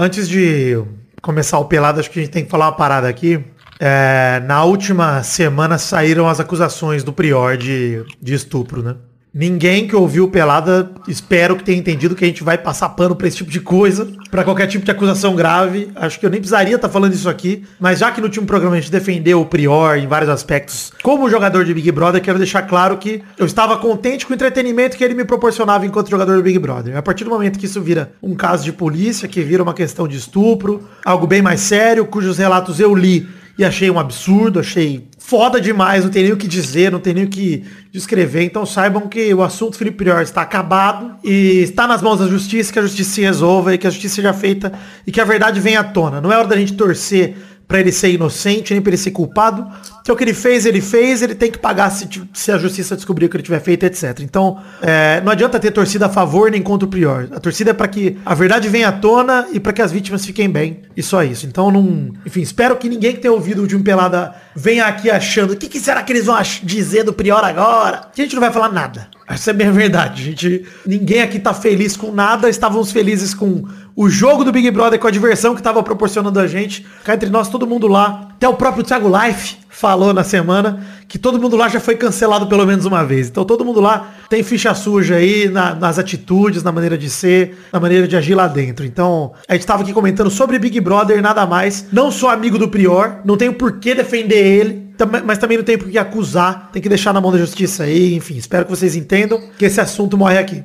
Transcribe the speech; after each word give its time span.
Antes 0.00 0.28
de 0.28 0.80
começar 1.20 1.58
o 1.58 1.64
pelado, 1.64 1.98
acho 1.98 2.08
que 2.08 2.20
a 2.20 2.22
gente 2.22 2.30
tem 2.30 2.44
que 2.44 2.50
falar 2.50 2.66
uma 2.66 2.76
parada 2.76 3.08
aqui. 3.08 3.44
É, 3.80 4.40
na 4.46 4.62
última 4.62 5.24
semana 5.24 5.76
saíram 5.76 6.28
as 6.28 6.38
acusações 6.38 7.02
do 7.02 7.12
Prior 7.12 7.56
de, 7.56 8.04
de 8.22 8.32
estupro, 8.32 8.80
né? 8.80 8.94
Ninguém 9.38 9.86
que 9.86 9.94
ouviu 9.94 10.26
Pelada, 10.26 10.90
espero 11.06 11.54
que 11.54 11.62
tenha 11.62 11.78
entendido 11.78 12.16
que 12.16 12.24
a 12.24 12.26
gente 12.26 12.42
vai 12.42 12.58
passar 12.58 12.88
pano 12.88 13.14
pra 13.14 13.28
esse 13.28 13.36
tipo 13.36 13.52
de 13.52 13.60
coisa, 13.60 14.08
pra 14.32 14.42
qualquer 14.42 14.66
tipo 14.66 14.84
de 14.84 14.90
acusação 14.90 15.36
grave. 15.36 15.92
Acho 15.94 16.18
que 16.18 16.26
eu 16.26 16.30
nem 16.30 16.40
precisaria 16.40 16.74
estar 16.74 16.88
falando 16.88 17.12
isso 17.12 17.28
aqui, 17.28 17.62
mas 17.78 18.00
já 18.00 18.10
que 18.10 18.20
no 18.20 18.26
último 18.26 18.48
programa 18.48 18.74
a 18.74 18.80
gente 18.80 18.90
defendeu 18.90 19.40
o 19.40 19.46
Prior 19.46 19.96
em 19.96 20.08
vários 20.08 20.28
aspectos, 20.28 20.90
como 21.04 21.30
jogador 21.30 21.64
de 21.64 21.72
Big 21.72 21.92
Brother, 21.92 22.20
quero 22.20 22.36
deixar 22.36 22.62
claro 22.62 22.98
que 22.98 23.22
eu 23.38 23.46
estava 23.46 23.76
contente 23.76 24.26
com 24.26 24.32
o 24.32 24.34
entretenimento 24.34 24.96
que 24.96 25.04
ele 25.04 25.14
me 25.14 25.24
proporcionava 25.24 25.86
enquanto 25.86 26.10
jogador 26.10 26.36
do 26.36 26.42
Big 26.42 26.58
Brother. 26.58 26.96
A 26.96 27.02
partir 27.02 27.22
do 27.22 27.30
momento 27.30 27.60
que 27.60 27.66
isso 27.66 27.80
vira 27.80 28.10
um 28.20 28.34
caso 28.34 28.64
de 28.64 28.72
polícia, 28.72 29.28
que 29.28 29.40
vira 29.42 29.62
uma 29.62 29.72
questão 29.72 30.08
de 30.08 30.16
estupro, 30.16 30.82
algo 31.04 31.28
bem 31.28 31.42
mais 31.42 31.60
sério, 31.60 32.04
cujos 32.06 32.38
relatos 32.38 32.80
eu 32.80 32.92
li 32.92 33.28
e 33.56 33.64
achei 33.64 33.90
um 33.90 33.98
absurdo, 33.98 34.60
achei 34.60 35.07
foda 35.28 35.60
demais, 35.60 36.04
não 36.04 36.10
tem 36.10 36.22
nem 36.22 36.32
o 36.32 36.38
que 36.38 36.48
dizer, 36.48 36.90
não 36.90 37.00
tem 37.00 37.12
nem 37.12 37.24
o 37.24 37.28
que 37.28 37.62
descrever. 37.92 38.44
Então 38.44 38.64
saibam 38.64 39.06
que 39.06 39.34
o 39.34 39.42
assunto 39.42 39.76
Felipe 39.76 39.98
Prior 39.98 40.22
está 40.22 40.40
acabado 40.40 41.16
e 41.22 41.60
está 41.60 41.86
nas 41.86 42.00
mãos 42.00 42.18
da 42.18 42.26
justiça, 42.26 42.72
que 42.72 42.78
a 42.78 42.82
justiça 42.82 43.10
se 43.10 43.20
resolva 43.20 43.74
e 43.74 43.78
que 43.78 43.86
a 43.86 43.90
justiça 43.90 44.14
seja 44.14 44.32
feita 44.32 44.72
e 45.06 45.12
que 45.12 45.20
a 45.20 45.26
verdade 45.26 45.60
venha 45.60 45.80
à 45.80 45.84
tona. 45.84 46.18
Não 46.18 46.32
é 46.32 46.38
hora 46.38 46.48
da 46.48 46.56
gente 46.56 46.72
torcer 46.72 47.36
para 47.68 47.80
ele 47.80 47.92
ser 47.92 48.10
inocente, 48.10 48.72
nem 48.72 48.80
para 48.80 48.90
ele 48.90 48.96
ser 48.96 49.10
culpado. 49.10 49.64
É 50.08 50.10
o 50.10 50.16
que 50.16 50.24
ele 50.24 50.32
fez, 50.32 50.64
ele 50.64 50.80
fez, 50.80 51.20
ele 51.20 51.34
tem 51.34 51.50
que 51.50 51.58
pagar 51.58 51.90
se, 51.90 52.08
se 52.32 52.50
a 52.50 52.56
justiça 52.56 52.96
descobrir 52.96 53.26
o 53.26 53.28
que 53.28 53.36
ele 53.36 53.42
tiver 53.42 53.60
feito, 53.60 53.84
etc. 53.84 54.20
Então, 54.20 54.58
é, 54.80 55.20
não 55.20 55.30
adianta 55.30 55.60
ter 55.60 55.70
torcida 55.70 56.06
a 56.06 56.08
favor 56.08 56.50
nem 56.50 56.62
contra 56.62 56.86
o 56.86 56.90
Prior. 56.90 57.28
A 57.30 57.38
torcida 57.38 57.72
é 57.72 57.74
para 57.74 57.86
que 57.86 58.16
a 58.24 58.34
verdade 58.34 58.70
venha 58.70 58.88
à 58.88 58.92
tona 58.92 59.46
e 59.52 59.60
para 59.60 59.74
que 59.74 59.82
as 59.82 59.92
vítimas 59.92 60.24
fiquem 60.24 60.48
bem. 60.48 60.80
E 60.96 61.02
só 61.02 61.22
isso. 61.22 61.44
Então, 61.44 61.70
não. 61.70 62.10
Enfim, 62.24 62.40
espero 62.40 62.74
que 62.76 62.88
ninguém 62.88 63.12
que 63.12 63.20
tenha 63.20 63.32
ouvido 63.32 63.64
o 63.64 63.66
de 63.66 63.76
um 63.76 63.82
pelada 63.82 64.34
venha 64.56 64.86
aqui 64.86 65.10
achando 65.10 65.52
o 65.52 65.56
que, 65.56 65.68
que 65.68 65.78
será 65.78 66.02
que 66.02 66.10
eles 66.10 66.24
vão 66.24 66.40
dizer 66.62 67.04
do 67.04 67.12
Prior 67.12 67.44
agora. 67.44 68.08
A 68.10 68.16
gente 68.16 68.34
não 68.34 68.40
vai 68.40 68.50
falar 68.50 68.72
nada. 68.72 69.08
Essa 69.28 69.50
é 69.50 69.52
bem 69.52 69.66
a 69.66 69.72
verdade. 69.72 70.22
A 70.22 70.24
gente, 70.24 70.64
ninguém 70.86 71.20
aqui 71.20 71.38
tá 71.38 71.52
feliz 71.52 71.98
com 71.98 72.10
nada. 72.10 72.48
Estávamos 72.48 72.90
felizes 72.90 73.34
com 73.34 73.68
o 73.98 74.08
jogo 74.08 74.44
do 74.44 74.52
Big 74.52 74.70
Brother, 74.70 74.96
com 74.96 75.08
a 75.08 75.10
diversão 75.10 75.54
que 75.54 75.60
estava 75.60 75.82
proporcionando 75.82 76.38
a 76.38 76.46
gente. 76.46 76.86
Cá 77.02 77.14
entre 77.14 77.28
nós, 77.28 77.48
todo 77.48 77.66
mundo 77.66 77.88
lá. 77.88 78.28
Até 78.36 78.48
o 78.48 78.54
próprio 78.54 78.84
Thiago 78.84 79.10
Life 79.10 79.56
falou 79.68 80.14
na 80.14 80.22
semana 80.22 80.86
que 81.08 81.18
todo 81.18 81.40
mundo 81.40 81.56
lá 81.56 81.68
já 81.68 81.80
foi 81.80 81.96
cancelado 81.96 82.46
pelo 82.46 82.64
menos 82.64 82.84
uma 82.84 83.04
vez. 83.04 83.26
Então 83.26 83.44
todo 83.44 83.64
mundo 83.64 83.80
lá 83.80 84.10
tem 84.30 84.40
ficha 84.44 84.72
suja 84.72 85.16
aí 85.16 85.48
na, 85.48 85.74
nas 85.74 85.98
atitudes, 85.98 86.62
na 86.62 86.70
maneira 86.70 86.96
de 86.96 87.10
ser, 87.10 87.58
na 87.72 87.80
maneira 87.80 88.06
de 88.06 88.16
agir 88.16 88.36
lá 88.36 88.46
dentro. 88.46 88.86
Então 88.86 89.32
a 89.48 89.54
gente 89.54 89.62
estava 89.62 89.82
aqui 89.82 89.92
comentando 89.92 90.30
sobre 90.30 90.60
Big 90.60 90.80
Brother, 90.80 91.20
nada 91.20 91.44
mais. 91.44 91.86
Não 91.90 92.12
sou 92.12 92.28
amigo 92.28 92.56
do 92.56 92.68
Prior, 92.68 93.16
não 93.24 93.36
tenho 93.36 93.54
por 93.54 93.80
que 93.80 93.96
defender 93.96 94.46
ele 94.46 94.88
mas 95.24 95.38
também 95.38 95.56
não 95.56 95.64
tem 95.64 95.78
por 95.78 95.88
que 95.88 95.96
acusar, 95.96 96.70
tem 96.72 96.82
que 96.82 96.88
deixar 96.88 97.12
na 97.12 97.20
mão 97.20 97.30
da 97.30 97.38
justiça 97.38 97.84
aí, 97.84 98.14
enfim, 98.16 98.36
espero 98.36 98.64
que 98.64 98.70
vocês 98.72 98.96
entendam 98.96 99.40
que 99.56 99.64
esse 99.64 99.80
assunto 99.80 100.18
morre 100.18 100.38
aqui. 100.38 100.64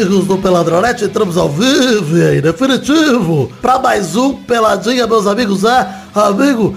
Amigos 0.00 0.24
do 0.24 0.38
Peladronete, 0.38 1.04
entramos 1.04 1.36
ao 1.36 1.50
vivo 1.50 2.16
e 2.16 2.40
definitivo 2.40 3.52
para 3.60 3.78
mais 3.78 4.16
um 4.16 4.34
Peladinha, 4.34 5.06
meus 5.06 5.26
amigos, 5.26 5.62
é 5.62 5.86
amigo, 6.14 6.74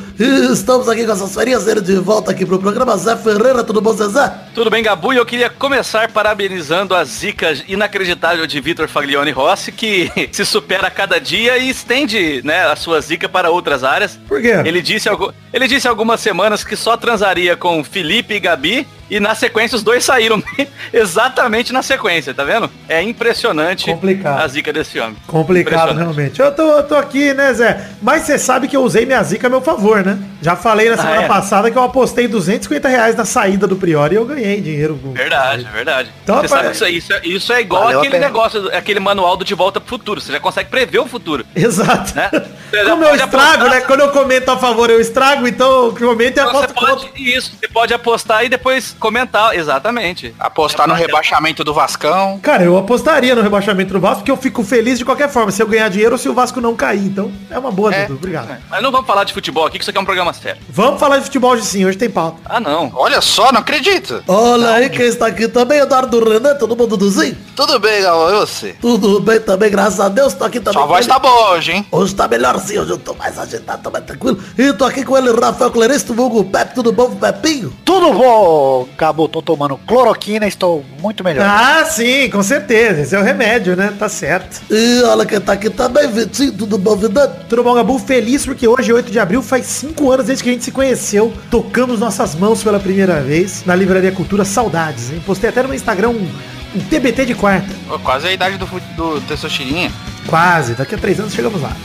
estamos 0.51 0.89
aqui 0.89 1.05
com 1.05 1.13
essas 1.13 1.33
ferinhas 1.33 1.63
dele 1.63 1.79
de 1.79 1.95
volta 1.95 2.31
aqui 2.31 2.45
pro 2.45 2.59
programa 2.59 2.97
Zé 2.97 3.15
Ferreira, 3.15 3.63
tudo 3.63 3.79
bom, 3.79 3.93
Zezé? 3.93 4.29
Tudo 4.53 4.69
bem, 4.69 4.83
Gabu, 4.83 5.13
e 5.13 5.17
eu 5.17 5.25
queria 5.25 5.49
começar 5.49 6.11
parabenizando 6.11 6.93
a 6.93 7.03
zica 7.05 7.53
inacreditável 7.65 8.45
de 8.45 8.59
Vitor 8.59 8.89
Faglione 8.89 9.31
Rossi, 9.31 9.71
que 9.71 10.11
se 10.29 10.43
supera 10.45 10.87
a 10.87 10.91
cada 10.91 11.17
dia 11.17 11.57
e 11.57 11.69
estende, 11.69 12.41
né, 12.43 12.65
a 12.65 12.75
sua 12.75 12.99
zica 12.99 13.29
para 13.29 13.49
outras 13.49 13.85
áreas. 13.85 14.19
Por 14.27 14.41
quê? 14.41 14.53
Ele 14.65 14.81
disse, 14.81 15.07
ele 15.53 15.67
disse 15.67 15.87
algumas 15.87 16.19
semanas 16.19 16.61
que 16.61 16.75
só 16.75 16.97
transaria 16.97 17.55
com 17.55 17.83
Felipe 17.85 18.33
e 18.33 18.39
Gabi, 18.41 18.85
e 19.13 19.19
na 19.19 19.35
sequência 19.35 19.75
os 19.75 19.83
dois 19.83 20.03
saíram 20.03 20.41
exatamente 20.91 21.71
na 21.71 21.83
sequência, 21.83 22.33
tá 22.33 22.43
vendo? 22.43 22.67
É 22.89 22.99
impressionante 22.99 23.85
Complicado. 23.85 24.41
a 24.41 24.47
zica 24.47 24.73
desse 24.73 24.99
homem. 24.99 25.15
Complicado, 25.27 25.95
realmente. 25.95 26.39
Eu 26.39 26.51
tô, 26.51 26.63
eu 26.63 26.83
tô 26.83 26.95
aqui, 26.95 27.31
né, 27.31 27.53
Zé? 27.53 27.89
Mas 28.01 28.23
você 28.23 28.39
sabe 28.39 28.67
que 28.67 28.75
eu 28.75 28.81
usei 28.81 29.05
minha 29.05 29.21
zica 29.21 29.45
a 29.45 29.49
meu 29.51 29.61
favor, 29.61 30.03
né? 30.03 30.17
Já 30.41 30.55
falei 30.55 30.89
na 30.89 30.97
semana 30.97 31.19
ah, 31.19 31.23
é? 31.23 31.27
passada 31.27 31.69
que 31.69 31.77
eu 31.77 31.83
apostei 31.83 32.27
250 32.27 32.87
reais 32.87 33.15
na 33.15 33.23
saída 33.23 33.67
do 33.67 33.75
Priori 33.75 34.15
e 34.15 34.17
eu 34.17 34.25
ganhei 34.25 34.59
dinheiro. 34.59 34.99
Verdade, 35.13 35.63
verdade. 35.71 36.11
Então, 36.23 36.41
Você 36.41 36.47
sabe 36.47 36.69
que 36.69 36.73
isso, 36.73 36.87
isso, 36.87 37.13
isso 37.23 37.53
é 37.53 37.61
igual 37.61 37.83
Valeu 37.83 37.99
aquele 37.99 38.17
negócio, 38.17 38.67
aquele 38.75 38.99
manual 38.99 39.37
do 39.37 39.45
De 39.45 39.53
Volta 39.53 39.79
pro 39.79 39.89
Futuro. 39.89 40.19
Você 40.19 40.31
já 40.31 40.39
consegue 40.39 40.69
prever 40.71 40.99
o 40.99 41.05
futuro. 41.05 41.45
Exato. 41.55 42.15
Né? 42.15 42.31
Como 42.83 43.03
eu 43.03 43.13
estrago, 43.13 43.37
apostar... 43.37 43.69
né? 43.69 43.81
Quando 43.81 43.99
eu 43.99 44.09
comento 44.09 44.49
a 44.49 44.57
favor, 44.57 44.89
eu 44.89 44.99
estrago, 44.99 45.47
então 45.47 45.89
o 45.89 45.93
que 45.93 46.03
momento 46.03 46.39
é 46.39 46.41
aposto 46.41 46.73
pode, 46.73 47.11
Isso, 47.15 47.53
você 47.59 47.67
pode 47.67 47.93
apostar 47.93 48.43
e 48.43 48.49
depois 48.49 48.95
comentar. 49.03 49.53
Exatamente. 49.53 50.33
Apostar 50.39 50.87
no 50.87 50.93
rebaixamento 50.93 51.61
do 51.61 51.73
Vascão. 51.73 52.39
Cara, 52.41 52.63
eu 52.63 52.77
apostaria 52.77 53.35
no 53.35 53.41
rebaixamento 53.41 53.91
do 53.91 53.99
Vasco, 53.99 54.19
porque 54.19 54.31
eu 54.31 54.37
fico 54.37 54.63
feliz 54.63 54.97
de 54.97 55.03
qualquer 55.03 55.29
forma, 55.29 55.51
se 55.51 55.61
eu 55.61 55.67
ganhar 55.67 55.89
dinheiro 55.89 56.13
ou 56.13 56.17
se 56.17 56.29
o 56.29 56.33
Vasco 56.33 56.61
não 56.61 56.73
cair. 56.73 57.05
Então, 57.05 57.29
é 57.49 57.59
uma 57.59 57.71
boa, 57.71 57.93
é, 57.93 58.03
Dudu. 58.03 58.15
Obrigado. 58.15 58.51
É. 58.51 58.59
Mas 58.69 58.81
não 58.81 58.91
vamos 58.91 59.05
falar 59.05 59.25
de 59.25 59.33
futebol 59.33 59.65
aqui, 59.65 59.77
que 59.77 59.83
isso 59.83 59.89
aqui 59.89 59.97
é 59.97 60.01
um 60.01 60.05
programa 60.05 60.31
sério. 60.31 60.61
Vamos 60.69 60.99
falar 60.99 61.17
de 61.17 61.25
futebol 61.25 61.51
hoje 61.51 61.65
sim, 61.65 61.85
hoje 61.85 61.97
tem 61.97 62.09
pauta. 62.09 62.37
Ah, 62.45 62.61
não. 62.61 62.91
Olha 62.95 63.19
só, 63.19 63.51
não 63.51 63.59
acredito. 63.59 64.23
Olha 64.25 64.67
não. 64.67 64.73
aí 64.73 64.89
quem 64.89 65.05
está 65.05 65.27
aqui 65.27 65.49
também, 65.49 65.79
Eduardo 65.79 66.23
Renan, 66.23 66.55
todo 66.55 66.77
mundo 66.77 66.95
Duduzinho? 66.95 67.35
Tudo 67.55 67.79
bem, 67.79 68.01
Galão, 68.01 68.29
e 68.29 68.39
você? 68.39 68.75
Tudo 68.79 69.19
bem 69.19 69.39
também, 69.39 69.69
graças 69.69 69.99
a 69.99 70.07
Deus, 70.07 70.33
tô 70.33 70.45
aqui 70.45 70.59
também. 70.59 70.79
Sua 70.79 70.85
voz 70.85 71.05
tá 71.05 71.19
boa 71.19 71.51
hoje, 71.51 71.71
hein? 71.73 71.85
Hoje 71.91 72.15
tá 72.15 72.27
melhorzinho, 72.27 72.81
hoje 72.81 72.91
eu 72.91 72.97
tô 72.97 73.13
mais 73.13 73.37
agitado, 73.37 73.83
tô 73.83 73.91
mais 73.91 74.05
tranquilo. 74.05 74.39
E 74.57 74.71
tô 74.73 74.85
aqui 74.85 75.03
com 75.03 75.17
ele, 75.17 75.31
Rafael 75.31 75.71
Cleristo, 75.71 76.13
vulgo 76.13 76.43
Pepe, 76.45 76.75
tudo 76.75 76.91
bom, 76.91 77.09
Pepinho? 77.15 77.73
Tudo 77.83 78.13
bom, 78.13 78.82
Cabo, 78.97 79.27
tô 79.27 79.41
tomando 79.41 79.77
cloroquina, 79.77 80.47
estou 80.47 80.83
muito 81.01 81.23
melhor. 81.23 81.45
Ah, 81.45 81.85
sim, 81.85 82.29
com 82.29 82.41
certeza, 82.43 83.01
esse 83.01 83.15
é 83.15 83.19
o 83.19 83.23
remédio, 83.23 83.75
né? 83.75 83.93
Tá 83.97 84.09
certo. 84.09 84.61
E 84.69 85.01
olha 85.03 85.25
quem 85.25 85.39
tá 85.39 85.53
aqui 85.53 85.69
também, 85.69 86.09
Vitinho, 86.11 86.51
tudo 86.53 86.77
bom, 86.77 86.95
Vidante? 86.95 87.45
Tudo 87.49 87.63
bom, 87.63 87.73
Gabu? 87.73 87.97
Feliz 87.99 88.45
porque 88.45 88.67
hoje, 88.67 88.91
8 88.91 89.11
de 89.11 89.19
abril, 89.19 89.41
faz 89.41 89.65
5 89.65 90.11
anos 90.11 90.25
desde 90.25 90.43
que 90.43 90.49
a 90.49 90.53
gente 90.53 90.65
se 90.65 90.71
conheceu, 90.71 91.33
tocamos 91.49 91.99
nossas 91.99 92.35
mãos 92.35 92.63
pela 92.63 92.79
primeira 92.79 93.21
vez 93.21 93.63
na 93.65 93.75
Livraria 93.75 94.11
Cultura 94.11 94.45
Saudades, 94.45 95.11
hein? 95.11 95.21
Postei 95.25 95.49
até 95.49 95.63
no 95.63 95.73
Instagram 95.73 96.09
um, 96.09 96.29
um 96.75 96.79
TBT 96.89 97.25
de 97.25 97.35
quarta. 97.35 97.67
Oh, 97.89 97.99
quase 97.99 98.27
a 98.27 98.31
idade 98.31 98.57
do, 98.57 98.65
do 98.95 99.21
Tessochirinha. 99.21 99.91
Quase, 100.27 100.73
daqui 100.73 100.95
a 100.95 100.97
três 100.97 101.19
anos 101.19 101.33
chegamos 101.33 101.61
lá. 101.61 101.75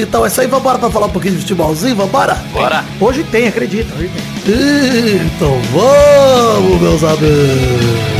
Então 0.00 0.24
é 0.24 0.28
isso 0.28 0.40
aí, 0.40 0.46
vambora 0.46 0.78
pra 0.78 0.90
falar 0.90 1.06
um 1.06 1.10
pouquinho 1.10 1.34
de 1.34 1.40
futebolzinho, 1.40 1.94
vambora? 1.94 2.34
Bora. 2.52 2.84
Hoje 3.00 3.22
tem, 3.24 3.48
acredita, 3.48 3.94
hoje 3.94 4.08
tem. 4.08 5.26
Então 5.26 5.60
vamos, 5.72 6.80
meus 6.80 7.04
amigos. 7.04 8.18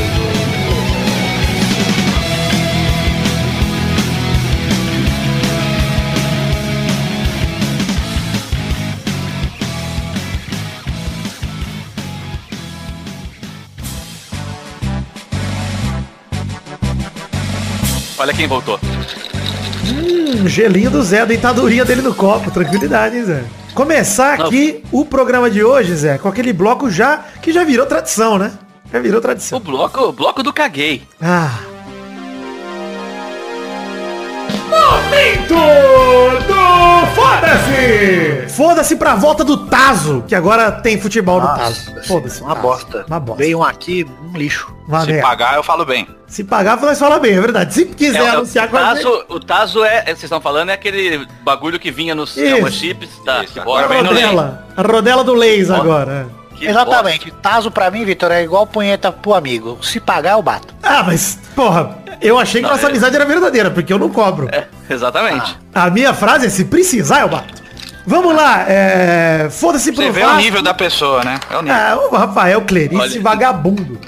Olha 18.21 18.35
quem 18.35 18.49
voltou. 18.49 18.81
Hum, 19.91 20.47
gelinho 20.49 20.91
do 20.91 21.03
Zé, 21.03 21.21
a 21.21 21.25
deitadurinha 21.25 21.85
dele 21.85 22.03
no 22.03 22.15
copo. 22.15 22.51
Tranquilidade, 22.51 23.17
hein, 23.17 23.25
Zé? 23.25 23.45
Começar 23.75 24.41
aqui 24.41 24.83
Não. 24.93 25.01
o 25.01 25.05
programa 25.05 25.49
de 25.51 25.63
hoje, 25.63 25.95
Zé, 25.95 26.19
com 26.19 26.29
aquele 26.29 26.53
bloco 26.53 26.91
já 26.91 27.25
que 27.41 27.53
já 27.53 27.65
virou 27.65 27.87
tradição, 27.87 28.37
né? 28.39 28.53
Já 28.93 28.99
virou 28.99 29.21
tradição. 29.21 29.59
O 29.59 29.61
bloco, 29.61 30.01
o 30.01 30.13
bloco 30.13 30.43
do 30.43 30.53
caguei. 30.53 31.03
Ah. 31.21 31.59
Momento 34.69 36.47
do 36.47 36.58
Foda-se! 37.39 38.49
Foda-se 38.57 38.97
pra 38.97 39.15
volta 39.15 39.45
do 39.45 39.67
Tazo, 39.67 40.25
que 40.27 40.35
agora 40.35 40.73
tem 40.73 41.01
futebol 41.01 41.41
Nossa, 41.41 41.53
no 41.53 41.97
Tazo. 41.97 42.09
Foda-se. 42.09 42.43
Uma 42.43 42.55
bosta. 42.55 43.05
Uma 43.07 43.21
bosta. 43.21 43.43
Veio 43.43 43.59
um 43.59 43.65
aqui, 43.65 44.07
um 44.23 44.37
lixo. 44.37 44.75
Se 45.05 45.21
pagar, 45.21 45.55
eu 45.55 45.63
falo 45.63 45.85
bem. 45.85 46.09
Se 46.27 46.45
pagar, 46.45 46.81
nós 46.81 46.99
fala 46.99 47.19
bem, 47.19 47.35
é 47.35 47.41
verdade. 47.41 47.73
Se 47.73 47.85
quiser 47.85 48.23
é, 48.23 48.31
anunciar 48.31 48.69
o, 48.69 48.71
tazo, 48.71 49.25
o 49.29 49.41
Tazo 49.41 49.85
é, 49.85 50.05
vocês 50.05 50.25
estão 50.25 50.41
falando, 50.41 50.71
é 50.71 50.75
aquele 50.75 51.27
bagulho 51.43 51.79
que 51.79 51.91
vinha 51.91 52.15
nos 52.15 52.35
chips, 52.73 53.11
tá? 53.25 53.45
Isso, 53.45 53.55
que 53.55 53.61
bora, 53.61 53.87
a 53.87 54.03
rodela. 54.03 54.67
A 54.77 54.83
rodela 54.83 55.25
do 55.25 55.35
Leis 55.35 55.71
agora. 55.71 56.38
Que 56.59 56.67
Exatamente. 56.67 57.31
Tazo 57.43 57.71
pra 57.71 57.91
mim, 57.91 58.05
Vitor, 58.05 58.31
é 58.33 58.43
igual 58.43 58.67
punheta 58.67 59.13
pro 59.13 59.35
amigo. 59.35 59.79
Se 59.83 60.01
pagar, 60.01 60.33
eu 60.33 60.43
bato. 60.43 60.75
Ah, 60.83 61.03
mas, 61.05 61.39
porra, 61.55 61.99
eu 62.21 62.39
achei 62.39 62.61
que 62.61 62.67
Não, 62.67 62.75
nossa 62.75 62.87
é- 62.87 62.91
amizade 62.91 63.15
era 63.15 63.25
verdadeira, 63.25 63.71
porque 63.71 63.93
eu 63.93 63.99
não 63.99 64.09
cobro. 64.11 64.49
É, 64.53 64.65
exatamente. 64.91 65.57
A 65.75 65.89
minha 65.91 66.13
frase 66.13 66.47
é 66.47 66.51
se 66.51 66.65
precisar, 66.65 67.21
eu 67.21 67.29
bato. 67.29 67.55
Vamos 68.07 68.35
lá, 68.35 68.65
é... 68.67 69.49
Foda-se 69.51 69.93
pro 69.93 70.03
Você 70.03 70.11
vê 70.11 70.23
o 70.23 70.27
Vasco. 70.27 70.41
nível 70.41 70.63
da 70.63 70.73
pessoa, 70.73 71.23
né? 71.23 71.39
É 71.51 71.57
o 71.59 71.63
nível. 71.63 71.77
Ah, 71.79 71.99
o 72.11 72.17
Rafael 72.17 72.63
Clerice, 72.63 73.01
Olha. 73.01 73.21
vagabundo. 73.21 74.01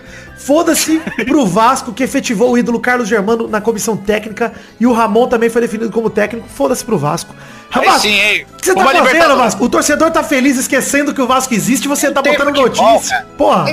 Foda-se 0.45 1.01
pro 1.27 1.45
Vasco 1.45 1.93
que 1.93 2.03
efetivou 2.03 2.53
o 2.53 2.59
ídolo 2.59 2.81
Carlos 2.81 3.07
Germano 3.09 3.47
na 3.47 3.61
comissão 3.61 3.97
técnica 3.97 4.53
e 4.81 4.87
o 4.87 4.93
Ramon 4.93 5.29
também 5.29 5.51
foi 5.51 5.61
definido 5.61 5.91
como 5.91 6.09
técnico. 6.09 6.49
Foda-se 6.49 6.85
pro 6.85 6.97
Vasco. 6.99 7.35
Aí 7.73 7.85
Vasco, 7.85 8.01
sim, 8.01 8.15
hein? 8.19 8.47
o 8.51 8.57
que 8.57 8.67
você 8.67 8.75
tá 8.75 8.81
Uma 8.81 8.87
fazendo, 8.91 9.05
Libertadores. 9.07 9.43
Vasco? 9.43 9.65
O 9.65 9.69
torcedor 9.69 10.11
tá 10.11 10.23
feliz 10.23 10.57
esquecendo 10.57 11.13
que 11.13 11.21
o 11.21 11.27
Vasco 11.27 11.53
existe 11.55 11.85
e 11.85 11.89
você 11.89 12.11
tá 12.11 12.23
botando 12.23 12.57
futebol, 12.57 12.93
notícia. 12.95 13.17
cara. 13.17 13.29
Porra. 13.37 13.67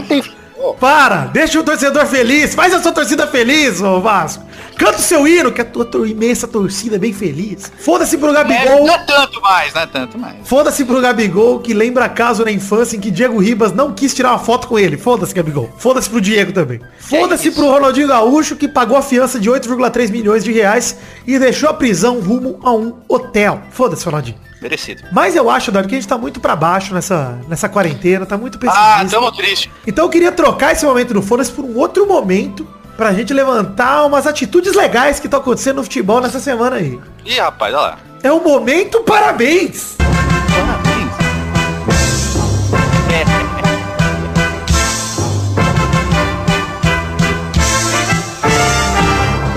Para, 0.79 1.15
deixa 1.27 1.59
o 1.59 1.63
torcedor 1.63 2.05
feliz, 2.07 2.53
faz 2.53 2.73
a 2.73 2.81
sua 2.81 2.91
torcida 2.91 3.27
feliz, 3.27 3.79
ô 3.81 4.01
Vasco. 4.01 4.43
Canta 4.77 5.00
o 5.00 5.01
seu 5.01 5.27
hino, 5.27 5.51
que 5.51 5.59
a 5.62 5.65
tua, 5.65 5.83
tua 5.85 6.07
imensa 6.07 6.47
torcida 6.47 6.95
é 6.97 7.00
bem 7.00 7.12
feliz. 7.12 7.71
Foda-se 7.79 8.18
pro 8.18 8.29
É, 8.29 8.33
Gabigol. 8.33 8.85
não 8.85 8.94
é 8.94 8.97
tanto 9.00 9.41
mais, 9.41 9.74
não 9.74 9.81
é 9.81 9.85
tanto 9.88 10.18
mais. 10.19 10.35
Foda-se 10.44 10.85
pro 10.85 11.01
Gabigol, 11.01 11.59
que 11.59 11.74
lembra 11.74 12.07
caso 12.07 12.45
na 12.45 12.51
infância 12.51 12.95
em 12.95 13.00
que 13.00 13.09
Diego 13.09 13.38
Ribas 13.39 13.71
não 13.74 13.91
quis 13.94 14.13
tirar 14.13 14.29
uma 14.31 14.39
foto 14.39 14.68
com 14.68 14.77
ele. 14.77 14.95
Foda-se, 14.97 15.33
Gabigol. 15.33 15.69
Foda-se 15.77 16.09
pro 16.09 16.21
Diego 16.21 16.51
também. 16.53 16.79
Foda-se 17.00 17.50
pro 17.51 17.65
Ronaldinho 17.71 18.07
Gaúcho, 18.07 18.56
que 18.56 18.68
pagou 18.68 18.95
a 18.97 19.01
fiança 19.01 19.39
de 19.39 19.50
8,3 19.50 20.12
milhões 20.12 20.44
de 20.44 20.51
reais 20.51 20.95
e 21.25 21.39
deixou 21.39 21.69
a 21.69 21.73
prisão 21.73 22.19
rumo 22.19 22.59
a 22.63 22.71
um 22.71 22.94
hotel. 23.07 23.62
Foda-se, 23.71 24.06
Ronaldinho. 24.06 24.38
Merecido. 24.62 25.03
Mas 25.12 25.35
eu 25.35 25.50
acho, 25.50 25.69
Eduardo, 25.69 25.88
que 25.89 25.95
a 25.95 26.00
gente 26.00 26.07
tá 26.07 26.18
muito 26.18 26.39
pra 26.39 26.56
baixo 26.56 26.94
nessa, 26.94 27.39
nessa 27.47 27.69
quarentena, 27.69 28.25
tá 28.25 28.38
muito 28.38 28.57
Ah, 28.68 28.95
pessimista. 29.00 29.19
tamo 29.19 29.31
triste. 29.31 29.71
Então 29.85 30.06
eu 30.06 30.09
queria 30.09 30.31
trocar 30.31 30.71
esse 30.73 30.85
momento 30.85 31.13
do 31.13 31.21
Foda-se 31.21 31.51
por 31.51 31.63
um 31.65 31.77
outro 31.77 32.07
momento 32.07 32.68
pra 32.97 33.13
gente 33.13 33.31
levantar 33.31 34.05
umas 34.05 34.25
atitudes 34.25 34.73
legais 34.73 35.19
que 35.19 35.27
estão 35.27 35.39
acontecendo 35.39 35.77
no 35.77 35.83
futebol 35.83 36.19
nessa 36.19 36.39
semana 36.39 36.77
aí. 36.77 36.99
Ih, 37.23 37.39
rapaz, 37.39 37.73
olha 37.73 37.81
lá. 37.81 37.99
É 38.23 38.31
o 38.31 38.44
momento 38.44 39.01
parabéns! 39.03 39.95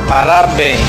Parabéns. 0.07 0.81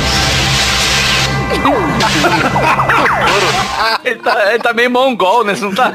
Ele 4.04 4.16
tá, 4.20 4.50
ele 4.50 4.60
tá 4.60 4.74
meio 4.74 4.90
mongol, 4.90 5.44
né? 5.44 5.56
Você 5.56 5.64
não 5.64 5.74
tá? 5.74 5.94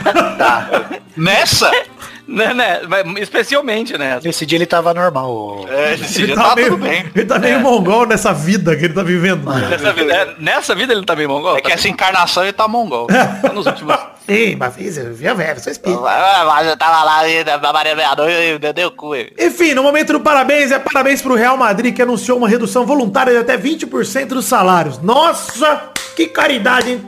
Nessa? 1.17 1.70
Né, 2.26 2.52
né? 2.55 2.81
Mas 2.88 3.05
Especialmente, 3.23 3.96
né? 3.96 4.19
Nesse 4.23 4.44
dia 4.46 4.58
ele 4.58 4.67
tava 4.67 4.93
normal. 4.93 5.67
É, 5.69 5.94
esse 5.94 6.19
Ele 6.20 6.26
dia 6.26 6.34
tá, 6.37 6.49
tá 6.50 6.55
meio, 6.56 6.70
tudo 6.70 6.82
bem. 6.82 7.06
ele 7.14 7.25
tá 7.26 7.38
meio 7.38 7.61
mongol 7.61 8.06
nessa 8.06 8.32
vida 8.32 8.76
que 8.76 8.84
ele 8.87 8.94
tá 8.94 9.02
vivendo. 9.02 9.44
Nessa 9.44 9.93
vida, 9.93 10.12
é, 10.12 10.34
nessa 10.38 10.75
vida 10.75 10.93
ele 10.93 11.05
tá 11.05 11.14
meio 11.17 11.28
mongol? 11.28 11.56
É 11.56 11.61
que 11.61 11.69
tá 11.69 11.75
essa 11.75 11.88
encarnação 11.88 12.43
ele 12.43 12.52
tá 12.52 12.67
mongol. 12.69 13.06
Tá 13.43 13.52
nos 13.52 13.67
últimos... 13.67 13.94
Sim, 14.28 14.56
mas 14.56 14.75
fiz, 14.75 14.96
eu 14.96 15.14
vi 15.14 15.28
a 15.28 15.34
velha, 15.34 15.58
sou 15.61 15.70
espírito. 15.70 16.00
Mas 16.02 16.67
eu 16.67 16.76
tava 16.76 17.05
lá 17.05 17.23
na 17.62 17.73
Maria 17.73 17.94
Meia-Noite, 17.94 18.72
deu- 18.75 18.90
cu. 18.90 19.14
hein? 19.14 19.31
Enfim, 19.38 19.72
no 19.72 19.84
momento 19.84 20.12
do 20.14 20.20
parabéns, 20.20 20.72
é 20.72 20.79
parabéns 20.81 21.22
pro 21.22 21.34
Real 21.37 21.56
Madrid 21.56 21.94
que 21.94 22.02
anunciou 22.02 22.37
uma 22.38 22.49
redução 22.49 22.84
voluntária 22.84 23.32
de 23.32 23.38
até 23.38 23.56
20% 23.56 24.26
dos 24.29 24.46
salários. 24.46 24.99
Nossa, 25.00 25.90
que 26.17 26.26
caridade, 26.26 26.90
hein? 26.90 27.06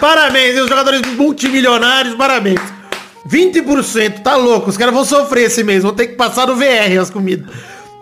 Parabéns, 0.00 0.56
e 0.56 0.60
os 0.60 0.68
jogadores 0.68 1.00
multimilionários, 1.14 2.14
parabéns. 2.16 2.60
20%, 3.28 4.22
tá 4.22 4.34
louco, 4.36 4.70
os 4.70 4.76
caras 4.76 4.94
vão 4.94 5.04
sofrer 5.04 5.44
esse 5.46 5.62
mês, 5.62 5.82
vão 5.82 5.92
ter 5.92 6.06
que 6.08 6.14
passar 6.14 6.46
no 6.46 6.56
VR 6.56 6.98
as 7.00 7.10
comidas. 7.10 7.48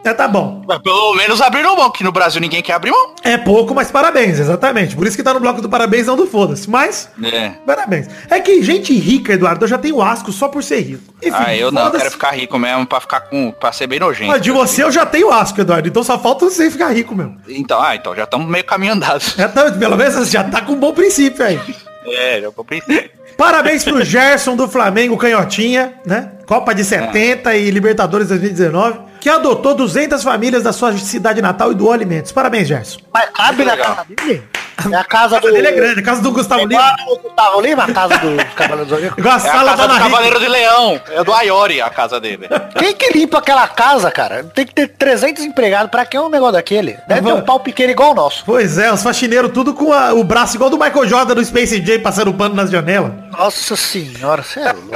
É, 0.04 0.14
tá 0.14 0.28
bom. 0.28 0.62
Mas 0.68 0.78
pelo 0.78 1.16
menos 1.16 1.40
abriram 1.40 1.76
mão, 1.76 1.90
que 1.90 2.04
no 2.04 2.12
Brasil 2.12 2.40
ninguém 2.40 2.62
quer 2.62 2.74
abrir 2.74 2.92
mão. 2.92 3.10
É 3.24 3.36
pouco, 3.36 3.74
mas 3.74 3.90
parabéns, 3.90 4.38
exatamente. 4.38 4.94
Por 4.94 5.04
isso 5.04 5.16
que 5.16 5.22
tá 5.22 5.34
no 5.34 5.40
bloco 5.40 5.60
do 5.60 5.68
parabéns, 5.68 6.06
não 6.06 6.14
do 6.16 6.28
foda-se. 6.28 6.70
Mas, 6.70 7.08
É. 7.20 7.48
parabéns. 7.66 8.06
É 8.30 8.38
que 8.38 8.62
gente 8.62 8.96
rica, 8.96 9.32
Eduardo, 9.32 9.64
eu 9.64 9.68
já 9.68 9.76
tenho 9.78 10.00
asco 10.00 10.30
só 10.30 10.46
por 10.46 10.62
ser 10.62 10.78
rico. 10.80 11.02
Enfim, 11.20 11.34
Ah, 11.36 11.56
eu 11.56 11.72
não, 11.72 11.90
quero 11.90 12.08
ficar 12.08 12.30
rico 12.30 12.56
mesmo 12.56 12.86
pra 12.86 13.00
ficar 13.00 13.22
com. 13.22 13.50
pra 13.50 13.72
ser 13.72 13.88
bem 13.88 13.98
nojento. 13.98 14.30
Mas 14.30 14.40
de 14.42 14.52
você 14.52 14.84
eu 14.84 14.92
já 14.92 15.04
tenho 15.04 15.32
asco, 15.32 15.60
Eduardo. 15.60 15.88
Então 15.88 16.04
só 16.04 16.16
falta 16.16 16.44
você 16.48 16.70
ficar 16.70 16.90
rico 16.90 17.12
mesmo. 17.12 17.38
Então, 17.48 17.82
ah, 17.82 17.96
então 17.96 18.14
já 18.14 18.22
estamos 18.22 18.46
meio 18.46 18.62
caminho 18.64 18.92
andado. 18.92 19.24
Já 19.36 19.48
tá, 19.48 19.72
pelo 19.72 19.96
menos 19.96 20.30
já 20.30 20.44
tá 20.44 20.60
com 20.60 20.74
um 20.74 20.78
bom 20.78 20.92
princípio 20.92 21.44
aí. 21.44 21.58
É, 22.06 22.42
pensar. 22.66 23.04
Parabéns 23.36 23.84
pro 23.84 24.02
Gerson 24.04 24.56
do 24.56 24.66
Flamengo, 24.66 25.16
canhotinha, 25.16 25.94
né? 26.06 26.32
Copa 26.46 26.74
de 26.74 26.84
70 26.84 27.54
e 27.56 27.70
Libertadores 27.70 28.28
2019, 28.28 29.00
que 29.20 29.28
adotou 29.28 29.74
200 29.74 30.22
famílias 30.22 30.62
da 30.62 30.72
sua 30.72 30.96
cidade 30.96 31.42
natal 31.42 31.72
e 31.72 31.74
doou 31.74 31.92
alimentos. 31.92 32.32
Parabéns, 32.32 32.68
Gerson. 32.68 33.00
Mas 33.12 33.28
cabe 33.30 33.64
na 33.64 33.72
legal. 33.72 33.96
casa 33.96 34.06
dele? 34.08 34.42
É 34.92 34.94
a 34.96 35.04
casa 35.04 35.36
A 35.38 35.40
do... 35.40 35.50
dele 35.52 35.66
é 35.68 35.72
grande, 35.72 36.00
a 36.00 36.02
casa 36.02 36.20
do 36.22 36.32
Gustavo 36.32 36.62
É 36.62 36.66
Lima. 36.66 36.94
Gustavo 37.22 37.60
Lima, 37.60 37.84
a 37.84 37.92
casa 37.92 38.18
do 38.18 38.36
Cavaleiro 38.54 38.84
do 38.84 38.94
Zodíaco. 38.94 39.20
Igual 39.20 39.34
a 39.34 39.36
É 39.36 39.40
a 39.40 39.52
sala 39.52 39.70
casa 39.76 39.88
da 39.88 39.94
do. 39.94 40.00
Cavaleiro 40.00 40.40
de 40.40 40.48
Leão. 40.48 41.00
É 41.10 41.24
do 41.24 41.32
Ayori 41.32 41.80
a 41.80 41.88
casa 41.90 42.20
dele. 42.20 42.48
Quem 42.78 42.94
que 42.94 43.16
limpa 43.18 43.38
aquela 43.38 43.66
casa, 43.68 44.10
cara? 44.10 44.44
Tem 44.44 44.66
que 44.66 44.74
ter 44.74 44.88
300 44.88 45.44
empregados. 45.44 45.90
Pra 45.90 46.04
que 46.04 46.18
um 46.18 46.28
negócio 46.28 46.52
daquele? 46.54 46.98
Deve 47.08 47.22
ter 47.22 47.32
um 47.32 47.40
pau 47.42 47.60
pequeno 47.60 47.90
igual 47.90 48.10
o 48.12 48.14
nosso. 48.14 48.42
Pois 48.44 48.76
é, 48.78 48.92
os 48.92 49.02
faxineiros 49.02 49.50
tudo 49.52 49.72
com 49.74 49.92
a- 49.92 50.12
o 50.12 50.22
braço 50.22 50.56
igual 50.56 50.68
do 50.70 50.76
Michael 50.78 51.06
Jordan 51.08 51.34
do 51.34 51.44
Space 51.44 51.84
Jam 51.84 52.00
passando 52.00 52.32
pano 52.34 52.54
nas 52.54 52.70
janelas. 52.70 53.12
Nossa 53.38 53.76
senhora, 53.76 54.42
você 54.42 54.60
é 54.60 54.72
louco. 54.72 54.90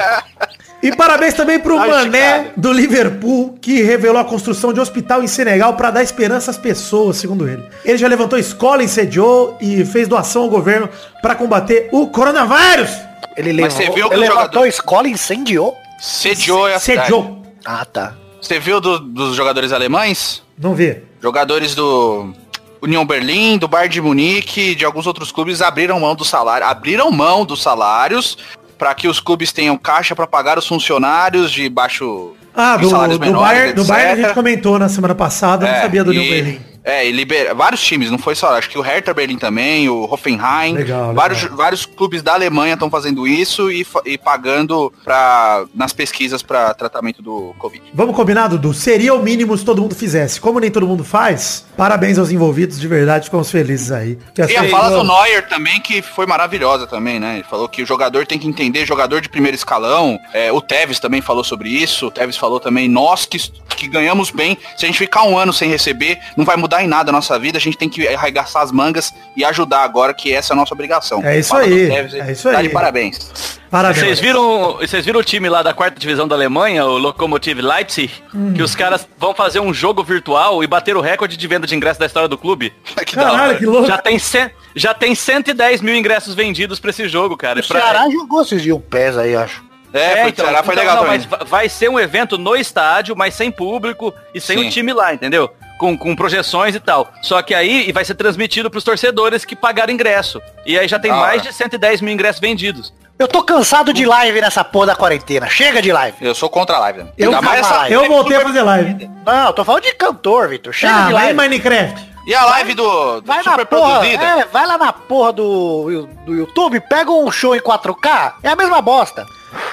E 0.83 0.97
parabéns 0.97 1.35
também 1.35 1.59
pro 1.61 1.79
Ai, 1.79 1.89
Mané 1.91 2.39
Chicago. 2.39 2.51
do 2.57 2.73
Liverpool, 2.73 3.59
que 3.61 3.83
revelou 3.83 4.19
a 4.19 4.25
construção 4.25 4.73
de 4.73 4.81
um 4.81 4.83
hospital 4.83 5.23
em 5.23 5.27
Senegal 5.27 5.75
para 5.75 5.91
dar 5.91 6.03
esperança 6.03 6.51
às 6.51 6.57
pessoas, 6.57 7.19
segundo 7.19 7.47
ele. 7.47 7.63
Ele 7.85 7.99
já 7.99 8.09
levantou 8.09 8.39
escola, 8.39 8.83
incendiou 8.83 9.59
e 9.61 9.85
fez 9.85 10.09
doação 10.09 10.43
ao 10.43 10.49
governo 10.49 10.89
para 11.21 11.35
combater 11.35 11.91
o 11.93 12.07
coronavírus. 12.07 12.91
Ele 13.37 13.53
Mas 13.61 13.75
levou, 13.75 13.87
você 13.87 14.01
viu 14.01 14.09
que 14.09 14.15
ele 14.15 14.21
o 14.21 14.23
levantou 14.23 14.43
jogador- 14.43 14.63
a 14.65 14.69
escola 14.69 15.07
e 15.09 15.11
incendiou. 15.13 15.77
Sediou 16.01 16.67
é 16.67 16.75
a 16.77 16.81
cidade. 16.81 17.09
Sediou. 17.09 17.43
Ah, 17.65 17.85
tá. 17.85 18.15
Você 18.41 18.59
viu 18.59 18.81
do- 18.81 18.99
dos 19.01 19.37
jogadores 19.37 19.73
alemães? 19.73 20.43
Não 20.59 20.75
vê. 20.75 21.03
Jogadores 21.23 21.75
do 21.75 22.33
União 22.83 23.05
Berlim, 23.05 23.59
do 23.59 23.69
Bayern 23.69 23.93
de 23.93 24.01
Munique, 24.01 24.75
de 24.75 24.85
alguns 24.85 25.07
outros 25.07 25.31
clubes 25.31 25.61
abriram 25.61 26.01
mão 26.01 26.15
do 26.15 26.25
salário, 26.25 26.67
abriram 26.67 27.11
mão 27.11 27.45
dos 27.45 27.63
salários 27.63 28.39
para 28.79 28.95
que 28.95 29.07
os 29.09 29.21
clubes 29.21 29.53
tenham 29.53 29.77
caixa 29.77 30.17
para 30.17 30.27
pagar 30.27 30.59
os 30.59 30.67
funcionários 30.67 31.51
de 31.53 31.69
baixo 31.69 32.33
Ah, 32.55 32.77
de 32.77 32.85
do, 32.85 32.91
salários 32.91 33.19
do, 33.19 33.25
menores, 33.27 33.49
Bayern, 33.59 33.73
do. 33.75 33.85
Bayern 33.85 34.23
a 34.23 34.25
gente 34.27 34.35
comentou 34.35 34.79
na 34.79 34.89
semana 34.89 35.15
passada, 35.15 35.67
eu 35.67 35.71
não 35.71 35.79
É, 35.79 35.83
sabia 35.83 36.03
do 36.05 36.13
e- 36.13 36.19
União 36.19 36.31
Berlim. 36.35 36.61
É, 36.85 37.07
e 37.07 37.13
libera 37.13 37.55
vários 37.55 37.81
times, 37.83 38.11
não 38.11 38.19
foi 38.19 38.35
só, 38.35 38.57
acho 38.57 38.69
que 38.71 38.79
o 38.79 38.81
Hertha 38.81 39.13
Berlim 39.13 39.37
também, 39.37 39.89
o 39.89 40.05
Hoffenheim, 40.11 40.75
Legal, 40.75 41.13
vários, 41.15 41.43
legal. 41.43 41.57
vários 41.59 41.85
clubes 41.85 42.23
da 42.23 42.33
Alemanha 42.35 42.75
estão 42.75 42.89
fazendo 42.89 43.27
isso 43.29 43.71
e, 43.71 43.87
e 44.07 44.17
pagando 44.17 44.93
pra, 45.05 45.65
nas 45.75 45.93
pesquisas 45.93 46.43
para 46.43 46.73
tratamento 46.75 47.21
do 47.23 47.55
Covid. 47.59 47.85
Vamos 47.93 48.17
combinar, 48.17 48.49
Dudu? 48.49 48.73
Seria 48.73 49.13
o 49.15 49.23
mínimo 49.23 49.57
se 49.59 49.65
todo 49.65 49.83
mundo 49.83 49.95
fizesse. 49.95 50.41
Como 50.41 50.59
nem 50.59 50.71
todo 50.71 50.87
mundo 50.87 51.05
faz, 51.05 51.67
parabéns 51.77 52.19
aos 52.19 52.31
envolvidos, 52.31 52.81
de 52.81 52.89
verdade, 52.89 53.25
ficamos 53.27 53.51
felizes 53.51 53.93
aí. 53.93 54.19
Que 54.35 54.41
E 54.41 54.57
a 54.57 54.61
assim- 54.63 54.71
fala 54.71 54.91
do 54.91 55.05
Neuer 55.05 55.47
também, 55.49 55.81
que 55.81 56.01
foi 56.01 56.25
maravilhosa 56.27 56.87
também, 56.87 57.21
né? 57.21 57.35
Ele 57.35 57.45
falou 57.45 57.69
que 57.69 57.83
o 57.83 57.87
jogador 57.87 58.27
tem 58.27 58.39
que 58.39 58.49
entender, 58.49 58.87
jogador 58.87 59.21
de 59.21 59.29
primeiro 59.29 59.55
escalão. 59.55 60.19
É, 60.33 60.51
o 60.51 60.61
Tevez 60.61 60.99
também 60.99 61.21
falou 61.21 61.45
sobre 61.45 61.69
isso. 61.69 62.07
O 62.07 62.11
Tevez 62.11 62.37
falou 62.37 62.59
também, 62.59 62.89
nós 62.89 63.27
que, 63.27 63.39
que 63.77 63.87
ganhamos 63.87 64.31
bem, 64.31 64.57
se 64.77 64.87
a 64.87 64.89
gente 64.89 64.99
ficar 64.99 65.25
um 65.25 65.37
ano 65.37 65.53
sem 65.53 65.69
receber, 65.69 66.19
não 66.37 66.45
vai 66.45 66.57
mudar 66.57 66.70
em 66.83 66.87
nada 66.87 67.11
a 67.11 67.13
nossa 67.13 67.39
vida. 67.39 67.59
A 67.59 67.61
gente 67.61 67.77
tem 67.77 67.89
que 67.89 68.07
arregaçar 68.09 68.63
as 68.63 68.71
mangas 68.73 69.13
e 69.37 69.45
ajudar 69.45 69.83
agora, 69.83 70.13
que 70.15 70.33
essa 70.33 70.53
é 70.53 70.55
a 70.55 70.57
nossa 70.57 70.73
obrigação. 70.75 71.23
É 71.25 71.39
isso 71.39 71.49
Fala 71.51 71.63
aí, 71.65 71.91
é 71.91 72.33
isso 72.33 72.51
tá 72.51 72.59
aí. 72.59 72.69
de 72.69 72.73
parabéns. 72.73 73.59
Parabéns. 73.71 74.01
Vocês 74.05 74.21
viram, 74.21 74.77
vocês 74.79 75.05
viram 75.05 75.21
o 75.21 75.25
time 75.25 75.49
lá 75.49 75.63
da 75.63 75.73
quarta 75.73 75.99
divisão 75.99 76.27
da 76.27 76.35
Alemanha, 76.35 76.85
o 76.87 76.99
Lokomotiv 76.99 77.61
Leipzig, 77.61 78.13
Hum. 78.35 78.53
que 78.55 78.63
os 78.63 78.75
caras 78.75 79.07
vão 79.17 79.33
fazer 79.35 79.61
um 79.61 79.73
jogo 79.73 80.03
virtual 80.03 80.63
e 80.65 80.67
bater 80.67 80.97
o 80.97 81.01
recorde 81.01 81.37
de 81.37 81.47
venda 81.47 81.67
de 81.67 81.75
ingressos 81.77 81.99
da 81.99 82.07
história 82.07 82.29
do 82.29 82.37
clube? 82.37 82.73
que 83.07 83.15
da 83.17 83.23
Caralho, 83.25 83.43
hora. 83.51 83.59
que 83.59 83.67
louco. 83.67 83.87
Já 83.87 83.99
tem, 83.99 84.19
cem- 84.19 84.51
já 84.75 84.93
tem 84.93 85.15
110 85.15 85.81
mil 85.81 85.95
ingressos 85.95 86.35
vendidos 86.35 86.81
pra 86.81 86.91
esse 86.91 87.09
jogo, 87.09 87.37
cara. 87.37 87.61
O 87.61 87.67
Pra- 87.67 87.81
Ceará 87.81 88.11
jogou 88.11 88.43
esses 88.43 88.61
dias 88.63 88.77
um 88.77 88.81
pés 88.81 89.17
aí, 89.17 89.37
acho. 89.37 89.63
É, 89.93 90.23
foi, 90.23 90.33
Ceará 90.35 90.63
foi 90.63 90.75
então, 90.75 90.85
legal 90.85 90.97
não, 90.97 91.03
também. 91.05 91.19
mas 91.19 91.25
va- 91.27 91.45
vai 91.45 91.69
ser 91.69 91.89
um 91.91 91.99
evento 91.99 92.39
no 92.39 92.55
estádio, 92.55 93.17
mas 93.17 93.35
sem 93.35 93.51
público 93.51 94.15
e 94.35 94.41
sem 94.41 94.59
Sim. 94.59 94.67
o 94.69 94.71
time 94.71 94.93
lá, 94.93 95.13
entendeu? 95.15 95.51
Com, 95.81 95.97
com 95.97 96.15
projeções 96.15 96.75
e 96.75 96.81
tal. 96.81 97.11
Só 97.23 97.41
que 97.41 97.55
aí 97.55 97.89
e 97.89 97.93
vai 97.93 98.05
ser 98.05 98.15
transmitido 98.15 98.71
pros 98.71 98.85
torcedores 98.85 99.47
que 99.47 99.57
pagaram 99.57 99.91
ingresso. 99.93 100.41
E 100.67 100.79
aí 100.79 100.87
já 100.87 100.99
tem 100.99 101.11
Da 101.11 101.17
mais 101.17 101.41
de 101.43 101.51
110 101.53 102.03
mil 102.03 102.13
ingressos 102.13 102.39
vendidos. 102.41 102.93
Eu 103.19 103.27
tô 103.27 103.43
cansado 103.43 103.93
de 103.93 104.05
live 104.05 104.41
nessa 104.43 104.63
porra 104.63 104.89
da 104.89 104.95
quarentena. 104.95 105.47
Chega 105.49 105.81
de 105.81 105.91
live. 105.91 106.17
Eu 106.21 106.35
sou 106.35 106.49
contra 106.51 106.77
a 106.77 106.81
live. 106.81 106.99
né? 107.05 107.09
Eu, 107.17 107.33
mais 107.43 107.61
essa- 107.61 107.89
eu 107.91 108.07
voltei 108.07 108.37
a 108.37 108.41
fazer 108.43 108.63
live. 108.63 109.11
Não, 109.25 109.47
eu 109.47 109.53
tô 109.55 109.65
falando 109.65 109.83
de 109.83 109.95
cantor, 109.95 110.49
Vitor. 110.49 110.73
Chega 110.73 110.95
Ah, 110.95 111.07
de 111.09 111.13
live. 111.15 111.33
Minecraft. 111.35 112.11
E 112.27 112.35
a 112.35 112.45
live 112.45 112.75
do, 112.75 113.21
do 113.23 113.27
Vai 113.27 113.39
na 113.39 113.43
super 113.45 113.67
porra, 113.67 114.01
produzida? 114.01 114.23
é, 114.23 114.45
vai 114.45 114.67
lá 114.67 114.77
na 114.77 114.93
porra 114.93 115.33
do, 115.33 116.07
do 116.27 116.35
YouTube, 116.35 116.79
pega 116.81 117.11
um 117.11 117.31
show 117.31 117.57
em 117.57 117.61
4K, 117.61 118.35
é 118.43 118.51
a 118.51 118.55
mesma 118.57 118.83
bosta. 118.83 119.25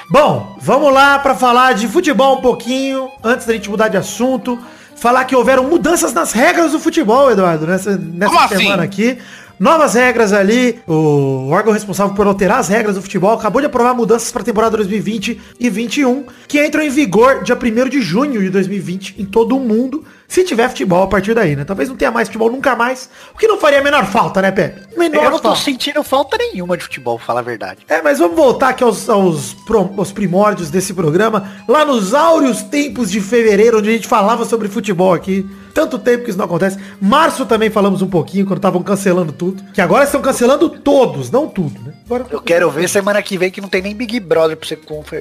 Bom, 0.10 0.56
vamos 0.60 0.94
lá 0.94 1.20
pra 1.20 1.36
falar 1.36 1.74
de 1.74 1.88
futebol 1.88 2.38
um 2.38 2.42
pouquinho, 2.42 3.12
antes 3.22 3.46
da 3.46 3.52
gente 3.54 3.70
mudar 3.70 3.90
de 3.90 3.98
assunto. 3.98 4.58
Falar 4.98 5.26
que 5.26 5.36
houveram 5.36 5.64
mudanças 5.64 6.14
nas 6.14 6.32
regras 6.32 6.72
do 6.72 6.80
futebol, 6.80 7.32
Eduardo, 7.32 7.68
nessa, 7.68 7.98
nessa 7.98 8.32
Como 8.32 8.44
assim? 8.44 8.58
semana 8.58 8.84
aqui. 8.84 9.18
Novas 9.60 9.96
regras 9.96 10.34
ali, 10.34 10.80
o 10.86 11.50
órgão 11.50 11.74
responsável 11.74 12.14
por 12.14 12.28
alterar 12.28 12.60
as 12.60 12.68
regras 12.68 12.94
do 12.96 13.02
futebol 13.02 13.34
acabou 13.34 13.60
de 13.60 13.66
aprovar 13.66 13.96
mudanças 13.96 14.32
para 14.32 14.44
a 14.44 14.46
temporada 14.46 14.78
2020 14.78 15.42
e 15.60 15.70
21, 15.70 16.26
que 16.48 16.64
entram 16.64 16.84
em 16.84 16.90
vigor 16.90 17.44
dia 17.44 17.58
1 17.58 17.90
de 17.90 18.00
junho 18.00 18.40
de 18.40 18.52
2020 18.52 19.16
em 19.18 19.26
todo 19.26 19.58
o 19.58 19.60
mundo, 19.60 20.06
se 20.28 20.44
tiver 20.44 20.68
futebol 20.70 21.04
a 21.04 21.08
partir 21.08 21.34
daí, 21.34 21.56
né? 21.56 21.64
Talvez 21.64 21.88
não 21.90 21.96
tenha 21.96 22.12
mais 22.12 22.28
futebol 22.28 22.52
nunca 22.52 22.76
mais, 22.76 23.10
o 23.34 23.38
que 23.38 23.48
não 23.48 23.58
faria 23.58 23.80
a 23.80 23.84
menor 23.84 24.06
falta, 24.06 24.42
né, 24.42 24.52
Pepe? 24.52 24.82
Menor 24.98 25.24
Eu 25.24 25.32
não 25.32 25.40
tô 25.40 25.50
falta. 25.50 25.62
sentindo 25.62 26.04
falta 26.04 26.38
nenhuma 26.38 26.76
de 26.76 26.84
futebol, 26.84 27.18
falar 27.18 27.40
a 27.40 27.44
verdade. 27.44 27.80
É, 27.88 28.02
mas 28.02 28.20
vamos 28.20 28.36
voltar 28.36 28.70
aqui 28.70 28.84
aos, 28.84 29.10
aos, 29.10 29.56
aos 29.98 30.12
primórdios 30.12 30.70
desse 30.70 30.94
programa, 30.94 31.50
lá 31.68 31.86
nos 31.86 32.14
áureos 32.14 32.62
tempos 32.64 33.10
de 33.10 33.22
fevereiro, 33.22 33.80
onde 33.80 33.90
a 33.90 33.94
gente 33.94 34.08
falava 34.08 34.46
sobre 34.46 34.68
futebol 34.68 35.14
aqui. 35.14 35.50
Tanto 35.74 36.00
tempo 36.00 36.24
que 36.24 36.32
isso 36.32 36.40
não 36.40 36.46
acontece. 36.46 36.76
Março 37.00 37.46
também 37.46 37.70
falamos 37.70 38.02
um 38.02 38.08
pouquinho, 38.08 38.48
quando 38.48 38.58
estavam 38.58 38.82
cancelando 38.82 39.32
tudo. 39.32 39.64
Que 39.72 39.80
agora 39.80 40.06
estão 40.06 40.20
cancelando 40.20 40.70
todos, 40.70 41.30
não 41.30 41.48
tudo, 41.48 41.80
né? 41.80 41.94
Agora, 42.08 42.26
Eu 42.32 42.42
quero 42.42 42.72
ver 42.72 42.90
semana 42.90 43.22
que 43.22 43.38
vem 43.38 43.52
que 43.52 43.62
não 43.62 43.70
tem 43.70 43.84
nem 43.84 43.94
Big 43.94 44.20
Brother 44.20 44.58
pra 44.58 44.68
você 44.68 44.76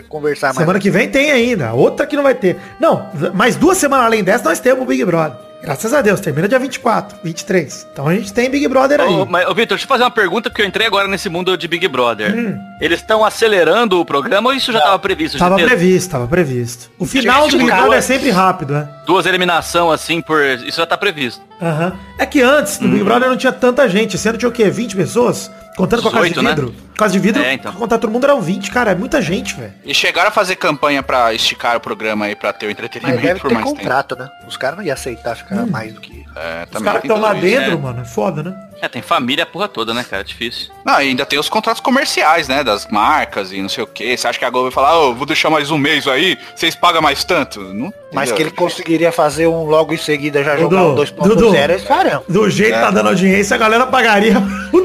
conversar 0.09 0.47
mais. 0.47 0.59
Semana 0.59 0.79
que 0.79 0.89
vem 0.91 1.11
tem 1.11 1.31
ainda, 1.31 1.75
outra 1.75 2.07
que 2.07 2.17
não 2.17 2.23
vai 2.23 2.35
ter. 2.35 2.57
Não, 2.81 3.07
mais 3.35 3.55
duas 3.55 3.77
semanas 3.77 4.07
além 4.07 4.25
dessa 4.25 4.45
nós 4.45 4.59
temos 4.59 4.83
o 4.85 4.87
Big 4.87 4.96
Brother. 5.05 5.47
Graças 5.63 5.93
a 5.93 6.01
Deus, 6.01 6.21
termina 6.21 6.47
dia 6.47 6.59
24, 6.59 7.19
23. 7.25 7.89
Então 7.93 8.07
a 8.07 8.15
gente 8.15 8.33
tem 8.33 8.49
Big 8.49 8.69
Brother 8.69 9.01
aí. 9.01 9.13
Ô, 9.13 9.27
mas, 9.27 9.49
ô, 9.49 9.55
Vitor, 9.55 9.77
deixa 9.77 9.85
eu 9.85 9.89
fazer 9.89 10.05
uma 10.05 10.11
pergunta, 10.11 10.49
porque 10.49 10.63
eu 10.63 10.67
entrei 10.67 10.87
agora 10.87 11.09
nesse 11.09 11.29
mundo 11.29 11.57
de 11.57 11.67
Big 11.67 11.89
Brother. 11.89 12.33
Hum. 12.37 12.57
Eles 12.81 13.01
estão 13.01 13.25
acelerando 13.25 14.01
o 14.01 14.05
programa 14.05 14.51
ou 14.51 14.55
isso 14.55 14.71
já 14.71 14.79
estava 14.79 14.99
previsto? 14.99 15.39
Tava 15.39 15.51
Já 15.51 15.57
tem 15.57 15.67
previsto, 15.67 16.11
tava 16.11 16.29
previsto. 16.29 16.91
O 16.99 17.07
final 17.07 17.49
do 17.49 17.59
Big 17.59 17.71
Brother 17.71 17.99
é 17.99 18.01
sempre 18.01 18.31
rápido, 18.31 18.77
é. 18.77 18.89
Duas 19.07 19.27
eliminação 19.27 19.91
assim 19.91 20.21
por. 20.21 20.41
Isso 20.45 20.77
já 20.77 20.87
tá 20.87 20.97
previsto. 20.97 21.43
Aham. 21.61 21.95
É 22.19 22.27
que 22.27 22.43
antes, 22.43 22.79
no 22.79 22.89
Big 22.89 23.03
Brother 23.03 23.29
não 23.29 23.37
tinha 23.37 23.53
tanta 23.53 23.89
gente. 23.89 24.17
Ano 24.29 24.39
tinha 24.39 24.49
o 24.49 24.53
quê? 24.53 24.71
20 24.71 24.95
pessoas? 24.95 25.51
Contando 25.77 26.03
com 26.03 26.09
a 26.09 26.13
casa 26.13 26.25
de 26.25 26.31
18, 26.31 26.43
né? 26.43 26.55
vidro? 26.55 26.75
Casa 26.97 27.13
de 27.13 27.19
vidro, 27.19 27.43
É, 27.43 27.53
então. 27.53 27.73
contar 27.73 27.99
todo 27.99 28.11
mundo 28.11 28.25
eram 28.25 28.41
20, 28.41 28.71
cara. 28.71 28.93
É 28.93 28.95
muita 28.95 29.21
gente, 29.21 29.55
velho. 29.55 29.73
E 29.85 29.93
chegaram 29.95 30.29
a 30.29 30.33
fazer 30.33 30.57
campanha 30.57 31.03
pra 31.03 31.35
esticar 31.35 31.77
o 31.77 31.81
programa 31.81 32.25
aí, 32.25 32.35
pra 32.35 32.53
ter 32.53 32.65
o 32.67 32.69
Mas 32.69 32.73
entretenimento 32.79 33.21
deve 33.23 33.41
por 33.41 33.49
ter 33.49 33.55
mais 33.55 33.67
tempo. 33.67 33.77
contrato, 33.79 34.17
né? 34.17 34.29
Os 34.49 34.57
caras 34.57 34.79
não 34.79 34.85
iam 34.85 34.95
aceitar 34.95 35.37
ficar 35.37 35.67
mais 35.67 35.93
do 35.93 36.01
que... 36.01 36.25
É, 36.35 36.67
Os 36.75 36.83
caras 36.83 37.01
tem 37.03 37.11
estão 37.11 37.21
lá 37.23 37.33
isso, 37.33 37.43
dentro, 37.43 37.71
né? 37.71 37.77
mano. 37.83 38.01
É 38.03 38.05
foda, 38.05 38.43
né? 38.43 38.55
É, 38.83 38.89
tem 38.89 39.01
família 39.01 39.45
a 39.45 39.47
porra 39.47 39.69
toda, 39.69 39.95
né, 39.95 40.05
cara? 40.09 40.23
Difícil. 40.23 40.71
Não, 40.85 40.95
e 41.01 41.09
ainda 41.09 41.25
tem 41.25 41.39
os 41.39 41.49
contratos 41.49 41.81
comerciais, 41.81 42.47
né? 42.47 42.63
Das 42.63 42.87
marcas 42.89 43.51
e 43.53 43.61
não 43.63 43.71
sei 43.71 43.83
o 43.85 43.87
que. 43.87 44.15
Você 44.17 44.29
acha 44.29 44.39
que 44.39 44.45
a 44.45 44.51
Globo 44.51 44.65
vai 44.71 44.73
falar, 44.73 44.99
ô, 44.99 45.15
vou 45.15 45.25
deixar 45.27 45.49
mais 45.49 45.71
um 45.71 45.79
mês 45.79 46.07
aí, 46.07 46.39
vocês 46.55 46.75
pagam 46.75 47.01
mais 47.01 47.25
tanto? 47.25 47.61
Não, 47.61 47.91
Mas 48.13 48.33
que 48.33 48.43
ele 48.43 48.51
conseguiria 48.51 49.11
fazer 49.11 49.47
um 49.47 49.65
logo 49.65 49.95
em 49.95 49.97
seguida 49.97 50.45
já 50.45 50.57
Dudu, 50.57 50.77
jogar 50.77 50.83
um 50.83 50.95
Dudu. 51.29 51.51
2.0, 51.53 51.71
eles 51.71 51.85
farão. 51.85 52.23
Do 52.29 52.51
jeito 52.51 52.75
que 52.75 52.81
tá 52.81 52.91
dando 52.91 53.09
audiência, 53.09 53.55
a 53.55 53.59
galera 53.59 53.87
pagaria 53.87 54.35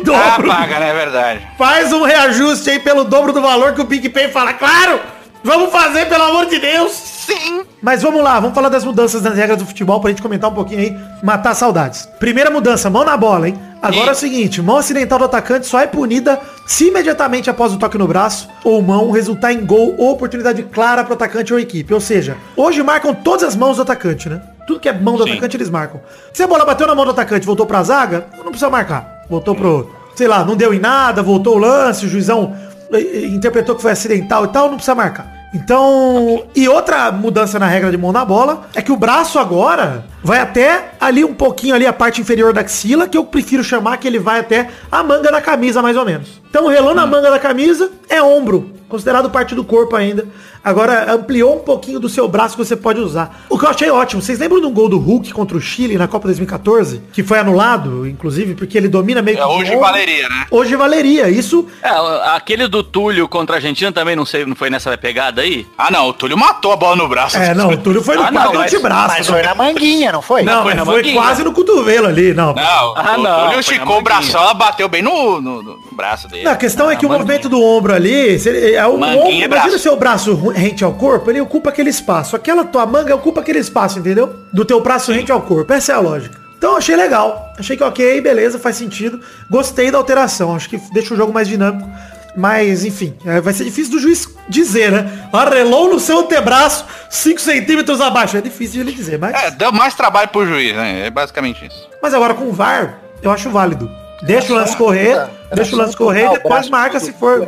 o 0.10 0.16
Ah, 0.16 0.36
dobro. 0.38 0.48
paga, 0.50 0.80
né? 0.80 0.90
É 0.90 0.94
verdade. 0.94 1.48
Faz 1.58 1.92
um 1.94 2.04
reajuste 2.04 2.70
aí 2.70 2.80
pelo 2.80 3.04
dobro 3.04 3.32
do 3.34 3.42
valor 3.42 3.74
que 3.74 3.82
o 3.82 3.86
PicPay 3.86 4.30
fala. 4.30 4.54
Claro! 4.54 5.00
Vamos 5.44 5.72
fazer, 5.72 6.08
pelo 6.08 6.24
amor 6.24 6.46
de 6.46 6.60
Deus! 6.60 6.92
Sim. 6.92 7.64
Mas 7.82 8.02
vamos 8.04 8.22
lá, 8.24 8.40
vamos 8.40 8.54
falar 8.54 8.70
das 8.70 8.84
mudanças 8.84 9.22
nas 9.24 9.36
regras 9.36 9.58
do 9.58 9.66
futebol 9.66 10.00
pra 10.00 10.10
gente 10.12 10.22
comentar 10.22 10.50
um 10.50 10.54
pouquinho 10.54 10.80
aí, 10.82 10.96
matar 11.24 11.56
saudades. 11.56 12.08
Primeira 12.20 12.50
mudança, 12.52 12.90
mão 12.90 13.04
na 13.04 13.16
bola, 13.18 13.48
hein? 13.48 13.60
Agora 13.82 14.06
Ih. 14.06 14.10
é 14.10 14.12
o 14.12 14.16
seguinte, 14.16 14.62
mão 14.62 14.78
acidental 14.78 15.18
do 15.18 15.26
atacante 15.26 15.66
só 15.66 15.80
é 15.80 15.88
punida 15.88 16.40
se 16.68 16.90
imediatamente 16.90 17.50
após 17.50 17.74
o 17.74 17.78
toque 17.80 17.98
no 17.98 18.08
braço 18.08 18.48
ou 18.64 18.80
mão 18.84 19.10
resultar 19.10 19.52
em 19.52 19.66
gol 19.66 19.96
ou 19.98 20.12
oportunidade 20.12 20.62
clara 20.64 21.04
pro 21.04 21.14
atacante 21.16 21.52
ou 21.52 21.60
equipe. 21.60 21.92
Ou 21.92 22.00
seja, 22.02 22.38
hoje 22.56 22.84
marcam 22.84 23.14
todas 23.14 23.44
as 23.44 23.56
mãos 23.56 23.78
do 23.78 23.82
atacante, 23.82 24.30
né? 24.30 24.42
Tudo 24.68 24.80
que 24.80 24.90
é 24.90 24.94
mão 24.94 25.18
do 25.18 25.24
Sim. 25.24 25.32
atacante 25.32 25.58
eles 25.58 25.70
marcam. 25.70 26.02
Se 26.34 26.44
a 26.44 26.48
bola 26.48 26.66
bateu 26.66 26.88
na 26.88 26.96
mão 26.96 27.06
do 27.06 27.12
atacante 27.12 27.44
e 27.44 27.46
voltou 27.46 27.66
pra 27.66 27.84
zaga, 27.84 28.28
não 28.38 28.46
precisa 28.46 28.70
marcar. 28.70 29.26
Voltou 29.30 29.56
pro, 29.56 29.92
sei 30.16 30.28
lá, 30.28 30.44
não 30.46 30.56
deu 30.56 30.74
em 30.74 30.80
nada, 30.80 31.24
voltou 31.24 31.56
o 31.56 31.60
lance, 31.60 32.06
o 32.06 32.10
juizão 32.10 32.56
interpretou 33.32 33.76
que 33.76 33.82
foi 33.82 33.92
acidental 33.92 34.46
e 34.46 34.48
tal, 34.50 34.68
não 34.68 34.76
precisa 34.76 34.96
marcar. 34.96 35.42
Então, 35.54 36.46
e 36.56 36.68
outra 36.70 37.12
mudança 37.12 37.60
na 37.60 37.68
regra 37.68 37.92
de 37.92 37.98
mão 37.98 38.14
na 38.14 38.24
bola 38.24 38.64
é 38.74 38.82
que 38.82 38.92
o 38.92 38.96
braço 38.96 39.38
agora 39.38 40.06
vai 40.24 40.40
até 40.40 40.92
ali 41.00 41.26
um 41.26 41.34
pouquinho 41.34 41.76
ali 41.76 41.86
a 41.86 41.92
parte 41.92 42.22
inferior 42.22 42.54
da 42.54 42.62
axila, 42.62 43.08
que 43.08 43.18
eu 43.18 43.26
prefiro 43.26 43.62
chamar 43.62 43.98
que 43.98 44.08
ele 44.08 44.18
vai 44.18 44.40
até 44.40 44.70
a 44.90 45.04
manga 45.04 45.30
da 45.30 45.42
camisa 45.42 45.82
mais 45.82 45.98
ou 45.98 46.06
menos. 46.06 46.42
Então, 46.50 46.68
relando 46.68 47.02
a 47.02 47.06
manga 47.06 47.30
da 47.30 47.40
camisa 47.40 47.92
é 48.10 48.24
ombro, 48.24 48.72
considerado 48.92 49.30
parte 49.32 49.56
do 49.56 49.64
corpo 49.64 49.96
ainda. 49.96 50.28
Agora 50.64 51.12
ampliou 51.12 51.56
um 51.56 51.60
pouquinho 51.60 52.00
do 52.00 52.08
seu 52.08 52.28
braço 52.28 52.56
que 52.56 52.64
você 52.64 52.76
pode 52.76 53.00
usar. 53.00 53.46
O 53.50 53.58
que 53.58 53.66
eu 53.66 53.70
achei 53.70 53.90
ótimo, 53.90 54.22
vocês 54.22 54.38
lembram 54.38 54.62
do 54.62 54.70
gol 54.70 54.88
do 54.88 55.00
Hulk 55.00 55.34
contra 55.34 55.58
o 55.58 55.62
Chile 55.62 55.98
na 55.98 56.08
Copa 56.08 56.28
2014, 56.28 57.02
que 57.12 57.24
foi 57.24 57.40
anulado, 57.40 58.06
inclusive, 58.08 58.54
porque 58.54 58.78
ele 58.78 58.88
domina 58.88 59.24
meio 59.24 59.40
É, 59.40 59.42
que 59.42 59.48
de 59.48 59.54
hoje 59.56 59.76
valeria, 59.78 60.30
né? 60.30 60.46
Hoje 60.52 60.76
valeria. 60.76 61.30
Isso 61.30 61.66
É, 61.82 61.90
aquele 62.36 62.68
do 62.68 62.84
Túlio 62.84 63.28
contra 63.28 63.56
a 63.56 63.58
Argentina 63.58 63.92
também 63.92 64.16
não 64.16 64.26
sei, 64.26 64.46
não 64.46 64.56
foi 64.56 64.70
nessa 64.70 64.96
pegada 64.98 65.42
aí? 65.42 65.66
Ah, 65.78 65.90
não, 65.90 66.10
o 66.10 66.14
Túlio 66.14 66.38
matou 66.38 66.72
a 66.72 66.76
bola 66.76 66.96
no 66.96 67.08
braço. 67.08 67.38
é, 67.38 67.56
não, 67.56 67.72
o 67.72 67.78
Túlio 67.78 68.04
foi 68.04 68.16
no 68.16 68.24
Ah, 68.24 68.30
não, 68.32 68.54
mas- 68.54 68.72
antebraço. 68.74 69.16
Mas 69.18 69.28
foi 69.28 69.42
na 69.42 69.56
manguinha, 69.56 70.12
não 70.12 70.22
foi? 70.22 70.44
Não, 70.44 70.62
foi 70.64 70.76
mas 70.76 70.76
na 70.76 70.86
foi 70.86 71.12
quase 71.14 71.44
no 71.44 71.54
cotovelo 71.54 72.06
ali, 72.08 72.34
não. 72.36 72.54
Não, 72.54 72.62
Ah, 72.96 73.16
o 73.18 73.22
não, 73.24 73.44
Túlio 73.46 73.60
esticou 73.62 73.98
o 73.98 74.02
braço, 74.02 74.38
ela 74.38 74.54
bateu 74.54 74.88
bem 74.88 75.02
no, 75.02 75.42
no, 75.42 75.64
no 75.64 75.80
braço 75.92 76.28
dele. 76.28 76.44
Não, 76.44 76.52
a 76.52 76.56
questão 76.56 76.90
é 76.92 76.96
que 76.96 77.06
Ah, 77.06 77.10
o 77.10 77.12
movimento 77.12 77.50
do 77.50 77.60
ombro 77.62 77.94
ali, 77.96 78.38
se 78.38 78.50
ele- 78.50 78.78
é 78.82 78.88
o 78.88 78.98
Manguinha 78.98 79.22
ombro, 79.22 79.32
é 79.32 79.46
imagina 79.46 79.70
braço. 79.70 79.80
seu 79.80 79.96
braço 79.96 80.34
ru- 80.34 80.50
rente 80.52 80.84
ao 80.84 80.94
corpo, 80.94 81.30
ele 81.30 81.40
ocupa 81.42 81.70
aquele 81.70 81.90
espaço. 81.90 82.36
Aquela 82.36 82.64
tua 82.64 82.86
manga 82.86 83.16
ocupa 83.16 83.42
aquele 83.42 83.60
espaço, 83.60 84.00
entendeu? 84.00 84.36
Do 84.52 84.66
teu 84.66 84.82
braço 84.82 85.12
rente 85.12 85.32
ao 85.32 85.42
corpo. 85.42 85.72
Essa 85.74 85.94
é 85.94 85.96
a 85.96 86.00
lógica. 86.00 86.40
Então 86.58 86.78
achei 86.78 86.96
legal. 86.96 87.54
Achei 87.58 87.76
que 87.76 87.84
ok, 87.84 88.22
beleza, 88.22 88.60
faz 88.60 88.76
sentido. 88.76 89.20
Gostei 89.50 89.90
da 89.90 89.98
alteração. 89.98 90.56
Acho 90.56 90.70
que 90.70 90.78
deixa 90.94 91.14
o 91.14 91.18
jogo 91.18 91.34
mais 91.34 91.48
dinâmico. 91.48 91.90
Mas, 92.36 92.86
enfim, 92.86 93.14
é, 93.26 93.42
vai 93.42 93.52
ser 93.54 93.66
difícil 93.66 93.92
do 93.92 94.00
juiz 94.00 94.26
dizer, 94.48 94.90
né? 94.92 95.28
Arrelou 95.34 95.92
no 95.92 96.00
seu 96.00 96.20
antebraço 96.20 96.86
5 97.10 97.42
centímetros 97.42 98.00
abaixo. 98.00 98.38
É 98.38 98.42
difícil 98.42 98.76
de 98.84 98.90
ele 98.90 98.96
dizer, 98.96 99.20
mas... 99.20 99.34
É, 99.44 99.52
deu 99.52 99.72
mais 99.74 99.94
trabalho 99.96 100.30
pro 100.30 100.46
juiz, 100.46 100.74
né? 100.74 101.08
É 101.08 101.10
basicamente 101.10 101.66
isso. 101.66 101.90
Mas 102.02 102.14
agora 102.14 102.34
com 102.34 102.46
o 102.46 102.54
VAR, 102.54 103.00
eu 103.22 103.32
acho 103.32 103.50
válido. 103.50 103.92
Deixa 104.24 104.54
o 104.54 104.56
lance 104.56 104.76
correr, 104.78 105.28
deixa 105.54 105.76
o 105.76 105.78
lance 105.80 105.98
correr 105.98 106.26
e 106.28 106.30
depois 106.34 106.70
marca 106.70 107.00
se 107.00 107.12
for 107.12 107.46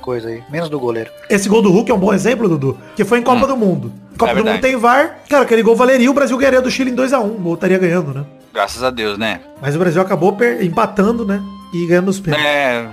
coisa 0.00 0.28
aí, 0.28 0.42
menos 0.50 0.68
do 0.68 0.78
goleiro. 0.80 1.10
Esse 1.28 1.48
gol 1.48 1.60
do 1.60 1.70
Hulk 1.70 1.90
é 1.90 1.94
um 1.94 1.98
bom 1.98 2.12
exemplo, 2.14 2.48
Dudu, 2.48 2.78
que 2.94 3.04
foi 3.04 3.18
em 3.18 3.22
Copa 3.22 3.44
Hum. 3.44 3.48
do 3.48 3.56
Mundo. 3.56 3.92
Copa 4.16 4.32
É 4.32 4.34
do 4.36 4.44
Mundo 4.44 4.60
tem 4.60 4.76
VAR. 4.76 5.18
Cara, 5.28 5.42
aquele 5.42 5.62
gol 5.62 5.76
valeria, 5.76 6.10
o 6.10 6.14
Brasil 6.14 6.36
ganharia 6.38 6.62
do 6.62 6.70
Chile 6.70 6.90
em 6.90 6.94
2x1. 6.94 7.20
O 7.24 7.28
gol 7.40 7.54
estaria 7.54 7.76
ganhando, 7.78 8.14
né? 8.14 8.24
Graças 8.54 8.82
a 8.82 8.90
Deus, 8.90 9.18
né? 9.18 9.40
Mas 9.60 9.76
o 9.76 9.78
Brasil 9.78 10.00
acabou 10.00 10.34
empatando, 10.62 11.26
né? 11.26 11.42
E 11.74 11.86
ganhando 11.86 12.08
os 12.08 12.18
pênaltis. 12.18 12.46
É, 12.46 12.86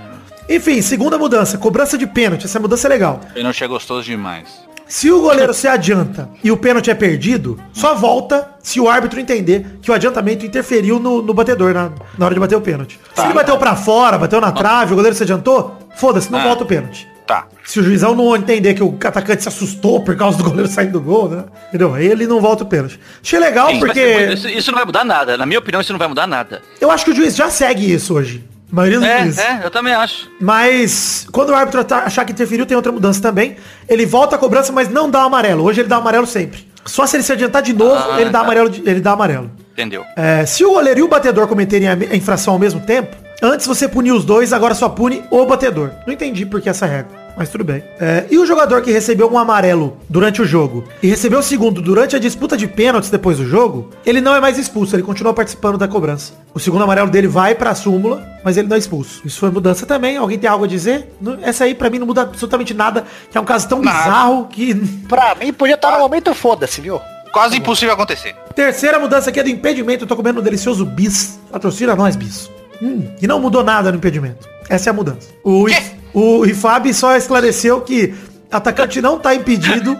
Enfim, 0.50 0.82
segunda 0.82 1.16
mudança, 1.16 1.56
cobrança 1.56 1.96
de 1.96 2.06
pênalti. 2.06 2.44
Essa 2.44 2.60
mudança 2.60 2.86
é 2.86 2.90
legal. 2.90 3.20
pênalti 3.32 3.64
é 3.64 3.66
gostoso 3.66 4.02
demais. 4.04 4.62
Se 4.96 5.10
o 5.10 5.20
goleiro 5.20 5.52
se 5.52 5.66
adianta 5.66 6.30
e 6.44 6.52
o 6.52 6.56
pênalti 6.56 6.88
é 6.88 6.94
perdido, 6.94 7.58
só 7.72 7.96
volta 7.96 8.50
se 8.62 8.78
o 8.78 8.88
árbitro 8.88 9.18
entender 9.18 9.66
que 9.82 9.90
o 9.90 9.94
adiantamento 9.94 10.46
interferiu 10.46 11.00
no, 11.00 11.20
no 11.20 11.34
batedor 11.34 11.74
na, 11.74 11.90
na 12.16 12.26
hora 12.26 12.32
de 12.32 12.38
bater 12.38 12.54
o 12.54 12.60
pênalti. 12.60 13.00
Se 13.12 13.24
ele 13.24 13.34
bateu 13.34 13.58
pra 13.58 13.74
fora, 13.74 14.16
bateu 14.16 14.40
na 14.40 14.52
trave, 14.52 14.92
o 14.92 14.94
goleiro 14.94 15.16
se 15.16 15.24
adiantou, 15.24 15.76
foda-se, 15.96 16.30
não 16.30 16.38
Ah. 16.38 16.44
volta 16.44 16.62
o 16.62 16.66
pênalti. 16.66 17.08
Tá. 17.26 17.48
Se 17.64 17.80
o 17.80 17.82
juizão 17.82 18.14
não 18.14 18.36
entender 18.36 18.72
que 18.74 18.84
o 18.84 18.96
atacante 19.04 19.42
se 19.42 19.48
assustou 19.48 20.00
por 20.04 20.14
causa 20.16 20.38
do 20.38 20.44
goleiro 20.44 20.70
saindo 20.70 20.92
do 20.92 21.00
gol, 21.00 21.28
né? 21.28 21.42
Entendeu? 21.70 21.92
Aí 21.92 22.06
ele 22.06 22.28
não 22.28 22.40
volta 22.40 22.62
o 22.62 22.66
pênalti. 22.66 23.00
Achei 23.20 23.40
legal 23.40 23.76
porque 23.80 24.00
Isso, 24.32 24.48
isso 24.48 24.70
não 24.70 24.76
vai 24.76 24.86
mudar 24.86 25.04
nada. 25.04 25.36
Na 25.36 25.44
minha 25.44 25.58
opinião, 25.58 25.80
isso 25.80 25.92
não 25.92 25.98
vai 25.98 26.06
mudar 26.06 26.28
nada. 26.28 26.62
eu 26.80 26.88
acho 26.88 27.04
que 27.04 27.10
o 27.10 27.14
juiz 27.16 27.34
já 27.34 27.50
segue 27.50 27.92
isso 27.92 28.14
hoje. 28.14 28.44
A 28.74 28.76
maioria 28.76 28.98
dos 28.98 29.38
É, 29.38 29.60
é, 29.60 29.60
eu 29.64 29.70
também 29.70 29.94
acho. 29.94 30.28
Mas 30.40 31.26
quando 31.30 31.50
o 31.50 31.54
árbitro 31.54 31.86
achar 31.94 32.24
que 32.24 32.32
interferiu, 32.32 32.66
tem 32.66 32.76
outra 32.76 32.90
mudança 32.90 33.22
também. 33.22 33.56
Ele 33.88 34.04
volta 34.04 34.34
a 34.34 34.38
cobrança, 34.38 34.72
mas 34.72 34.88
não 34.88 35.08
dá 35.08 35.22
amarelo. 35.22 35.62
Hoje 35.62 35.80
ele 35.80 35.88
dá 35.88 35.96
amarelo 35.96 36.26
sempre. 36.26 36.66
Só 36.84 37.06
se 37.06 37.16
ele 37.16 37.22
se 37.22 37.32
adiantar 37.32 37.62
de 37.62 37.72
novo, 37.72 37.94
Ah, 38.12 38.20
ele 38.20 38.30
dá 38.30 38.40
tá. 38.40 38.44
amarelo. 38.44 38.70
Ele 38.84 39.00
dá 39.00 39.12
amarelo. 39.12 39.50
Entendeu? 39.72 40.04
É, 40.16 40.44
se 40.44 40.64
o 40.64 40.72
goleiro 40.72 41.00
e 41.00 41.02
o 41.04 41.08
batedor 41.08 41.46
cometerem 41.46 41.88
a 41.88 41.94
me- 41.96 42.06
a 42.06 42.16
infração 42.16 42.52
ao 42.54 42.58
mesmo 42.58 42.80
tempo, 42.80 43.16
antes 43.42 43.64
você 43.66 43.86
punia 43.88 44.14
os 44.14 44.24
dois, 44.24 44.52
agora 44.52 44.74
só 44.74 44.88
pune 44.88 45.22
o 45.30 45.46
batedor. 45.46 45.90
Não 46.06 46.12
entendi 46.12 46.44
por 46.44 46.60
que 46.60 46.68
essa 46.68 46.84
regra. 46.84 47.23
Mas 47.36 47.48
tudo 47.48 47.64
bem. 47.64 47.82
É, 48.00 48.24
e 48.30 48.38
o 48.38 48.46
jogador 48.46 48.80
que 48.82 48.92
recebeu 48.92 49.30
um 49.30 49.36
amarelo 49.38 49.96
durante 50.08 50.40
o 50.40 50.44
jogo 50.44 50.84
e 51.02 51.08
recebeu 51.08 51.40
o 51.40 51.42
segundo 51.42 51.82
durante 51.82 52.14
a 52.14 52.18
disputa 52.18 52.56
de 52.56 52.66
pênaltis 52.68 53.10
depois 53.10 53.38
do 53.38 53.46
jogo, 53.46 53.90
ele 54.06 54.20
não 54.20 54.34
é 54.34 54.40
mais 54.40 54.56
expulso, 54.56 54.94
ele 54.94 55.02
continua 55.02 55.34
participando 55.34 55.76
da 55.76 55.88
cobrança. 55.88 56.32
O 56.54 56.60
segundo 56.60 56.84
amarelo 56.84 57.10
dele 57.10 57.26
vai 57.26 57.54
pra 57.54 57.74
súmula, 57.74 58.24
mas 58.44 58.56
ele 58.56 58.68
não 58.68 58.76
é 58.76 58.78
expulso. 58.78 59.20
Isso 59.24 59.40
foi 59.40 59.50
mudança 59.50 59.84
também. 59.84 60.16
Alguém 60.16 60.38
tem 60.38 60.48
algo 60.48 60.64
a 60.64 60.68
dizer? 60.68 61.08
Essa 61.42 61.64
aí 61.64 61.74
pra 61.74 61.90
mim 61.90 61.98
não 61.98 62.06
muda 62.06 62.22
absolutamente 62.22 62.72
nada, 62.72 63.04
que 63.30 63.36
é 63.36 63.40
um 63.40 63.44
caso 63.44 63.68
tão 63.68 63.82
Nada. 63.82 63.98
bizarro 63.98 64.46
que 64.46 64.74
Pra 65.08 65.34
mim 65.34 65.52
podia 65.52 65.74
estar 65.74 65.90
no 65.90 65.98
momento 65.98 66.32
foda-se, 66.34 66.80
viu? 66.80 67.00
Quase 67.32 67.56
impossível 67.56 67.94
acontecer. 67.94 68.32
Terceira 68.54 69.00
mudança 69.00 69.30
aqui 69.30 69.40
é 69.40 69.42
do 69.42 69.50
impedimento. 69.50 70.04
Eu 70.04 70.08
tô 70.08 70.14
comendo 70.14 70.40
um 70.40 70.42
delicioso 70.42 70.86
bis. 70.86 71.40
Patrocina 71.50 71.96
nós, 71.96 72.14
bis. 72.14 72.48
Hum, 72.80 73.08
e 73.20 73.26
não 73.26 73.40
mudou 73.40 73.64
nada 73.64 73.90
no 73.90 73.98
impedimento. 73.98 74.48
Essa 74.68 74.88
é 74.88 74.92
a 74.92 74.94
mudança. 74.94 75.28
O, 75.42 75.64
Quê? 75.64 75.74
O 76.14 76.46
IFAB 76.46 76.94
só 76.94 77.16
esclareceu 77.16 77.80
que 77.80 78.14
Atacante 78.50 79.02
não 79.02 79.18
tá 79.18 79.34
impedido 79.34 79.98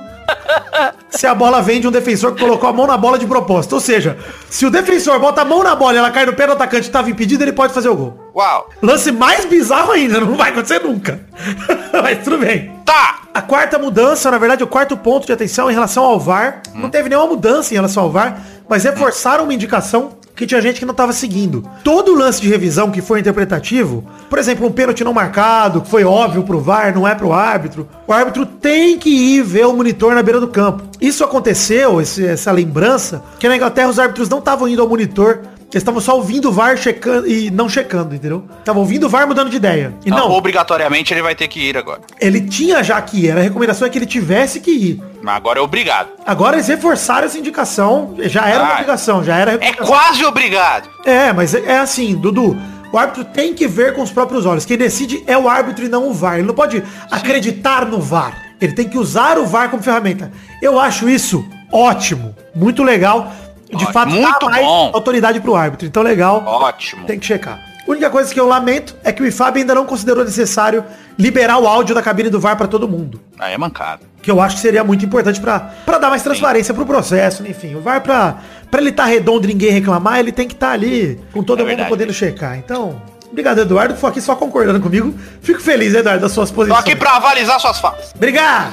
se 1.11 1.27
a 1.27 1.35
bola 1.35 1.61
vem 1.61 1.81
de 1.81 1.89
um 1.89 1.91
defensor 1.91 2.35
que 2.35 2.41
colocou 2.41 2.69
a 2.69 2.73
mão 2.73 2.87
na 2.87 2.97
bola 2.97 3.19
de 3.19 3.27
propósito. 3.27 3.75
Ou 3.75 3.81
seja, 3.81 4.17
se 4.49 4.65
o 4.65 4.71
defensor 4.71 5.19
bota 5.19 5.43
a 5.43 5.45
mão 5.45 5.63
na 5.65 5.75
bola 5.75 5.95
e 5.95 5.99
ela 5.99 6.11
cai 6.13 6.25
no 6.25 6.35
pé 6.35 6.47
do 6.47 6.53
atacante 6.53 6.85
e 6.85 6.87
estava 6.87 7.11
impedido, 7.11 7.43
ele 7.43 7.53
pode 7.53 7.75
fazer 7.75 7.89
o 7.89 7.97
gol. 7.97 8.24
Uau. 8.35 8.69
Lance 8.83 9.13
mais 9.13 9.45
bizarro 9.45 9.93
ainda, 9.93 10.21
não 10.21 10.35
vai 10.37 10.51
acontecer 10.51 10.81
nunca. 10.81 11.21
Mas 12.03 12.23
tudo 12.25 12.39
bem. 12.39 12.73
Tá. 12.85 13.21
A 13.33 13.43
quarta 13.43 13.79
mudança, 13.79 14.31
na 14.31 14.39
verdade, 14.39 14.63
o 14.63 14.67
quarto 14.67 14.97
ponto 14.97 15.27
de 15.27 15.33
atenção 15.33 15.71
em 15.71 15.75
relação 15.75 16.05
ao 16.05 16.19
VAR. 16.21 16.63
Não 16.75 16.89
teve 16.91 17.09
nenhuma 17.09 17.29
mudança 17.29 17.73
em 17.73 17.77
relação 17.77 18.05
ao 18.05 18.11
VAR, 18.11 18.39
mas 18.69 18.85
reforçaram 18.85 19.45
uma 19.45 19.55
indicação 19.55 20.11
que 20.37 20.47
tinha 20.47 20.61
gente 20.61 20.79
que 20.81 20.85
não 20.85 20.93
estava 20.93 21.13
seguindo. 21.13 21.69
Todo 21.85 22.15
lance 22.15 22.41
de 22.41 22.49
revisão 22.49 22.91
que 22.91 23.01
foi 23.01 23.21
interpretativo, 23.21 24.05
por 24.29 24.39
exemplo, 24.39 24.67
um 24.67 24.73
pênalti 24.73 25.03
não 25.05 25.13
marcado, 25.13 25.81
que 25.81 25.89
foi 25.89 26.03
óbvio 26.05 26.43
pro 26.43 26.61
VAR, 26.61 26.93
não 26.95 27.07
é 27.07 27.15
pro 27.15 27.33
árbitro, 27.33 27.89
o 28.07 28.13
árbitro 28.13 28.45
tem 28.47 28.99
que 28.99 29.11
ir 29.11 29.43
ver 29.43 29.67
o 29.67 29.73
monitor 29.73 30.13
na 30.15 30.23
beira 30.23 30.41
do 30.41 30.49
campo. 30.49 30.83
Isso 31.01 31.23
aconteceu, 31.25 32.01
esse- 32.01 32.25
essa 32.27 32.51
lembrança, 32.53 33.23
que 33.39 33.49
na 33.49 33.57
Inglaterra 33.57 33.89
os 33.89 33.99
árbitros 33.99 34.29
não 34.29 34.39
estavam 34.39 34.67
indo 34.69 34.83
ao 34.83 34.89
monitor, 34.89 35.41
eles 35.77 35.83
estavam 35.83 36.01
só 36.01 36.17
ouvindo 36.17 36.49
o 36.49 36.53
VAR 36.53 36.77
checando 36.77 37.27
e 37.29 37.51
não 37.51 37.69
checando, 37.69 38.15
entendeu? 38.15 38.45
Estavam 38.59 38.83
ouvindo 38.83 39.05
o 39.07 39.09
VAR 39.09 39.27
mudando 39.27 39.51
de 39.51 39.57
ideia. 39.57 39.93
E 40.05 40.11
Não, 40.11 40.19
não, 40.19 40.31
obrigatoriamente 40.33 41.13
ele 41.13 41.23
vai 41.23 41.35
ter 41.35 41.49
que 41.49 41.61
ir 41.61 41.77
agora. 41.77 42.01
ele 42.21 42.41
tinha 42.43 42.83
já 42.83 43.01
que 43.03 43.25
ir, 43.25 43.31
era 43.31 43.41
a 43.41 43.43
recomendação 43.43 43.87
é 43.87 43.91
que 43.91 43.99
ele 43.99 44.07
tivesse 44.07 44.61
que 44.61 44.71
ir. 44.71 45.03
Mas 45.23 45.37
agora 45.37 45.59
é 45.59 45.63
obrigado. 45.63 46.09
Agora 46.27 46.57
eles 46.57 46.69
reforçaram 46.69 47.27
essa 47.27 47.39
indicação, 47.39 48.15
já 48.25 48.49
era 48.49 48.61
uma 48.63 48.71
Ah, 48.71 48.75
obrigação, 48.75 49.25
já 49.25 49.37
era 49.37 49.53
É 49.61 49.73
quase 49.73 50.25
obrigado. 50.25 50.89
É, 51.05 51.33
mas 51.33 51.55
é, 51.55 51.63
é 51.67 51.79
assim, 51.79 52.15
Dudu. 52.15 52.57
O 52.93 52.99
árbitro 52.99 53.25
tem 53.25 53.53
que 53.53 53.67
ver 53.67 53.93
com 53.95 54.03
os 54.03 54.11
próprios 54.13 54.47
olhos. 54.47 54.65
Quem 54.65 54.77
decide 54.79 55.25
é 55.27 55.37
o 55.37 55.49
árbitro 55.49 55.85
e 55.85 55.89
não 55.89 56.09
o 56.09 56.15
VAR. 56.15 56.35
Ele 56.39 56.47
não 56.47 56.55
pode 56.55 56.81
acreditar 57.11 57.85
no 57.87 58.01
VAR. 58.01 58.37
Ele 58.61 58.73
tem 58.73 58.89
que 58.89 58.97
usar 58.97 59.37
o 59.39 59.47
VAR 59.47 59.69
como 59.69 59.83
ferramenta. 59.83 60.31
Eu 60.63 60.79
acho 60.79 61.09
isso 61.09 61.45
ótimo, 61.73 62.35
muito 62.55 62.85
legal. 62.85 63.33
De 63.69 63.77
Ótimo, 63.77 63.93
fato, 63.93 64.11
muito 64.11 64.39
dá 64.41 64.51
mais 64.51 64.65
bom. 64.67 64.91
autoridade 64.95 65.41
pro 65.41 65.55
árbitro. 65.55 65.87
Então, 65.87 66.03
legal. 66.03 66.43
Ótimo. 66.47 67.05
Tem 67.07 67.19
que 67.19 67.27
checar. 67.27 67.61
A 67.87 67.91
única 67.91 68.09
coisa 68.09 68.33
que 68.33 68.41
eu 68.41 68.47
lamento 68.47 68.97
é 69.05 69.13
que 69.13 69.23
o 69.23 69.27
IFAB 69.27 69.59
ainda 69.59 69.75
não 69.75 69.85
considerou 69.85 70.25
necessário 70.25 70.85
liberar 71.19 71.59
o 71.59 71.67
áudio 71.67 71.95
da 71.95 72.01
cabine 72.03 72.31
do 72.31 72.41
VAR 72.41 72.57
para 72.57 72.67
todo 72.67 72.89
mundo. 72.89 73.21
Aí 73.39 73.53
é 73.53 73.59
mancada. 73.59 74.01
Que 74.23 74.31
eu 74.31 74.41
acho 74.41 74.57
que 74.57 74.63
seria 74.63 74.83
muito 74.83 75.05
importante 75.05 75.39
pra 75.39 75.61
pra 75.85 75.99
dar 75.99 76.09
mais 76.09 76.23
transparência 76.23 76.73
pro 76.73 76.87
processo, 76.87 77.47
enfim. 77.47 77.75
O 77.75 77.81
VAR, 77.83 78.01
pra, 78.01 78.39
pra 78.71 78.81
ele 78.81 78.89
estar 78.89 79.05
redondo 79.05 79.45
e 79.45 79.49
ninguém 79.49 79.71
reclamar, 79.71 80.19
ele 80.19 80.33
tem 80.33 80.49
que 80.49 80.55
estar 80.55 80.71
ali 80.73 81.21
com 81.33 81.43
todo 81.43 81.59
É 81.59 81.63
mundo 81.63 81.69
verdade. 81.69 81.89
podendo 81.91 82.13
checar. 82.15 82.57
Então, 82.57 83.03
obrigado, 83.35 83.61
Eduardo. 83.61 83.95
Foi 83.97 84.09
aqui 84.11 84.21
só 84.21 84.35
concordando 84.35 84.81
comigo. 84.81 85.15
Fico 85.43 85.61
feliz, 85.61 85.95
Eduardo, 85.95 86.23
das 86.23 86.33
suas 86.33 86.49
Tô 86.51 86.57
posições. 86.57 86.81
aqui 86.81 86.97
pra 86.97 87.17
avalizar 87.17 87.61
suas 87.61 87.79
falas. 87.79 88.13
Obrigado! 88.15 88.73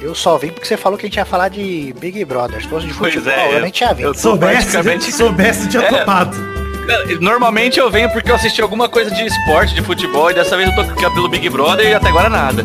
Eu 0.00 0.14
só 0.14 0.36
vim 0.36 0.48
porque 0.48 0.66
você 0.66 0.76
falou 0.76 0.98
que 0.98 1.06
a 1.06 1.08
gente 1.08 1.16
ia 1.16 1.24
falar 1.24 1.48
de 1.48 1.94
Big 2.00 2.24
Brother. 2.24 2.60
Se 2.60 2.68
fosse 2.68 2.86
de 2.88 2.94
Pois 2.94 3.14
futebol, 3.14 3.32
é, 3.38 3.54
eu 3.56 3.60
nem 3.60 3.70
tinha 3.70 3.94
vindo. 3.94 4.06
eu- 4.08 4.14
Soubesse, 4.14 4.70
praticamente- 4.72 5.12
soubesse, 5.12 5.68
tinha 5.68 5.82
É. 5.84 5.86
topado. 5.88 6.36
Normalmente 7.20 7.78
eu 7.78 7.90
venho 7.90 8.10
porque 8.10 8.30
eu 8.30 8.34
assisti 8.34 8.62
alguma 8.62 8.88
coisa 8.88 9.10
de 9.10 9.24
esporte, 9.26 9.74
de 9.74 9.82
futebol, 9.82 10.30
e 10.30 10.34
dessa 10.34 10.56
vez 10.56 10.68
eu 10.70 10.74
tô 10.74 10.80
aqui 10.80 11.10
pelo 11.14 11.28
Big 11.28 11.48
Brother 11.50 11.86
e 11.86 11.94
até 11.94 12.08
agora 12.08 12.28
nada. 12.30 12.64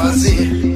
Fazer, 0.00 0.74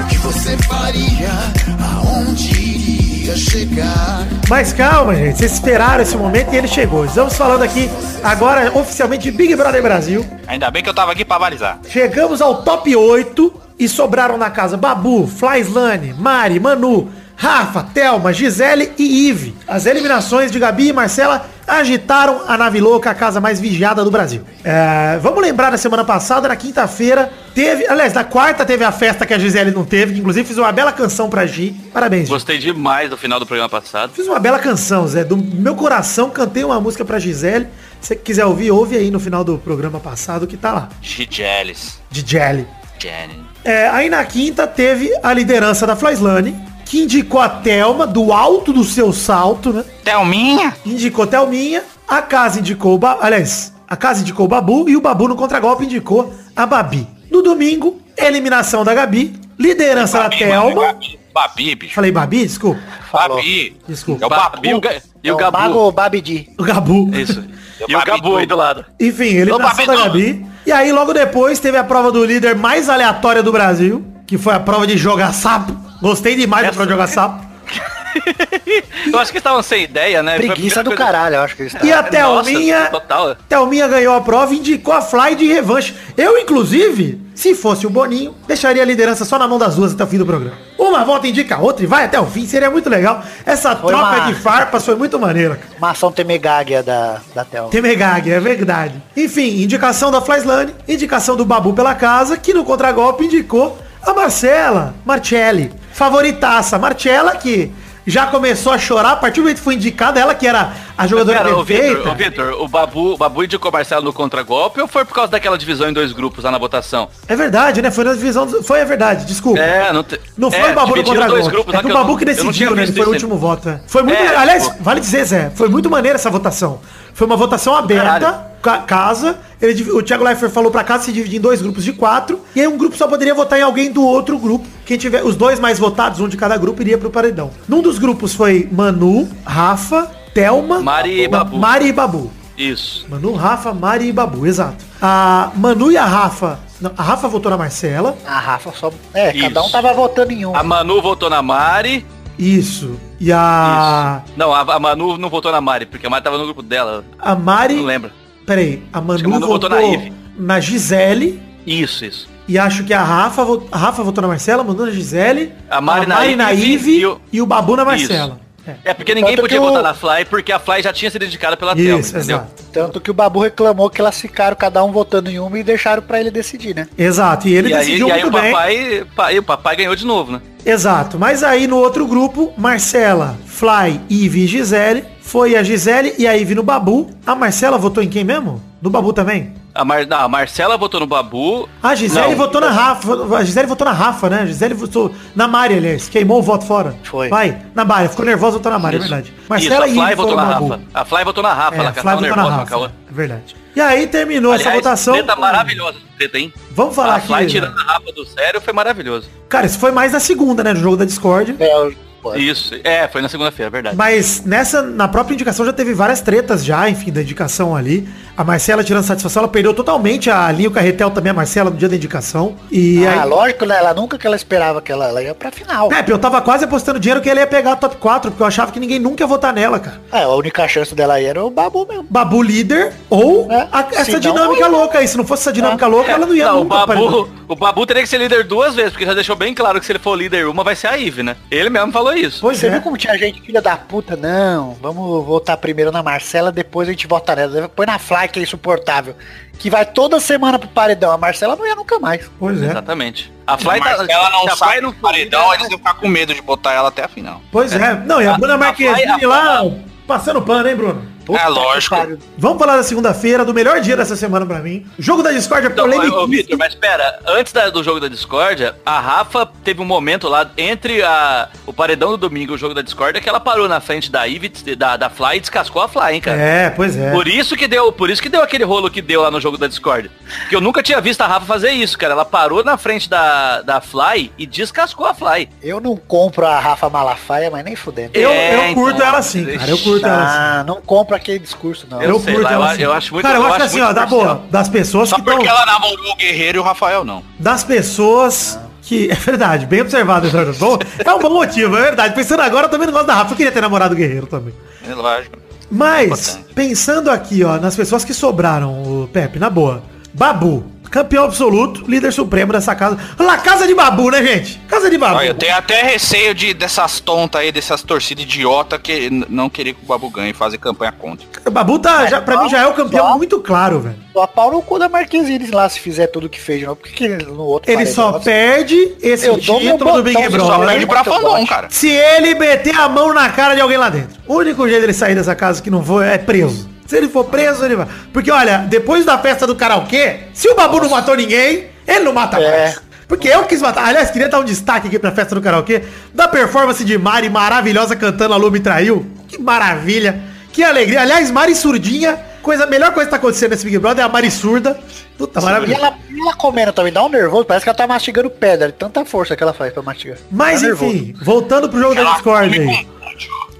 o 0.00 0.06
que 0.08 0.16
você 0.18 0.56
faria, 0.66 1.28
aonde 1.78 2.50
iria 2.50 3.36
chegar? 3.36 4.26
Mas 4.48 4.72
calma, 4.72 5.14
gente. 5.14 5.36
Vocês 5.36 5.52
esperaram 5.52 6.02
esse 6.02 6.16
momento 6.16 6.54
e 6.54 6.56
ele 6.56 6.68
chegou. 6.68 7.04
Estamos 7.04 7.36
falando 7.36 7.62
aqui 7.62 7.90
agora 8.24 8.72
oficialmente 8.74 9.24
de 9.24 9.36
Big 9.36 9.54
Brother 9.54 9.82
Brasil. 9.82 10.24
Ainda 10.46 10.70
bem 10.70 10.82
que 10.82 10.88
eu 10.88 10.94
tava 10.94 11.12
aqui 11.12 11.22
pra 11.22 11.36
avalizar. 11.36 11.80
Chegamos 11.86 12.40
ao 12.40 12.62
top 12.62 12.96
8 12.96 13.52
e 13.78 13.86
sobraram 13.86 14.38
na 14.38 14.48
casa 14.48 14.76
Babu, 14.78 15.26
Flyslane, 15.26 16.14
Mari, 16.14 16.58
Manu, 16.58 17.10
Rafa, 17.36 17.82
Thelma, 17.82 18.32
Gisele 18.32 18.92
e 18.98 19.28
Ive. 19.28 19.54
As 19.68 19.84
eliminações 19.84 20.50
de 20.50 20.58
Gabi 20.58 20.88
e 20.88 20.92
Marcela 20.94 21.46
agitaram 21.66 22.42
a 22.46 22.56
nave 22.56 22.80
louca, 22.80 23.10
a 23.10 23.14
casa 23.14 23.40
mais 23.40 23.60
vigiada 23.60 24.04
do 24.04 24.10
Brasil. 24.10 24.42
É, 24.64 25.18
vamos 25.20 25.40
lembrar 25.40 25.70
da 25.70 25.76
semana 25.76 26.04
passada, 26.04 26.48
na 26.48 26.56
quinta-feira, 26.56 27.32
teve. 27.54 27.86
Aliás, 27.86 28.12
na 28.12 28.24
quarta 28.24 28.64
teve 28.64 28.84
a 28.84 28.92
festa 28.92 29.26
que 29.26 29.34
a 29.34 29.38
Gisele 29.38 29.70
não 29.70 29.84
teve, 29.84 30.14
que 30.14 30.20
inclusive 30.20 30.46
fiz 30.46 30.58
uma 30.58 30.72
bela 30.72 30.92
canção 30.92 31.28
pra 31.28 31.46
Gi. 31.46 31.74
Parabéns, 31.92 32.24
Gi. 32.24 32.30
Gostei 32.30 32.58
demais 32.58 33.10
do 33.10 33.16
final 33.16 33.38
do 33.38 33.46
programa 33.46 33.68
passado. 33.68 34.12
Fiz 34.14 34.26
uma 34.26 34.38
bela 34.38 34.58
canção, 34.58 35.06
Zé. 35.06 35.24
Do 35.24 35.36
meu 35.36 35.74
coração, 35.74 36.30
cantei 36.30 36.64
uma 36.64 36.80
música 36.80 37.04
pra 37.04 37.18
Gisele. 37.18 37.66
Se 38.00 38.08
você 38.08 38.16
quiser 38.16 38.44
ouvir, 38.44 38.70
ouve 38.70 38.96
aí 38.96 39.10
no 39.10 39.20
final 39.20 39.44
do 39.44 39.58
programa 39.58 40.00
passado 40.00 40.46
que 40.46 40.56
tá 40.56 40.72
lá. 40.72 40.88
Gigelis. 41.00 42.00
Jelly. 42.10 42.66
Jenny. 42.98 43.52
É, 43.64 43.88
aí 43.88 44.08
na 44.08 44.24
quinta 44.24 44.66
teve 44.66 45.10
a 45.22 45.32
liderança 45.32 45.86
da 45.86 45.96
Flyslane, 45.96 46.56
que 46.92 47.00
indicou 47.00 47.40
a 47.40 47.48
Thelma 47.48 48.06
do 48.06 48.34
alto 48.34 48.70
do 48.70 48.84
seu 48.84 49.14
salto, 49.14 49.72
né? 49.72 49.82
Thelminha? 50.04 50.76
Indicou 50.84 51.26
Thelminha, 51.26 51.82
a 52.06 52.20
casa 52.20 52.60
indicou 52.60 52.96
o 52.96 52.98
ba... 52.98 53.16
Aliás, 53.18 53.72
a 53.88 53.96
casa 53.96 54.20
indicou 54.20 54.44
o 54.44 54.48
Babu 54.48 54.86
e 54.90 54.94
o 54.94 55.00
Babu 55.00 55.26
no 55.26 55.34
contragolpe 55.34 55.86
indicou 55.86 56.34
a 56.54 56.66
Babi. 56.66 57.08
No 57.30 57.40
domingo, 57.40 57.98
eliminação 58.14 58.84
da 58.84 58.92
Gabi, 58.92 59.32
liderança 59.58 60.18
da 60.18 60.24
Babi, 60.24 60.36
Thelma. 60.36 60.64
mano, 60.74 60.80
Babi, 60.82 61.18
Babi, 61.32 61.74
bicho. 61.76 61.94
Falei 61.94 62.12
Babi, 62.12 62.42
desculpa. 62.44 62.78
Babi. 63.10 63.74
Desculpa. 63.88 64.22
É 64.22 64.26
o 64.26 64.28
Babu. 64.28 64.66
E 64.66 64.74
o, 64.74 64.80
Ga- 64.82 64.92
e 65.24 65.30
o 65.30 65.30
É 65.30 65.32
o 65.32 65.36
Gabu. 65.38 65.58
Mago 65.58 65.92
Babidi. 65.92 66.50
O 66.58 66.62
Gabu. 66.62 67.10
Isso. 67.16 67.42
E 67.80 67.84
o 67.84 67.90
E 67.90 67.94
o 67.94 67.98
Babi 68.00 68.10
Gabu 68.10 68.36
aí 68.36 68.44
do 68.44 68.54
lado. 68.56 68.84
Enfim, 69.00 69.28
eliminação 69.28 69.84
Opa, 69.84 69.96
da 69.96 70.02
Gabi. 70.02 70.44
E 70.66 70.70
aí, 70.70 70.92
logo 70.92 71.14
depois, 71.14 71.58
teve 71.58 71.78
a 71.78 71.84
prova 71.84 72.12
do 72.12 72.22
líder 72.22 72.54
mais 72.54 72.90
aleatória 72.90 73.42
do 73.42 73.50
Brasil, 73.50 74.04
que 74.26 74.38
foi 74.38 74.54
a 74.54 74.60
prova 74.60 74.86
de 74.86 74.96
jogar 74.96 75.32
sapo. 75.32 75.72
Gostei 76.00 76.34
demais 76.36 76.62
da 76.64 76.68
Essa- 76.68 76.76
prova 76.76 76.86
de 76.86 76.92
jogar 76.92 77.06
sapo. 77.08 77.52
Eu 79.12 79.18
acho 79.18 79.32
que 79.32 79.38
estavam 79.38 79.62
sem 79.62 79.84
ideia, 79.84 80.22
né? 80.22 80.36
Preguiça 80.36 80.82
do 80.82 80.90
coisa- 80.90 81.02
caralho, 81.04 81.36
eu 81.36 81.40
acho 81.42 81.56
que 81.56 81.62
eles 81.62 81.74
E 81.82 81.92
a 81.92 81.96
Nossa, 82.02 82.10
Thelminha, 82.10 82.88
total. 82.90 83.34
Thelminha 83.48 83.88
ganhou 83.88 84.14
a 84.14 84.20
prova 84.20 84.52
e 84.54 84.58
indicou 84.58 84.92
a 84.94 85.00
Fly 85.00 85.34
de 85.34 85.46
revanche. 85.46 85.94
Eu, 86.16 86.38
inclusive, 86.38 87.20
se 87.34 87.54
fosse 87.54 87.86
o 87.86 87.90
Boninho, 87.90 88.34
deixaria 88.46 88.82
a 88.82 88.84
liderança 88.84 89.24
só 89.24 89.38
na 89.38 89.48
mão 89.48 89.58
das 89.58 89.74
duas 89.76 89.92
até 89.94 90.04
o 90.04 90.06
fim 90.06 90.18
do 90.18 90.26
programa. 90.26 90.56
Uma 90.78 91.04
volta 91.04 91.26
indica 91.26 91.56
a 91.56 91.58
outra 91.58 91.82
e 91.84 91.86
vai 91.86 92.04
até 92.04 92.20
o 92.20 92.26
fim, 92.26 92.46
seria 92.46 92.70
muito 92.70 92.88
legal. 92.88 93.22
Essa 93.46 93.74
Foi 93.74 93.92
troca 93.92 94.16
uma- 94.16 94.26
de 94.26 94.34
farpas 94.34 94.84
foi 94.84 94.94
muito 94.94 95.18
maneira. 95.18 95.56
cara. 95.56 95.68
Uma 95.78 95.90
ação 95.90 96.12
temegáguia 96.12 96.82
da, 96.82 97.18
da 97.34 97.44
Thelma. 97.44 97.70
Temegag, 97.70 98.30
é 98.30 98.40
verdade. 98.40 98.94
Enfim, 99.16 99.62
indicação 99.62 100.10
da 100.10 100.20
Flyslane, 100.20 100.74
indicação 100.86 101.34
do 101.34 101.44
Babu 101.44 101.72
pela 101.72 101.94
casa, 101.94 102.36
que 102.36 102.52
no 102.54 102.64
contragolpe 102.64 103.24
indicou 103.24 103.78
a 104.04 104.12
Marcela, 104.14 104.94
Marcelli, 105.04 105.72
favoritaça. 105.92 106.78
Marcela 106.78 107.36
que 107.36 107.70
já 108.04 108.26
começou 108.26 108.72
a 108.72 108.78
chorar 108.78 109.12
a 109.12 109.16
partir 109.16 109.36
do 109.36 109.44
momento 109.44 109.58
que 109.58 109.62
foi 109.62 109.74
indicada, 109.76 110.18
ela 110.18 110.34
que 110.34 110.44
era 110.44 110.72
a 110.98 111.06
jogadora 111.06 111.38
Pera, 111.44 111.54
perfeita. 111.64 111.94
Vitor, 111.94 112.08
ô 112.10 112.14
Vitor, 112.16 112.62
o 112.64 112.66
Babu, 112.68 113.14
o 113.14 113.16
Babu 113.16 113.44
indicou 113.44 113.70
o 113.70 113.72
Marcelo 113.72 114.02
no 114.04 114.12
contragolpe 114.12 114.80
ou 114.80 114.88
foi 114.88 115.04
por 115.04 115.14
causa 115.14 115.30
daquela 115.30 115.56
divisão 115.56 115.88
em 115.88 115.92
dois 115.92 116.10
grupos 116.10 116.42
lá 116.42 116.50
na 116.50 116.58
votação? 116.58 117.08
É 117.28 117.36
verdade, 117.36 117.80
né? 117.80 117.92
Foi 117.92 118.02
na 118.02 118.12
divisão. 118.12 118.44
do- 118.44 118.60
Foi 118.64 118.80
a 118.80 118.84
verdade, 118.84 119.24
desculpa. 119.24 119.60
É, 119.60 119.92
não 119.92 120.02
te... 120.02 120.20
Não 120.36 120.50
foi 120.50 120.58
é, 120.60 120.72
o 120.72 120.74
Babu 120.74 120.88
no 120.88 120.94
dividiram 120.94 121.14
contra 121.22 121.28
dois 121.28 121.46
grupos 121.46 121.74
É 121.74 121.78
que 121.78 121.86
o 121.86 121.92
Babu 121.94 122.08
não- 122.10 122.16
que 122.16 122.24
decidiu, 122.24 122.74
né? 122.74 122.82
Ele 122.82 122.92
foi 122.92 123.06
o 123.06 123.10
último 123.10 123.36
voto. 123.38 123.68
é. 123.68 123.80
Foi 123.86 124.02
muito. 124.02 124.20
É, 124.20 124.36
aliás, 124.36 124.64
tipo- 124.66 124.82
vale 124.82 124.98
dizer, 124.98 125.24
Zé, 125.24 125.52
foi 125.54 125.68
muito 125.68 125.88
maneira 125.88 126.16
essa 126.16 126.28
votação. 126.28 126.80
Foi 127.14 127.26
uma 127.26 127.36
votação 127.36 127.74
aberta, 127.74 128.52
ca- 128.62 128.78
casa. 128.78 129.38
Ele, 129.60 129.90
o 129.92 130.02
Thiago 130.02 130.24
Leifert 130.24 130.50
falou 130.50 130.70
pra 130.70 130.82
casa 130.82 131.04
se 131.04 131.12
dividir 131.12 131.38
em 131.38 131.40
dois 131.40 131.62
grupos 131.62 131.84
de 131.84 131.92
quatro. 131.92 132.40
E 132.54 132.60
aí 132.60 132.66
um 132.66 132.76
grupo 132.76 132.96
só 132.96 133.06
poderia 133.06 133.34
votar 133.34 133.58
em 133.58 133.62
alguém 133.62 133.92
do 133.92 134.04
outro 134.04 134.38
grupo. 134.38 134.66
Quem 134.84 134.96
tiver 134.98 135.22
os 135.22 135.36
dois 135.36 135.60
mais 135.60 135.78
votados, 135.78 136.18
um 136.20 136.28
de 136.28 136.36
cada 136.36 136.56
grupo, 136.56 136.80
iria 136.82 136.98
pro 136.98 137.10
paredão. 137.10 137.50
Num 137.68 137.80
dos 137.82 137.98
grupos 137.98 138.34
foi 138.34 138.68
Manu, 138.72 139.28
Rafa, 139.44 140.10
Thelma, 140.34 140.80
Mari 140.80 141.22
e 141.22 141.28
Babu. 141.28 141.58
Mari 141.58 141.86
e 141.88 141.92
Babu. 141.92 142.30
Isso. 142.56 143.06
Manu, 143.08 143.34
Rafa, 143.34 143.72
Mari 143.72 144.08
e 144.08 144.12
Babu, 144.12 144.46
exato. 144.46 144.84
A 145.00 145.50
Manu 145.54 145.90
e 145.90 145.96
a 145.96 146.04
Rafa. 146.04 146.58
não, 146.80 146.92
a 146.96 147.02
Rafa 147.02 147.26
votou 147.28 147.50
na 147.50 147.56
Marcela. 147.56 148.16
A 148.26 148.38
Rafa 148.38 148.72
só. 148.72 148.90
É, 149.14 149.32
cada 149.32 149.60
um 149.60 149.64
Isso. 149.64 149.72
tava 149.72 149.92
votando 149.94 150.32
em 150.32 150.44
um. 150.46 150.54
A 150.54 150.62
Manu 150.62 151.00
votou 151.00 151.28
na 151.30 151.40
Mari. 151.42 152.04
Isso. 152.42 152.98
E 153.20 153.32
a. 153.32 154.22
Isso. 154.24 154.34
Não, 154.36 154.52
a, 154.52 154.60
a 154.60 154.78
Manu 154.80 155.16
não 155.18 155.28
votou 155.28 155.52
na 155.52 155.60
Mari, 155.60 155.86
porque 155.86 156.06
a 156.06 156.10
Mari 156.10 156.24
tava 156.24 156.38
no 156.38 156.44
grupo 156.44 156.62
dela. 156.62 157.04
A 157.18 157.34
Mari. 157.34 157.76
Não 157.76 157.84
lembro. 157.84 158.10
Peraí, 158.46 158.82
a 158.92 159.00
Manu, 159.00 159.20
a 159.24 159.28
Manu 159.28 159.46
votou, 159.46 159.68
votou 159.68 159.70
na 159.70 159.82
Ive. 159.82 160.12
na 160.38 160.60
Gisele. 160.60 161.40
Isso, 161.66 162.04
isso. 162.04 162.28
E 162.48 162.58
acho 162.58 162.82
que 162.84 162.92
a 162.92 163.02
Rafa, 163.04 163.42
a 163.70 163.78
Rafa 163.78 164.02
votou 164.02 164.20
na 164.22 164.28
Marcela, 164.28 164.64
mandou 164.64 164.84
na 164.86 164.92
Gisele, 164.92 165.52
A 165.70 165.80
Mari 165.80 166.06
na 166.06 166.16
na 166.36 166.52
Ive 166.52 166.72
Ive 166.72 166.90
e 166.98 167.06
o- 167.06 167.20
e 167.32 167.40
o 167.40 167.46
Babu 167.46 167.76
na 167.76 167.84
Marcela. 167.84 168.40
É. 168.66 168.74
É 168.84 168.94
porque 168.94 169.14
ninguém 169.14 169.32
Tanto 169.32 169.42
podia 169.42 169.58
que 169.58 169.64
o- 169.64 169.68
votar 169.68 169.82
na 169.82 169.92
Fly, 169.94 170.24
porque 170.30 170.52
a 170.52 170.58
Fly 170.58 170.82
já 170.82 170.92
tinha 170.92 171.10
sido 171.10 171.24
indicada 171.24 171.56
pela 171.56 171.74
Thelma, 171.74 172.00
Isso, 172.00 172.16
entendeu? 172.16 172.36
exato. 172.38 172.62
Tanto 172.72 173.00
que 173.00 173.10
o 173.10 173.14
Babu 173.14 173.40
reclamou 173.40 173.90
que 173.90 174.00
elas 174.00 174.20
ficaram 174.20 174.56
cada 174.56 174.82
um 174.84 174.92
votando 174.92 175.28
em 175.30 175.38
uma 175.38 175.58
e 175.58 175.62
deixaram 175.64 176.02
pra 176.02 176.20
ele 176.20 176.30
decidir, 176.30 176.74
né? 176.74 176.86
Exato. 176.96 177.48
E 177.48 177.54
ele 177.54 177.70
E 177.70 177.74
aí, 177.74 177.84
decidiu 177.84 178.08
e 178.08 178.12
aí 178.12 178.22
muito 178.22 178.36
o 178.36 178.40
bem. 178.40 178.52
papai, 178.52 179.04
pa- 179.16 179.32
e 179.32 179.38
o 179.38 179.42
papai 179.42 179.76
ganhou 179.76 179.96
de 179.96 180.06
novo, 180.06 180.32
né? 180.32 180.40
Exato. 180.64 181.18
Mas 181.18 181.42
aí 181.42 181.66
no 181.66 181.76
outro 181.76 182.06
grupo, 182.06 182.52
Marcela, 182.56 183.36
Fly, 183.46 184.00
Ive 184.08 184.44
e 184.44 184.46
Gisele. 184.46 185.04
Foi 185.20 185.56
a 185.56 185.62
Gisele 185.62 186.14
e 186.18 186.26
a 186.26 186.36
Ive 186.36 186.54
no 186.54 186.62
Babu. 186.62 187.10
A 187.26 187.34
Marcela 187.34 187.78
votou 187.78 188.02
em 188.02 188.08
quem 188.08 188.22
mesmo? 188.24 188.62
No 188.80 188.90
Babu 188.90 189.12
também? 189.12 189.54
A, 189.74 189.84
Mar, 189.84 190.06
não, 190.06 190.18
a 190.18 190.28
Marcela 190.28 190.76
votou 190.76 191.00
no 191.00 191.06
Babu. 191.06 191.66
A 191.82 191.94
Gisele 191.94 192.28
Não. 192.30 192.36
votou 192.36 192.60
na 192.60 192.68
Rafa. 192.70 193.36
A 193.36 193.42
Gisele 193.44 193.66
votou 193.66 193.84
na 193.86 193.92
Rafa, 193.92 194.28
né? 194.28 194.40
A 194.42 194.46
Gisele 194.46 194.74
votou 194.74 195.14
na 195.34 195.48
Mari, 195.48 195.76
aliás. 195.78 196.08
Queimou 196.10 196.40
o 196.40 196.42
voto 196.42 196.66
fora. 196.66 196.94
Foi. 197.04 197.28
Vai, 197.30 197.58
na 197.74 197.82
Mari. 197.84 198.08
Ficou 198.08 198.24
nervosa, 198.26 198.58
votou 198.58 198.70
na 198.70 198.78
Mari, 198.78 198.96
Isso. 198.98 199.06
é 199.06 199.08
verdade. 199.08 199.30
Isso, 199.38 199.48
Marcela 199.48 199.84
a 199.84 199.88
e 199.88 199.94
Fly 199.94 200.14
votou 200.14 200.36
na 200.36 200.44
no 200.44 200.50
Babu. 200.52 200.68
Rafa. 200.68 200.82
A 200.92 201.04
Fly 201.06 201.24
votou 201.24 201.42
na 201.42 201.54
Rafa, 201.54 201.74
É, 201.76 201.78
ela 201.78 201.88
a 201.88 201.92
que 201.92 202.00
Fly 202.00 202.10
votou 202.14 202.20
na 202.28 202.36
nervosa 202.36 202.66
com 202.66 202.74
a 202.74 202.78
Rafa. 202.82 202.94
É 203.10 203.14
verdade. 203.14 203.56
E 203.74 203.80
aí 203.80 204.06
terminou 204.06 204.52
essa 204.52 204.64
Aliás, 204.64 204.84
votação. 204.84 205.14
treta 205.14 205.36
maravilhosa, 205.36 205.96
treta, 206.18 206.38
hein? 206.38 206.52
Vamos 206.72 206.94
falar 206.94 207.14
a 207.14 207.16
aqui. 207.16 207.28
Fly 207.28 207.46
tirando 207.46 207.78
a 207.78 207.82
Rafa 207.82 208.12
do 208.12 208.26
sério 208.26 208.60
foi 208.60 208.72
maravilhoso. 208.74 209.30
Cara, 209.48 209.64
isso 209.64 209.78
foi 209.78 209.90
mais 209.90 210.12
na 210.12 210.20
segunda, 210.20 210.62
né? 210.62 210.74
No 210.74 210.80
jogo 210.80 210.98
da 210.98 211.06
Discord. 211.06 211.56
É, 211.58 211.90
Isso, 212.36 212.74
é, 212.84 213.08
foi 213.08 213.20
na 213.22 213.28
segunda-feira, 213.28 213.68
é 213.68 213.70
verdade. 213.70 213.96
Mas 213.96 214.44
nessa, 214.44 214.82
na 214.82 215.08
própria 215.08 215.34
indicação 215.34 215.64
já 215.66 215.72
teve 215.72 215.92
várias 215.94 216.20
tretas 216.20 216.64
já, 216.64 216.88
enfim, 216.88 217.10
da 217.12 217.22
indicação 217.22 217.74
ali. 217.74 218.08
A 218.36 218.42
Marcela 218.44 218.82
tirando 218.82 219.04
satisfação, 219.04 219.42
ela 219.42 219.48
perdeu 219.48 219.74
totalmente 219.74 220.30
a 220.30 220.50
linha 220.50 220.68
o 220.68 220.72
Carretel 220.72 221.10
também, 221.10 221.30
a 221.30 221.34
Marcela, 221.34 221.68
no 221.70 221.76
dia 221.76 221.88
da 221.88 221.96
indicação. 221.96 222.56
E 222.70 223.06
ah, 223.06 223.22
aí, 223.22 223.28
lógico, 223.28 223.66
né? 223.66 223.76
Ela 223.76 223.92
nunca 223.92 224.16
que 224.16 224.26
ela 224.26 224.36
esperava 224.36 224.80
que 224.80 224.90
ela, 224.90 225.08
ela 225.08 225.22
ia 225.22 225.34
pra 225.34 225.50
final. 225.50 225.88
Pepe, 225.88 226.10
eu 226.12 226.18
tava 226.18 226.40
quase 226.40 226.64
apostando 226.64 226.98
dinheiro 226.98 227.20
que 227.20 227.28
ela 227.28 227.40
ia 227.40 227.46
pegar 227.46 227.72
a 227.72 227.76
top 227.76 227.96
4, 227.96 228.30
porque 228.30 228.42
eu 228.42 228.46
achava 228.46 228.72
que 228.72 228.80
ninguém 228.80 228.98
nunca 228.98 229.22
ia 229.22 229.26
votar 229.26 229.52
nela, 229.52 229.78
cara. 229.78 230.00
É, 230.10 230.22
a 230.22 230.28
única 230.28 230.66
chance 230.66 230.94
dela 230.94 231.14
aí 231.14 231.26
era 231.26 231.44
o 231.44 231.50
Babu 231.50 231.86
mesmo. 231.86 232.06
Babu 232.08 232.42
líder 232.42 232.92
ou 233.10 233.50
É, 233.52 233.68
a- 233.70 233.86
essa 233.92 234.04
senão- 234.06 234.20
dinâmica 234.20 234.66
louca 234.66 234.98
aí. 234.98 235.06
Se 235.08 235.16
não 235.18 235.26
fosse 235.26 235.42
essa 235.42 235.52
dinâmica 235.52 235.86
louca, 235.86 236.10
ela 236.12 236.24
não 236.26 236.34
ia 236.34 236.46
Não, 236.46 236.60
o 236.60 236.64
nunca 236.64 236.86
Babu, 236.86 236.92
aparecer. 237.08 237.32
o 237.48 237.56
Babu 237.56 237.86
teria 237.86 238.02
que 238.02 238.08
ser 238.08 238.18
líder 238.18 238.44
duas 238.44 238.74
vezes, 238.74 238.92
porque 238.92 239.04
já 239.04 239.12
deixou 239.14 239.36
bem 239.36 239.52
claro 239.54 239.78
que 239.78 239.84
se 239.84 239.92
ele 239.92 239.98
for 239.98 240.14
líder 240.16 240.46
uma, 240.46 240.64
vai 240.64 240.74
ser 240.74 240.86
a 240.86 240.96
Ive, 240.96 241.22
né? 241.22 241.36
Ele 241.50 241.68
mesmo 241.68 241.92
falou 241.92 242.11
isso. 242.16 242.40
Pois 242.40 242.58
Você 242.58 242.66
é. 242.66 242.70
viu 242.70 242.82
como 242.82 242.96
tinha 242.96 243.16
gente 243.18 243.40
filha 243.40 243.60
da 243.62 243.76
puta? 243.76 244.16
Não, 244.16 244.74
vamos 244.80 245.24
votar 245.26 245.56
primeiro 245.56 245.90
na 245.92 246.02
Marcela, 246.02 246.50
depois 246.52 246.88
a 246.88 246.92
gente 246.92 247.06
vota 247.06 247.34
nela. 247.36 247.68
Põe 247.68 247.86
na 247.86 247.98
Fly, 247.98 248.28
que 248.28 248.38
é 248.40 248.42
insuportável. 248.42 249.14
Que 249.58 249.68
vai 249.70 249.84
toda 249.86 250.18
semana 250.20 250.58
pro 250.58 250.68
paredão. 250.68 251.10
A 251.12 251.18
Marcela 251.18 251.54
não 251.56 251.66
ia 251.66 251.74
nunca 251.74 251.98
mais. 251.98 252.30
Pois 252.38 252.60
é. 252.62 252.66
Exatamente. 252.66 253.32
A 253.46 253.56
Fly 253.58 253.78
a 253.78 253.84
Marcela 253.84 254.30
não 254.30 254.46
a 254.48 254.56
sai 254.56 254.72
Fly 254.72 254.80
no 254.82 254.92
paredão, 254.94 255.52
eles 255.54 255.68
iam 255.68 255.78
ficar 255.78 255.94
com 255.94 256.08
medo 256.08 256.34
de 256.34 256.42
botar 256.42 256.72
ela 256.72 256.88
até 256.88 257.04
a 257.04 257.08
final. 257.08 257.40
Pois 257.50 257.72
é. 257.72 257.94
Não, 257.94 258.20
e 258.20 258.26
a, 258.26 258.34
A- 258.34 258.38
Bruna 258.38 258.54
a 258.54 258.58
Marquezine 258.58 259.12
Fly- 259.18 259.24
a- 259.24 259.28
lá 259.28 259.70
passando 260.06 260.42
pano, 260.42 260.68
hein, 260.68 260.76
Bruno? 260.76 261.06
Puta 261.24 261.38
É, 261.40 261.44
que 261.44 261.50
lógico. 261.50 261.96
pariu. 261.96 262.18
Vamos 262.38 262.58
falar 262.58 262.76
da 262.76 262.82
segunda-feira, 262.82 263.44
do 263.44 263.54
melhor 263.54 263.80
dia 263.80 263.96
dessa 263.96 264.16
semana 264.16 264.44
pra 264.46 264.58
mim. 264.58 264.86
Jogo 264.98 265.22
da 265.22 265.30
Discord 265.32 265.66
é 265.66 265.70
polêmico. 265.70 266.16
ô, 266.16 266.24
ô, 266.24 266.26
Vitor, 266.26 266.58
mas 266.58 266.68
espera, 266.74 267.18
antes 267.26 267.52
da- 267.52 267.70
do 267.70 267.82
jogo 267.82 268.00
da 268.00 268.08
discórdia, 268.08 268.74
a 268.84 268.98
Rafa 269.00 269.46
teve 269.64 269.80
um 269.80 269.84
momento 269.84 270.28
lá 270.28 270.50
entre 270.56 271.02
a, 271.02 271.48
o 271.66 271.72
paredão 271.72 272.10
do 272.10 272.16
domingo 272.16 272.52
e 272.52 272.54
o 272.54 272.58
jogo 272.58 272.74
da 272.74 272.82
discórdia 272.82 273.20
que 273.20 273.28
ela 273.28 273.40
parou 273.40 273.68
na 273.68 273.80
frente 273.80 274.10
da 274.10 274.24
Ivy, 274.24 274.48
da, 274.76 274.96
da 274.96 275.08
Fly 275.10 275.36
e 275.36 275.40
descascou 275.40 275.80
a 275.82 275.88
Fly, 275.88 276.14
hein, 276.14 276.20
cara. 276.20 276.40
É, 276.40 276.70
pois 276.70 276.96
é. 276.96 277.10
Por 277.12 277.28
isso 277.28 277.56
que 277.56 277.68
deu, 277.68 277.92
por 277.92 278.10
isso 278.10 278.20
que 278.22 278.28
deu 278.28 278.42
aquele 278.42 278.64
rolo 278.64 278.90
que 278.90 279.00
deu 279.02 279.22
lá 279.22 279.30
no 279.30 279.40
jogo 279.40 279.56
da 279.58 279.66
Discord. 279.66 280.10
Porque 280.40 280.56
eu 280.56 280.60
nunca 280.60 280.82
tinha 280.82 281.00
visto 281.00 281.20
a 281.20 281.26
Rafa 281.26 281.46
fazer 281.46 281.70
isso, 281.70 281.96
cara. 281.98 282.12
Ela 282.14 282.24
parou 282.24 282.64
na 282.64 282.76
frente 282.76 283.08
da, 283.08 283.62
da 283.62 283.80
Fly 283.80 284.32
e 284.38 284.46
descascou 284.46 285.06
a 285.06 285.14
Fly. 285.14 285.48
Eu 285.62 285.80
não 285.80 285.96
compro 285.96 286.46
a 286.46 286.58
Rafa 286.58 286.88
Malafaia, 286.90 287.50
mas 287.50 287.64
nem 287.64 287.76
fudendo. 287.76 288.10
Eu, 288.14 288.30
É, 288.30 288.70
eu 288.70 288.74
curto 288.74 288.96
então, 288.96 289.06
ela 289.06 289.22
sim, 289.22 289.44
cara. 289.44 289.70
Eu 289.70 289.78
curto 289.78 290.06
ela 290.06 290.26
sim. 290.28 290.36
Ah, 290.38 290.64
não 290.66 290.80
compro 290.80 291.11
aquele 291.14 291.38
discurso, 291.38 291.86
não. 291.90 292.00
Eu 292.02 292.18
sei 292.20 292.36
lá, 292.38 292.52
eu 292.52 292.62
a- 292.62 292.76
eu 292.76 292.92
acho 292.92 293.12
muito- 293.12 293.24
Cara, 293.24 293.38
eu, 293.38 293.42
eu 293.42 293.46
acho 293.48 293.56
que 293.56 293.62
acho 293.62 293.72
assim, 293.76 293.80
ó, 293.82 293.92
da 293.92 294.06
boa, 294.06 294.42
das 294.50 294.68
pessoas 294.68 295.08
Só 295.08 295.16
que 295.16 295.22
porque 295.22 295.46
ela 295.46 295.64
namorou 295.66 296.12
o 296.12 296.16
Guerreiro 296.16 296.58
e 296.58 296.60
o 296.60 296.62
Rafael 296.62 297.04
não. 297.04 297.22
Das 297.38 297.62
pessoas 297.64 298.58
que... 298.82 299.08
É 299.12 299.14
verdade, 299.14 299.66
bem 299.66 299.80
observado, 299.80 300.26
Eduardo. 300.26 300.52
Bom, 300.54 300.78
É 301.04 301.12
um 301.14 301.18
bom 301.18 301.30
motivo, 301.30 301.76
é 301.76 301.82
verdade. 301.82 302.14
Pensando 302.14 302.40
agora, 302.42 302.66
eu 302.66 302.70
também 302.70 302.86
não 302.86 302.92
gosto 302.92 303.06
da 303.06 303.14
Rafa. 303.14 303.32
Eu 303.32 303.36
queria 303.36 303.52
ter 303.52 303.60
namorado 303.60 303.94
o 303.94 303.96
Guerreiro 303.96 304.26
também. 304.26 304.54
É 304.88 304.94
lógico. 304.94 305.36
Mas, 305.70 306.28
Importante. 306.28 306.54
pensando 306.54 307.10
aqui, 307.10 307.42
ó, 307.44 307.58
nas 307.58 307.74
pessoas 307.74 308.04
que 308.04 308.12
sobraram, 308.12 308.72
o 308.82 309.08
Pepe, 309.12 309.38
na 309.38 309.48
boa. 309.48 309.82
Babu, 310.12 310.64
campeão 310.92 311.24
absoluto, 311.24 311.84
líder 311.90 312.12
supremo 312.12 312.52
dessa 312.52 312.74
casa. 312.74 312.98
Lá, 313.18 313.38
casa 313.38 313.66
de 313.66 313.74
Babu, 313.74 314.10
né, 314.10 314.22
gente? 314.22 314.60
Casa 314.68 314.88
de 314.90 314.98
Babu. 314.98 315.16
Olha, 315.16 315.28
eu 315.28 315.34
tenho 315.34 315.56
até 315.56 315.82
receio 315.82 316.34
de, 316.34 316.52
dessas 316.54 317.00
tontas 317.00 317.40
aí, 317.40 317.50
dessas 317.50 317.82
torcidas 317.82 318.22
idiota 318.24 318.78
que 318.78 319.08
não 319.28 319.48
querer 319.48 319.72
que 319.72 319.80
o 319.82 319.86
Babu 319.86 320.10
ganhe 320.10 320.30
e 320.30 320.34
fazer 320.34 320.58
campanha 320.58 320.92
contra. 320.92 321.26
O 321.46 321.50
Babu 321.50 321.78
tá, 321.78 322.06
já, 322.06 322.20
pra 322.20 322.42
mim 322.42 322.48
já 322.50 322.58
é 322.60 322.66
o 322.66 322.74
campeão 322.74 323.08
só- 323.08 323.16
muito 323.16 323.40
claro, 323.40 323.80
velho. 323.80 323.96
Só 324.12 324.26
pau 324.26 324.52
no 324.52 324.60
cu 324.60 324.78
da 324.78 324.90
Marquezine 324.90 325.50
lá 325.50 325.66
se 325.70 325.80
fizer 325.80 326.06
tudo 326.08 326.28
que 326.28 326.38
fez 326.38 326.60
de 326.60 326.66
novo. 326.66 326.76
Por 326.76 326.88
que, 326.90 326.94
que 326.94 327.04
ele 327.04 327.24
no 327.24 327.44
outro 327.44 327.72
Ele 327.72 327.86
só 327.86 328.12
perde 328.18 328.94
esse 329.00 329.26
Eu 329.26 329.38
título 329.38 329.94
do 329.94 330.02
Big 330.02 330.20
Ele 330.20 330.38
só 330.38 330.46
Brother. 330.48 330.68
perde 330.68 330.86
pra 330.86 331.02
Fandom, 331.02 331.46
cara. 331.46 331.68
Se 331.70 331.88
ele 331.88 332.34
meter 332.34 332.78
a 332.78 332.90
mão 332.90 333.14
na 333.14 333.30
cara 333.30 333.54
de 333.54 333.62
alguém 333.62 333.78
lá 333.78 333.88
dentro. 333.88 334.20
O 334.26 334.34
único 334.34 334.68
jeito 334.68 334.82
dele 334.82 334.92
sair 334.92 335.14
dessa 335.14 335.34
casa 335.34 335.62
que 335.62 335.70
não 335.70 335.82
for 335.82 336.04
é 336.04 336.18
preso. 336.18 336.68
Se 336.92 336.98
ele 336.98 337.08
for 337.08 337.24
preso, 337.24 337.64
ele 337.64 337.74
vai. 337.74 337.86
Porque, 338.12 338.30
olha, 338.30 338.58
depois 338.68 339.02
da 339.06 339.16
festa 339.16 339.46
do 339.46 339.56
karaokê, 339.56 340.24
se 340.34 340.46
o 340.46 340.54
Babu 340.54 340.78
não 340.78 340.90
matou 340.90 341.16
ninguém, 341.16 341.68
ele 341.88 342.00
não 342.04 342.12
mata 342.12 342.38
É. 342.38 342.50
mais. 342.66 342.80
Porque 343.08 343.28
eu 343.28 343.44
quis 343.44 343.62
matar. 343.62 343.86
Aliás, 343.86 344.10
queria 344.10 344.28
dar 344.28 344.40
um 344.40 344.44
destaque 344.44 344.88
aqui 344.88 344.98
pra 344.98 345.10
festa 345.10 345.34
do 345.34 345.40
karaokê 345.40 345.82
da 346.12 346.28
performance 346.28 346.84
de 346.84 346.98
Mari 346.98 347.30
maravilhosa 347.30 347.96
cantando 347.96 348.34
A 348.34 348.36
Lu 348.36 348.50
Me 348.50 348.60
Traiu. 348.60 349.06
Que 349.26 349.40
maravilha. 349.40 350.20
Que 350.52 350.62
alegria. 350.62 351.00
Aliás, 351.00 351.30
Mari 351.30 351.54
surdinha. 351.54 352.18
Coisa, 352.42 352.64
a 352.64 352.66
melhor 352.66 352.92
coisa 352.92 353.06
que 353.06 353.10
tá 353.12 353.16
acontecendo 353.16 353.52
nesse 353.52 353.64
Big 353.64 353.78
Brother 353.78 354.02
é 354.04 354.06
a 354.06 354.10
Mari 354.10 354.30
surda. 354.30 354.78
Puta, 355.16 355.40
E 355.40 355.42
maravilha. 355.44 355.74
ela, 355.76 355.94
e 356.10 356.20
ela 356.20 356.34
comendo 356.34 356.72
também, 356.74 356.92
dá 356.92 357.02
um 357.02 357.08
nervoso, 357.08 357.44
parece 357.46 357.64
que 357.64 357.70
ela 357.70 357.76
tá 357.78 357.86
mastigando 357.86 358.28
pedra, 358.28 358.70
tanta 358.70 359.02
força 359.06 359.34
que 359.34 359.42
ela 359.42 359.54
faz 359.54 359.72
pra 359.72 359.82
mastigar. 359.82 360.18
Mas 360.30 360.60
Tá 360.60 360.66
nervoso. 360.66 360.92
enfim, 360.94 361.14
voltando 361.22 361.68
pro 361.70 361.78
jogo 361.80 361.94
da 361.94 362.00
Ela 362.02 362.12
Discord 362.14 362.58
come 362.58 362.68
aí. 362.70 362.88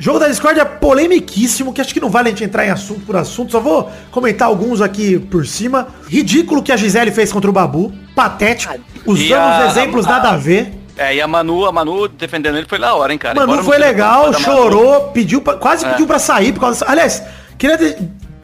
Jogo 0.03 0.19
da 0.19 0.27
Discord 0.27 0.59
é 0.59 0.65
polemiquíssimo, 0.65 1.73
que 1.73 1.81
acho 1.81 1.95
que 1.95 2.01
não 2.01 2.11
vale 2.11 2.27
a 2.27 2.31
gente 2.33 2.43
entrar 2.43 2.67
em 2.67 2.71
assunto 2.71 3.03
por 3.07 3.15
assunto. 3.15 3.53
Só 3.53 3.61
vou 3.61 3.88
comentar 4.11 4.49
alguns 4.49 4.81
aqui 4.81 5.17
por 5.17 5.47
cima. 5.47 5.87
Ridículo 6.09 6.61
que 6.61 6.73
a 6.73 6.77
Gisele 6.77 7.12
fez 7.12 7.33
contra 7.33 7.49
o 7.49 7.53
Babu. 7.53 7.93
Patético. 8.12 8.75
Usando 9.07 9.29
E 9.29 9.33
a- 9.33 9.61
os 9.67 9.71
exemplos 9.77 10.05
a- 10.05 10.11
nada 10.11 10.31
a 10.31 10.37
ver. 10.37 10.73
É, 10.99 11.15
e 11.15 11.21
a 11.21 11.29
Manu, 11.29 11.67
a 11.67 11.71
Manu 11.73 12.09
defendendo 12.09 12.57
ele 12.59 12.67
foi 12.69 12.81
da 12.81 12.93
hora, 12.97 13.12
hein, 13.12 13.19
cara. 13.19 13.37
Manu 13.37 13.53
Embora 13.53 13.65
foi 13.65 13.79
legal, 13.79 14.33
da 14.33 14.41
Manu. 14.41 14.45
chorou, 14.45 15.01
pediu 15.11 15.41
pra, 15.41 15.55
quase 15.55 15.87
É. 15.87 15.91
pediu 15.91 16.05
pra 16.07 16.19
sair 16.19 16.53
por 16.53 16.59
causa 16.62 16.85
Aliás, 16.88 17.23
queria 17.57 17.77
de- 17.79 17.97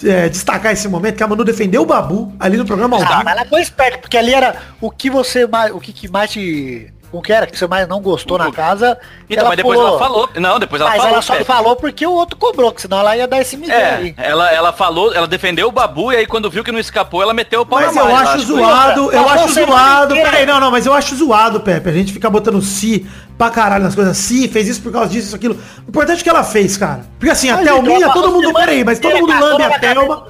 é, 0.08 0.28
destacar 0.28 0.72
esse 0.72 0.86
momento 0.88 1.16
que 1.16 1.24
a 1.24 1.26
Manu 1.26 1.42
defendeu 1.44 1.82
o 1.82 1.86
Babu 1.86 2.32
ali 2.38 2.56
no 2.56 2.64
programa 2.64 2.96
ao 2.96 3.02
Ah, 3.02 3.24
ela 3.26 3.44
foi 3.44 3.60
esperta, 3.62 3.98
porque 3.98 4.16
ali 4.16 4.32
era 4.32 4.54
o 4.80 4.92
que 4.92 5.10
você 5.10 5.44
mais. 5.44 5.72
O 5.74 5.80
que, 5.80 5.92
que 5.92 6.08
mais 6.08 6.30
te. 6.30 6.92
O 7.10 7.22
que 7.22 7.32
era 7.32 7.46
que 7.46 7.56
você 7.58 7.66
mais 7.66 7.88
não 7.88 8.00
gostou 8.02 8.36
na 8.36 8.52
casa. 8.52 8.98
Então, 9.30 9.48
mas 9.48 9.56
depois 9.56 9.78
ela 9.78 9.98
falou. 9.98 10.28
Não, 10.36 10.58
depois 10.58 10.80
ela 10.80 10.90
mas 10.90 10.98
falou. 10.98 11.12
ela 11.14 11.22
só 11.22 11.32
Pepe. 11.34 11.44
falou 11.44 11.76
porque 11.76 12.06
o 12.06 12.12
outro 12.12 12.36
cobrou, 12.36 12.70
que 12.70 12.82
senão 12.82 12.98
ela 13.00 13.16
ia 13.16 13.26
dar 13.26 13.40
esse 13.40 13.58
É, 13.70 13.94
aí. 13.94 14.14
ela, 14.16 14.50
ela 14.52 14.72
falou, 14.72 15.14
ela 15.14 15.26
defendeu 15.26 15.68
o 15.68 15.72
Babu 15.72 16.12
e 16.12 16.16
aí 16.16 16.26
quando 16.26 16.50
viu 16.50 16.62
que 16.62 16.70
não 16.70 16.78
escapou, 16.78 17.22
ela 17.22 17.32
meteu 17.32 17.62
o 17.62 17.66
pau 17.66 17.80
Mas 17.80 17.94
na 17.94 18.02
eu 18.02 18.16
acho 18.16 18.38
zoado, 18.40 19.10
eu 19.12 19.20
acho 19.20 19.30
a 19.30 19.37
semana 19.37 19.37
zoado. 19.66 20.14
Peraí, 20.14 20.46
não, 20.46 20.60
não, 20.60 20.70
mas 20.70 20.86
eu 20.86 20.92
acho 20.92 21.14
zoado, 21.14 21.60
Pepe. 21.60 21.88
A 21.88 21.92
gente 21.92 22.12
fica 22.12 22.28
botando 22.28 22.60
si 22.62 23.06
pra 23.36 23.50
caralho 23.50 23.84
nas 23.84 23.94
coisas. 23.94 24.16
Si, 24.16 24.48
fez 24.48 24.68
isso 24.68 24.82
por 24.82 24.92
causa 24.92 25.08
disso, 25.08 25.28
isso, 25.28 25.36
aquilo. 25.36 25.56
O 25.86 25.90
importante 25.90 26.20
é 26.20 26.22
que 26.22 26.30
ela 26.30 26.42
fez, 26.44 26.76
cara. 26.76 27.02
Porque 27.18 27.30
assim, 27.30 27.48
a 27.50 27.56
Mas, 27.56 27.64
Thelminha, 27.64 27.98
então, 27.98 28.12
todo 28.12 28.32
mundo. 28.32 28.52
Peraí, 28.52 28.84
mas 28.84 28.98
todo 28.98 29.16
mundo 29.16 29.32
cagou 29.32 29.48
lambe 29.48 29.62
a 29.62 29.78
Thelma. 29.78 30.26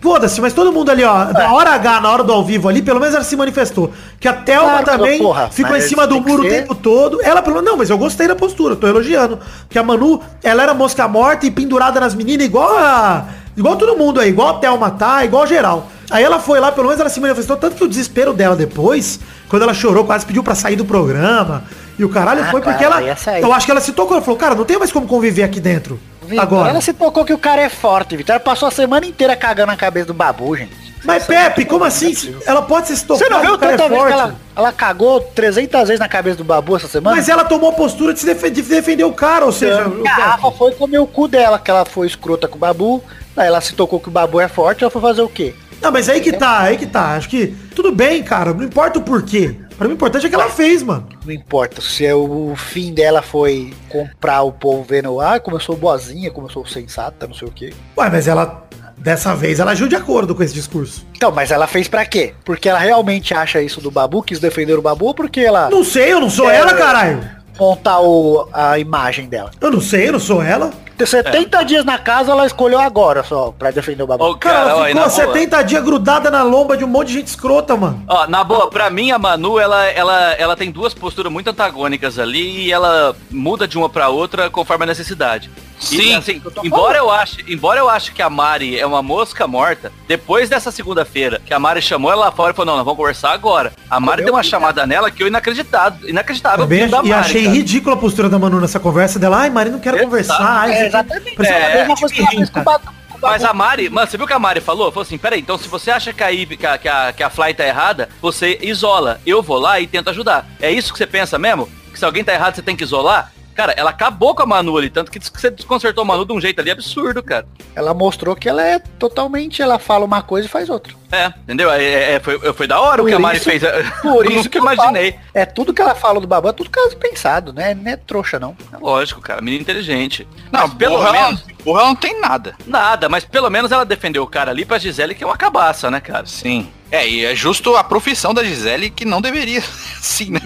Foda-se, 0.00 0.40
mas 0.40 0.52
todo 0.52 0.72
mundo 0.72 0.90
ali, 0.90 1.02
ó, 1.02 1.32
na 1.32 1.52
hora 1.52 1.70
H, 1.70 2.00
na 2.00 2.10
hora 2.10 2.22
do 2.22 2.32
ao 2.32 2.44
vivo 2.44 2.68
ali, 2.68 2.80
pelo 2.80 3.00
menos 3.00 3.14
ela 3.16 3.24
se 3.24 3.36
manifestou. 3.36 3.92
Que 4.20 4.28
a 4.28 4.32
Thelma 4.32 4.82
Claro, 4.82 4.84
também 4.84 5.18
porra, 5.18 5.48
ficou 5.50 5.76
em 5.76 5.80
cima 5.80 6.06
do 6.06 6.22
que 6.22 6.30
muro 6.30 6.44
o 6.44 6.48
tempo 6.48 6.74
todo. 6.74 7.20
Ela, 7.20 7.42
pelo 7.42 7.60
não, 7.60 7.76
mas 7.76 7.90
eu 7.90 7.98
gostei 7.98 8.28
da 8.28 8.36
postura, 8.36 8.76
tô 8.76 8.86
elogiando. 8.86 9.40
Porque 9.62 9.78
a 9.78 9.82
Manu, 9.82 10.20
ela 10.42 10.62
era 10.62 10.72
mosca 10.72 11.08
morta 11.08 11.46
e 11.46 11.50
pendurada 11.50 11.98
nas 11.98 12.14
meninas, 12.14 12.46
igual 12.46 12.78
a. 12.78 13.24
Igual 13.56 13.76
todo 13.76 13.96
mundo 13.96 14.20
aí, 14.20 14.28
igual 14.28 14.50
a 14.50 14.54
Thelma 14.54 14.90
tá, 14.92 15.24
igual 15.24 15.44
geral. 15.44 15.88
Aí 16.10 16.24
ela 16.24 16.38
foi 16.40 16.58
lá, 16.58 16.72
pelo 16.72 16.86
menos 16.86 17.00
ela 17.00 17.10
se 17.10 17.20
manifestou, 17.20 17.56
tanto 17.56 17.76
que 17.76 17.84
o 17.84 17.88
desespero 17.88 18.32
dela 18.32 18.56
depois, 18.56 19.20
quando 19.48 19.62
ela 19.62 19.74
chorou, 19.74 20.04
quase 20.04 20.24
pediu 20.24 20.42
pra 20.42 20.54
sair 20.54 20.76
do 20.76 20.84
programa. 20.84 21.64
E 21.98 22.04
o 22.04 22.08
caralho 22.08 22.42
Ah, 22.44 22.50
foi 22.50 22.60
porque 22.60 22.82
ela. 22.82 23.16
sair. 23.16 23.42
Eu 23.42 23.52
acho 23.52 23.66
que 23.66 23.72
ela 23.72 23.80
se 23.80 23.92
tocou, 23.92 24.16
ela 24.16 24.24
falou, 24.24 24.38
cara, 24.38 24.54
não 24.54 24.64
tem 24.64 24.78
mais 24.78 24.90
como 24.92 25.06
conviver 25.06 25.42
aqui 25.42 25.60
dentro. 25.60 26.00
Vitor, 26.22 26.42
agora. 26.42 26.70
Ela 26.70 26.80
se 26.80 26.92
tocou 26.92 27.24
que 27.24 27.32
o 27.32 27.38
cara 27.38 27.60
é 27.62 27.68
forte, 27.68 28.16
Vitor. 28.16 28.34
Ela 28.36 28.40
passou 28.40 28.68
a 28.68 28.70
semana 28.70 29.04
inteira 29.06 29.34
cagando 29.36 29.68
na 29.72 29.76
cabeça 29.76 30.06
do 30.06 30.14
babu, 30.14 30.56
gente. 30.56 30.88
Mas 31.04 31.24
Pepe, 31.24 31.64
como 31.64 31.84
assim? 31.84 32.12
Ela 32.44 32.62
pode 32.62 32.88
se 32.88 33.04
tocar, 33.04 33.24
Você 33.24 33.30
não 33.30 33.40
viu 33.40 33.52
o 33.52 33.54
é 33.54 33.58
tanta 33.58 33.88
vez 33.88 34.04
que 34.04 34.12
ela, 34.12 34.34
ela 34.56 34.72
cagou 34.72 35.20
300 35.20 35.80
vezes 35.82 36.00
na 36.00 36.08
cabeça 36.08 36.36
do 36.36 36.44
babu 36.44 36.76
essa 36.76 36.88
semana? 36.88 37.14
Mas 37.16 37.28
ela 37.28 37.44
tomou 37.44 37.70
a 37.70 37.72
postura 37.72 38.12
de, 38.12 38.18
se 38.20 38.50
de 38.50 38.62
defender 38.62 39.04
o 39.04 39.12
cara, 39.12 39.44
ou 39.46 39.52
seja, 39.52 39.86
o 39.88 40.06
a 40.06 40.10
Rafa 40.10 40.50
foi 40.52 40.72
comer 40.72 40.98
o 40.98 41.06
cu 41.06 41.28
dela, 41.28 41.58
que 41.58 41.70
ela 41.70 41.84
foi 41.84 42.06
escrota 42.06 42.48
com 42.48 42.56
o 42.56 42.58
babu. 42.58 43.02
Aí 43.36 43.46
ela 43.46 43.60
se 43.60 43.74
tocou 43.74 44.00
que 44.00 44.08
o 44.08 44.10
babu 44.10 44.40
é 44.40 44.48
forte, 44.48 44.82
ela 44.82 44.90
foi 44.90 45.00
fazer 45.00 45.22
o 45.22 45.28
quê? 45.28 45.54
Não, 45.80 45.90
mas 45.92 46.08
aí 46.08 46.20
que 46.20 46.32
tá, 46.32 46.60
aí 46.60 46.76
que 46.76 46.86
tá. 46.86 47.14
Acho 47.16 47.28
que 47.28 47.48
tudo 47.74 47.92
bem, 47.92 48.22
cara. 48.22 48.52
Não 48.52 48.64
importa 48.64 48.98
o 48.98 49.02
porquê. 49.02 49.54
Pra 49.76 49.86
mim, 49.86 49.94
o 49.94 49.96
importante 49.96 50.26
é 50.26 50.28
que 50.28 50.34
ela 50.34 50.50
fez, 50.50 50.82
mano. 50.82 51.06
Não 51.24 51.32
importa 51.32 51.80
se 51.80 52.04
é 52.04 52.12
o 52.14 52.52
fim 52.56 52.92
dela 52.92 53.22
foi 53.22 53.72
comprar 53.88 54.42
o 54.42 54.50
povo 54.50 54.82
vendo, 54.82 55.20
ah, 55.20 55.38
começou 55.38 55.76
boazinha, 55.76 56.32
começou 56.32 56.66
sensata, 56.66 57.28
não 57.28 57.34
sei 57.34 57.46
o 57.46 57.52
quê. 57.52 57.72
Ué, 57.96 58.10
mas 58.10 58.26
ela, 58.26 58.66
dessa 58.96 59.36
vez, 59.36 59.60
ela 59.60 59.70
agiu 59.70 59.86
de 59.86 59.94
acordo 59.94 60.34
com 60.34 60.42
esse 60.42 60.52
discurso. 60.52 61.06
Então, 61.16 61.30
mas 61.30 61.52
ela 61.52 61.68
fez 61.68 61.86
pra 61.86 62.04
quê? 62.04 62.34
Porque 62.44 62.68
ela 62.68 62.80
realmente 62.80 63.32
acha 63.32 63.62
isso 63.62 63.80
do 63.80 63.88
Babu, 63.90 64.20
quis 64.20 64.40
defender 64.40 64.76
o 64.76 64.82
Babu, 64.82 65.06
ou 65.06 65.14
porque 65.14 65.40
ela 65.40 65.70
Não 65.70 65.84
sei, 65.84 66.12
eu 66.12 66.20
não 66.20 66.28
sou 66.30 66.50
É. 66.50 66.56
ela, 66.56 66.74
caralho. 66.74 67.37
Montar 67.58 68.00
o, 68.00 68.48
a 68.52 68.78
imagem 68.78 69.26
dela. 69.26 69.50
Eu 69.60 69.70
não 69.70 69.80
sei, 69.80 70.08
eu 70.08 70.12
não 70.12 70.20
sou 70.20 70.42
ela. 70.42 70.70
Tem 70.98 71.06
70 71.06 71.62
dias 71.62 71.84
na 71.84 71.96
casa, 71.96 72.32
ela 72.32 72.44
escolheu 72.44 72.80
agora 72.80 73.22
só 73.22 73.52
pra 73.56 73.70
defender 73.70 74.02
o 74.02 74.06
Babu. 74.06 74.24
Ô, 74.24 74.34
Cara, 74.36 74.56
cara, 74.58 74.76
ó, 74.76 74.86
ela 74.88 75.08
ficou 75.08 75.24
boa. 75.26 75.34
70 75.34 75.62
dias 75.62 75.84
grudada 75.84 76.28
na 76.28 76.42
lomba 76.42 76.76
de 76.76 76.84
um 76.84 76.88
monte 76.88 77.08
de 77.08 77.12
gente 77.14 77.28
escrota, 77.28 77.76
mano. 77.76 78.02
Ó, 78.08 78.26
na 78.26 78.42
boa, 78.42 78.68
pra 78.68 78.90
mim 78.90 79.12
a 79.12 79.18
Manu, 79.18 79.60
ela, 79.60 79.86
ela, 79.86 80.32
ela 80.32 80.56
tem 80.56 80.72
duas 80.72 80.92
posturas 80.92 81.32
muito 81.32 81.50
antagônicas 81.50 82.18
ali 82.18 82.64
e 82.66 82.72
ela 82.72 83.14
muda 83.30 83.68
de 83.68 83.78
uma 83.78 83.88
pra 83.88 84.08
outra 84.08 84.50
conforme 84.50 84.82
a 84.82 84.86
necessidade. 84.88 85.48
Sim, 85.78 85.96
E, 86.10 86.14
assim, 86.16 86.42
embora 86.64 86.98
eu 86.98 87.08
ache, 87.08 87.44
embora 87.46 87.78
eu 87.78 87.88
ache 87.88 88.10
que 88.10 88.20
a 88.20 88.28
Mari 88.28 88.76
é 88.76 88.84
uma 88.84 89.00
mosca 89.00 89.46
morta, 89.46 89.92
depois 90.08 90.48
dessa 90.48 90.72
segunda-feira, 90.72 91.40
que 91.46 91.54
a 91.54 91.58
Mari 91.60 91.80
chamou 91.80 92.10
ela 92.10 92.26
lá 92.26 92.32
fora 92.32 92.52
e 92.52 92.56
falou, 92.56 92.66
não, 92.72 92.76
nós 92.78 92.84
vamos 92.84 92.98
conversar 92.98 93.30
agora. 93.30 93.72
A 93.88 94.00
Mari 94.00 94.24
deu 94.24 94.34
uma 94.34 94.42
chamada 94.42 94.84
nela 94.84 95.08
que 95.08 95.22
eu 95.22 95.28
inacreditado, 95.28 96.08
inacreditável. 96.08 96.64
Também 96.64 96.80
vindo 96.80 96.90
da 96.90 96.98
e 96.98 97.08
Mari, 97.08 97.20
achei 97.20 97.46
cara. 97.48 97.56
ridícula 97.58 97.94
a 97.94 97.98
postura 97.98 98.28
da 98.28 98.38
Manu 98.38 98.60
nessa 98.60 98.78
conversa 98.80 99.18
dela. 99.18 99.38
Ai, 99.38 99.50
Mari, 99.50 99.70
não 99.70 99.80
quero 99.80 99.96
Exato. 99.96 100.10
conversar. 100.10 100.38
Ai, 100.40 100.72
É, 100.72 100.86
exatamente. 100.86 101.36
Parece 101.36 101.54
É, 101.54 101.58
uma 101.58 101.66
a 101.66 101.74
mesma 101.74 101.96
coisa 101.96 102.14
que 102.14 102.20
ela 102.20 102.30
fez 102.30 102.50
com 102.50 102.60
o 102.60 102.64
Babu. 102.64 102.84
com 102.84 103.18
o 103.18 103.20
Babu. 103.20 103.32
Mas 103.34 103.44
a 103.44 103.52
Mari, 103.52 103.88
mano, 103.90 104.06
você 104.06 104.16
viu 104.16 104.24
o 104.24 104.26
que 104.28 104.32
a 104.34 104.38
Mari 104.38 104.60
falou? 104.60 104.90
Falou 104.92 105.02
assim, 105.02 105.18
peraí, 105.18 105.40
então 105.40 105.58
se 105.58 105.68
você 105.68 105.90
acha 105.90 106.12
que 106.12 106.22
a, 106.22 106.28
que, 106.28 106.66
a, 106.66 106.78
que, 106.78 106.88
a, 106.88 107.12
que 107.12 107.22
a 107.22 107.30
Fly 107.30 107.54
tá 107.54 107.66
errada, 107.66 108.08
você 108.22 108.58
isola. 108.62 109.20
Eu 109.26 109.42
vou 109.42 109.58
lá 109.58 109.80
e 109.80 109.86
tento 109.86 110.10
ajudar. 110.10 110.46
É 110.60 110.70
isso 110.70 110.92
que 110.92 110.98
você 110.98 111.06
pensa 111.06 111.38
mesmo? 111.38 111.68
Que 111.92 111.98
se 111.98 112.04
alguém 112.04 112.22
tá 112.24 112.32
errado, 112.32 112.54
você 112.54 112.62
tem 112.62 112.76
que 112.76 112.84
isolar? 112.84 113.32
Cara, 113.58 113.72
ela 113.76 113.90
acabou 113.90 114.36
com 114.36 114.42
a 114.44 114.46
Manu 114.46 114.78
ali, 114.78 114.88
tanto 114.88 115.10
que 115.10 115.18
você 115.18 115.50
desconcertou 115.50 116.02
a 116.02 116.04
Manu 116.04 116.24
de 116.24 116.32
um 116.32 116.40
jeito 116.40 116.60
ali 116.60 116.70
absurdo, 116.70 117.20
cara. 117.20 117.44
Ela 117.74 117.92
mostrou 117.92 118.36
que 118.36 118.48
ela 118.48 118.62
é 118.64 118.78
totalmente, 118.78 119.60
ela 119.60 119.80
fala 119.80 120.04
uma 120.04 120.22
coisa 120.22 120.46
e 120.46 120.48
faz 120.48 120.70
outra. 120.70 120.94
É, 121.10 121.26
entendeu? 121.26 121.68
É, 121.68 122.12
é, 122.14 122.20
foi, 122.20 122.38
foi 122.52 122.68
da 122.68 122.78
hora 122.80 123.02
o 123.02 123.04
Por 123.04 123.08
que 123.10 123.14
a 123.16 123.18
Mari 123.18 123.38
isso- 123.38 123.50
fez. 123.50 123.60
Por 124.00 124.24
Eu 124.30 124.30
isso 124.38 124.48
que 124.48 124.58
eu 124.58 124.62
imaginei. 124.62 125.10
falo. 125.10 125.24
É 125.34 125.44
tudo 125.44 125.74
que 125.74 125.82
ela 125.82 125.96
fala 125.96 126.20
do 126.20 126.26
Babu, 126.28 126.48
é 126.48 126.52
tudo 126.52 126.70
caso 126.70 126.96
pensado, 126.96 127.52
né? 127.52 127.74
Não 127.74 127.90
é 127.90 127.96
trouxa, 127.96 128.38
não. 128.38 128.56
É 128.72 128.76
lógico, 128.78 129.20
cara, 129.20 129.42
menina 129.42 129.62
inteligente. 129.62 130.28
Não, 130.52 130.60
Mas 130.68 130.74
pelo 130.74 130.96
burra, 130.98 131.10
menos. 131.12 131.40
ela, 131.42 131.56
burra 131.64 131.80
ela 131.80 131.88
não 131.88 131.96
tem 131.96 132.20
nada. 132.20 132.54
Nada, 132.64 133.08
mas 133.08 133.24
pelo 133.24 133.50
menos 133.50 133.72
ela 133.72 133.84
defendeu 133.84 134.22
o 134.22 134.26
cara 134.28 134.52
ali 134.52 134.64
pra 134.64 134.78
Gisele, 134.78 135.16
que 135.16 135.24
é 135.24 135.26
uma 135.26 135.36
cabaça, 135.36 135.90
né, 135.90 135.98
cara? 136.00 136.26
Sim. 136.26 136.70
É, 136.92 137.08
e 137.08 137.24
é 137.24 137.34
justo 137.34 137.74
a 137.74 137.82
profissão 137.82 138.32
da 138.32 138.44
Gisele 138.44 138.88
que 138.88 139.04
não 139.04 139.20
deveria, 139.20 139.60
sim, 140.00 140.30
né? 140.30 140.40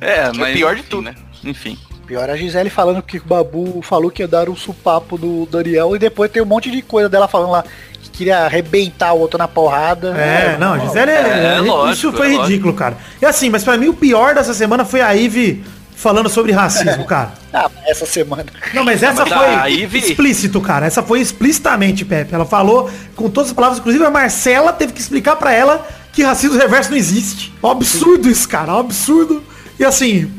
É, 0.00 0.24
Foi 0.30 0.38
mas. 0.38 0.54
pior 0.56 0.74
de 0.74 0.80
enfim, 0.80 0.88
tudo. 0.88 1.02
né? 1.02 1.14
Enfim. 1.44 1.78
Pior 2.06 2.28
é 2.28 2.32
a 2.32 2.36
Gisele 2.36 2.68
falando 2.70 3.02
que 3.02 3.16
o 3.18 3.22
Babu 3.24 3.80
falou 3.82 4.10
que 4.10 4.22
ia 4.22 4.28
dar 4.28 4.48
um 4.48 4.56
supapo 4.56 5.16
do 5.16 5.46
Daniel 5.50 5.96
e 5.96 5.98
depois 5.98 6.30
tem 6.30 6.42
um 6.42 6.46
monte 6.46 6.70
de 6.70 6.82
coisa 6.82 7.08
dela 7.08 7.26
falando 7.26 7.50
lá 7.52 7.64
que 8.02 8.10
queria 8.10 8.40
arrebentar 8.40 9.14
o 9.14 9.20
outro 9.20 9.38
na 9.38 9.48
porrada. 9.48 10.08
É, 10.16 10.56
não, 10.58 10.78
Gisele 10.78 11.10
é, 11.10 11.14
É, 11.14 11.54
é- 11.56 11.60
lógico, 11.60 11.92
Isso 12.08 12.12
foi 12.12 12.26
é 12.26 12.30
lógico. 12.30 12.46
ridículo, 12.46 12.74
cara. 12.74 12.96
E 13.22 13.24
assim, 13.26 13.48
mas 13.48 13.64
pra 13.64 13.76
mim 13.78 13.88
o 13.88 13.94
pior 13.94 14.34
dessa 14.34 14.52
semana 14.52 14.84
foi 14.84 15.00
a 15.00 15.10
Ivy 15.12 15.64
falando 15.96 16.28
sobre 16.28 16.52
racismo, 16.52 17.04
cara. 17.06 17.32
Ah, 17.56 17.70
essa 17.86 18.04
semana. 18.04 18.46
Não, 18.74 18.82
mas 18.84 19.00
essa 19.00 19.22
Mas 19.24 19.32
a 19.32 19.38
foi 19.62 19.70
Ivy- 19.74 19.98
explícito, 20.00 20.60
cara. 20.60 20.84
Essa 20.86 21.04
foi 21.04 21.20
explicitamente, 21.20 22.04
Pepe. 22.04 22.34
Ela 22.34 22.44
falou 22.44 22.90
com 23.14 23.30
todas 23.30 23.50
as 23.50 23.54
palavras, 23.54 23.78
inclusive 23.78 24.04
a 24.04 24.10
Marcela 24.10 24.72
teve 24.72 24.92
que 24.92 25.00
explicar 25.00 25.36
pra 25.36 25.52
ela 25.52 25.86
que 26.12 26.24
racismo 26.24 26.58
reverso 26.58 26.90
não 26.90 26.96
existe. 26.96 27.54
Um 27.62 27.68
absurdo 27.68 28.28
isso, 28.28 28.48
cara. 28.48 28.74
Um 28.74 28.80
absurdo. 28.80 29.40
E 29.78 29.84
assim, 29.84 30.32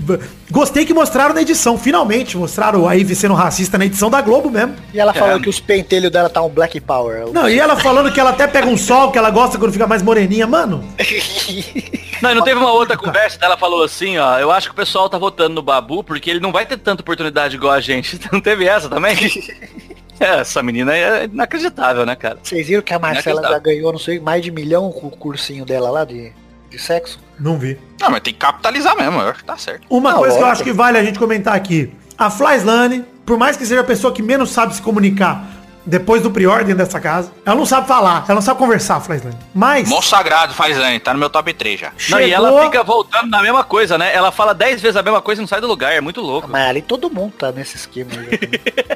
gostei 0.50 0.86
que 0.86 0.93
mostraram 0.93 1.34
na 1.36 1.41
edição, 1.41 1.78
finalmente. 1.78 2.38
Mostraram 2.38 2.88
a 2.88 2.93
Ivy 2.93 3.15
sendo 3.15 3.34
racista 3.34 3.78
na 3.78 3.86
edição 3.86 4.10
da 4.10 4.21
Globo 4.21 4.50
mesmo. 4.50 4.76
E 4.93 5.00
ela 5.00 5.13
falou 5.13 5.38
É. 5.38 5.39
que 5.41 5.50
os 5.50 5.60
pentelhos 5.60 6.10
dela 6.10 6.30
tá 6.30 6.41
um 6.41 6.50
Black 6.50 6.80
Power. 6.80 7.28
Não, 7.34 7.50
e 7.50 7.60
ela 7.60 7.76
falando 7.76 8.12
que 8.13 8.19
ela 8.19 8.30
até 8.30 8.48
pega 8.48 8.67
um 8.67 8.78
sol, 8.78 9.12
que 9.12 9.17
ela 9.17 9.30
gosta 9.30 9.58
quando 9.58 9.74
fica 9.74 9.86
mais 9.88 10.02
moreninha. 10.02 10.48
Mano, 10.48 10.84
Não, 12.21 12.32
e 12.32 12.36
não 12.36 12.43
teve 12.43 12.58
uma 12.60 12.71
outra 12.71 12.95
conversa, 12.98 13.38
ela 13.41 13.58
falou 13.58 13.84
assim, 13.84 14.17
ó, 14.17 14.39
eu 14.39 14.50
acho 14.52 14.67
que 14.67 14.74
o 14.74 14.76
pessoal 14.76 15.10
tá 15.10 15.17
votando 15.17 15.54
no 15.56 15.62
Babu 15.62 16.02
porque 16.02 16.30
ele 16.30 16.39
não 16.39 16.52
vai 16.52 16.65
ter 16.65 16.78
tanta 16.78 17.02
oportunidade 17.02 17.56
igual 17.56 17.74
a 17.74 17.82
gente. 17.82 18.17
Não 18.32 18.39
teve 18.39 18.65
essa 18.65 18.88
também? 18.89 19.15
É, 20.17 20.39
essa 20.39 20.63
menina 20.63 20.95
é 20.95 21.26
inacreditável, 21.26 22.06
né, 22.06 22.15
cara? 22.15 22.38
Vocês 22.41 22.65
viram 22.67 22.82
que 22.82 22.93
a 22.93 22.98
Marcela 23.00 23.41
já 23.50 23.60
ganhou, 23.60 23.91
não 23.91 24.00
sei, 24.00 24.17
mais 24.17 24.41
de 24.41 24.50
milhão 24.50 24.89
com 24.89 25.08
o 25.08 25.12
cursinho 25.12 25.65
dela 25.65 25.89
lá 25.89 26.06
de, 26.06 26.32
de 26.76 26.82
sexo? 26.82 27.20
não 27.40 27.58
vi. 27.58 27.78
Não, 28.00 28.10
mas 28.10 28.22
tem 28.22 28.34
que 28.34 28.40
capitalizar 28.40 28.96
mesmo, 28.96 29.20
eu 29.20 29.30
acho 29.30 29.40
que 29.40 29.46
tá 29.46 29.58
certo. 29.58 29.86
Uma 29.90 30.14
coisa 30.14 30.38
que 30.38 30.44
eu 30.44 30.48
acho 30.48 30.64
que 30.64 30.72
vale 30.72 30.98
a 30.98 31.04
gente 31.04 31.20
comentar 31.20 31.56
aqui. 31.56 31.94
A 32.18 32.30
Flyslane, 32.30 33.06
por 33.26 33.38
mais 33.38 33.58
que 33.58 33.66
seja 33.66 33.82
a 33.82 33.84
pessoa 33.84 34.14
que 34.14 34.22
menos 34.22 34.52
sabe 34.52 34.74
se 34.74 34.82
comunicar 34.82 35.44
depois 35.86 36.21
do 36.21 36.32
Prior 36.32 36.60
dentro 36.63 36.78
dessa 36.84 37.00
casa, 37.00 37.32
ela 37.45 37.56
não 37.56 37.65
sabe 37.65 37.88
falar, 37.88 38.26
ela 38.28 38.36
não 38.36 38.41
sabe 38.41 38.60
conversar, 38.60 39.00
Flyslane. 39.00 39.38
Mas 39.54 39.88
Mó 39.89 40.02
sagrado 40.02 40.54
faz 40.54 40.78
ano, 40.78 41.00
tá 41.00 41.13
no 41.13 41.19
meu 41.19 41.30
top 41.30 41.54
3 41.54 41.80
já. 41.80 41.91
Não, 42.10 42.19
e 42.19 42.32
ela 42.32 42.50
chegou- 42.50 42.63
fica 42.65 42.84
voltando 42.84 43.30
na 43.30 43.41
mesma 43.41 43.63
coisa, 43.63 43.98
né? 43.98 44.13
Ela 44.15 44.32
fala 44.32 44.54
dez 44.54 44.82
vezes 44.82 44.95
a 44.98 45.04
mesma 45.04 45.21
coisa 45.21 45.41
e 45.41 45.43
não 45.43 45.48
sai 45.48 45.62
do 45.62 45.67
lugar, 45.67 45.93
é 45.93 46.02
muito 46.02 46.21
louco. 46.21 46.48
Mas 46.50 46.67
ali 46.69 46.82
todo 46.82 47.10
mundo 47.10 47.34
tá 47.38 47.52
nesse 47.52 47.76
esquema. 47.76 48.12
aí. 48.12 48.39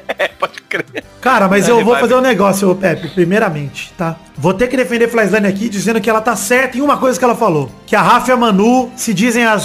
É, 0.20 0.28
pode 0.28 0.60
crer. 0.60 1.02
Cara, 1.18 1.48
mas 1.48 1.66
É, 1.66 1.70
eu 1.70 1.76
vou 1.82 1.94
vai- 1.94 2.02
fazer 2.02 2.14
um 2.14 2.20
negócio, 2.20 2.70
ô 2.70 2.74
Pepe, 2.74 3.08
primeiramente, 3.08 3.90
tá? 3.96 4.16
Vou 4.36 4.52
ter 4.52 4.68
que 4.68 4.76
defender 4.76 5.08
Flyslane 5.08 5.46
aqui 5.46 5.66
dizendo 5.70 5.98
que 5.98 6.10
ela 6.10 6.20
tá 6.20 6.36
certa 6.36 6.76
em 6.76 6.82
uma 6.82 6.98
coisa 6.98 7.18
que 7.18 7.24
ela 7.24 7.34
falou. 7.34 7.70
Que 7.86 7.96
a 7.96 8.02
Rafa 8.02 8.30
e 8.30 8.34
a 8.34 8.36
Manu 8.36 8.90
se 8.96 9.14
dizem 9.14 9.46
as 9.46 9.64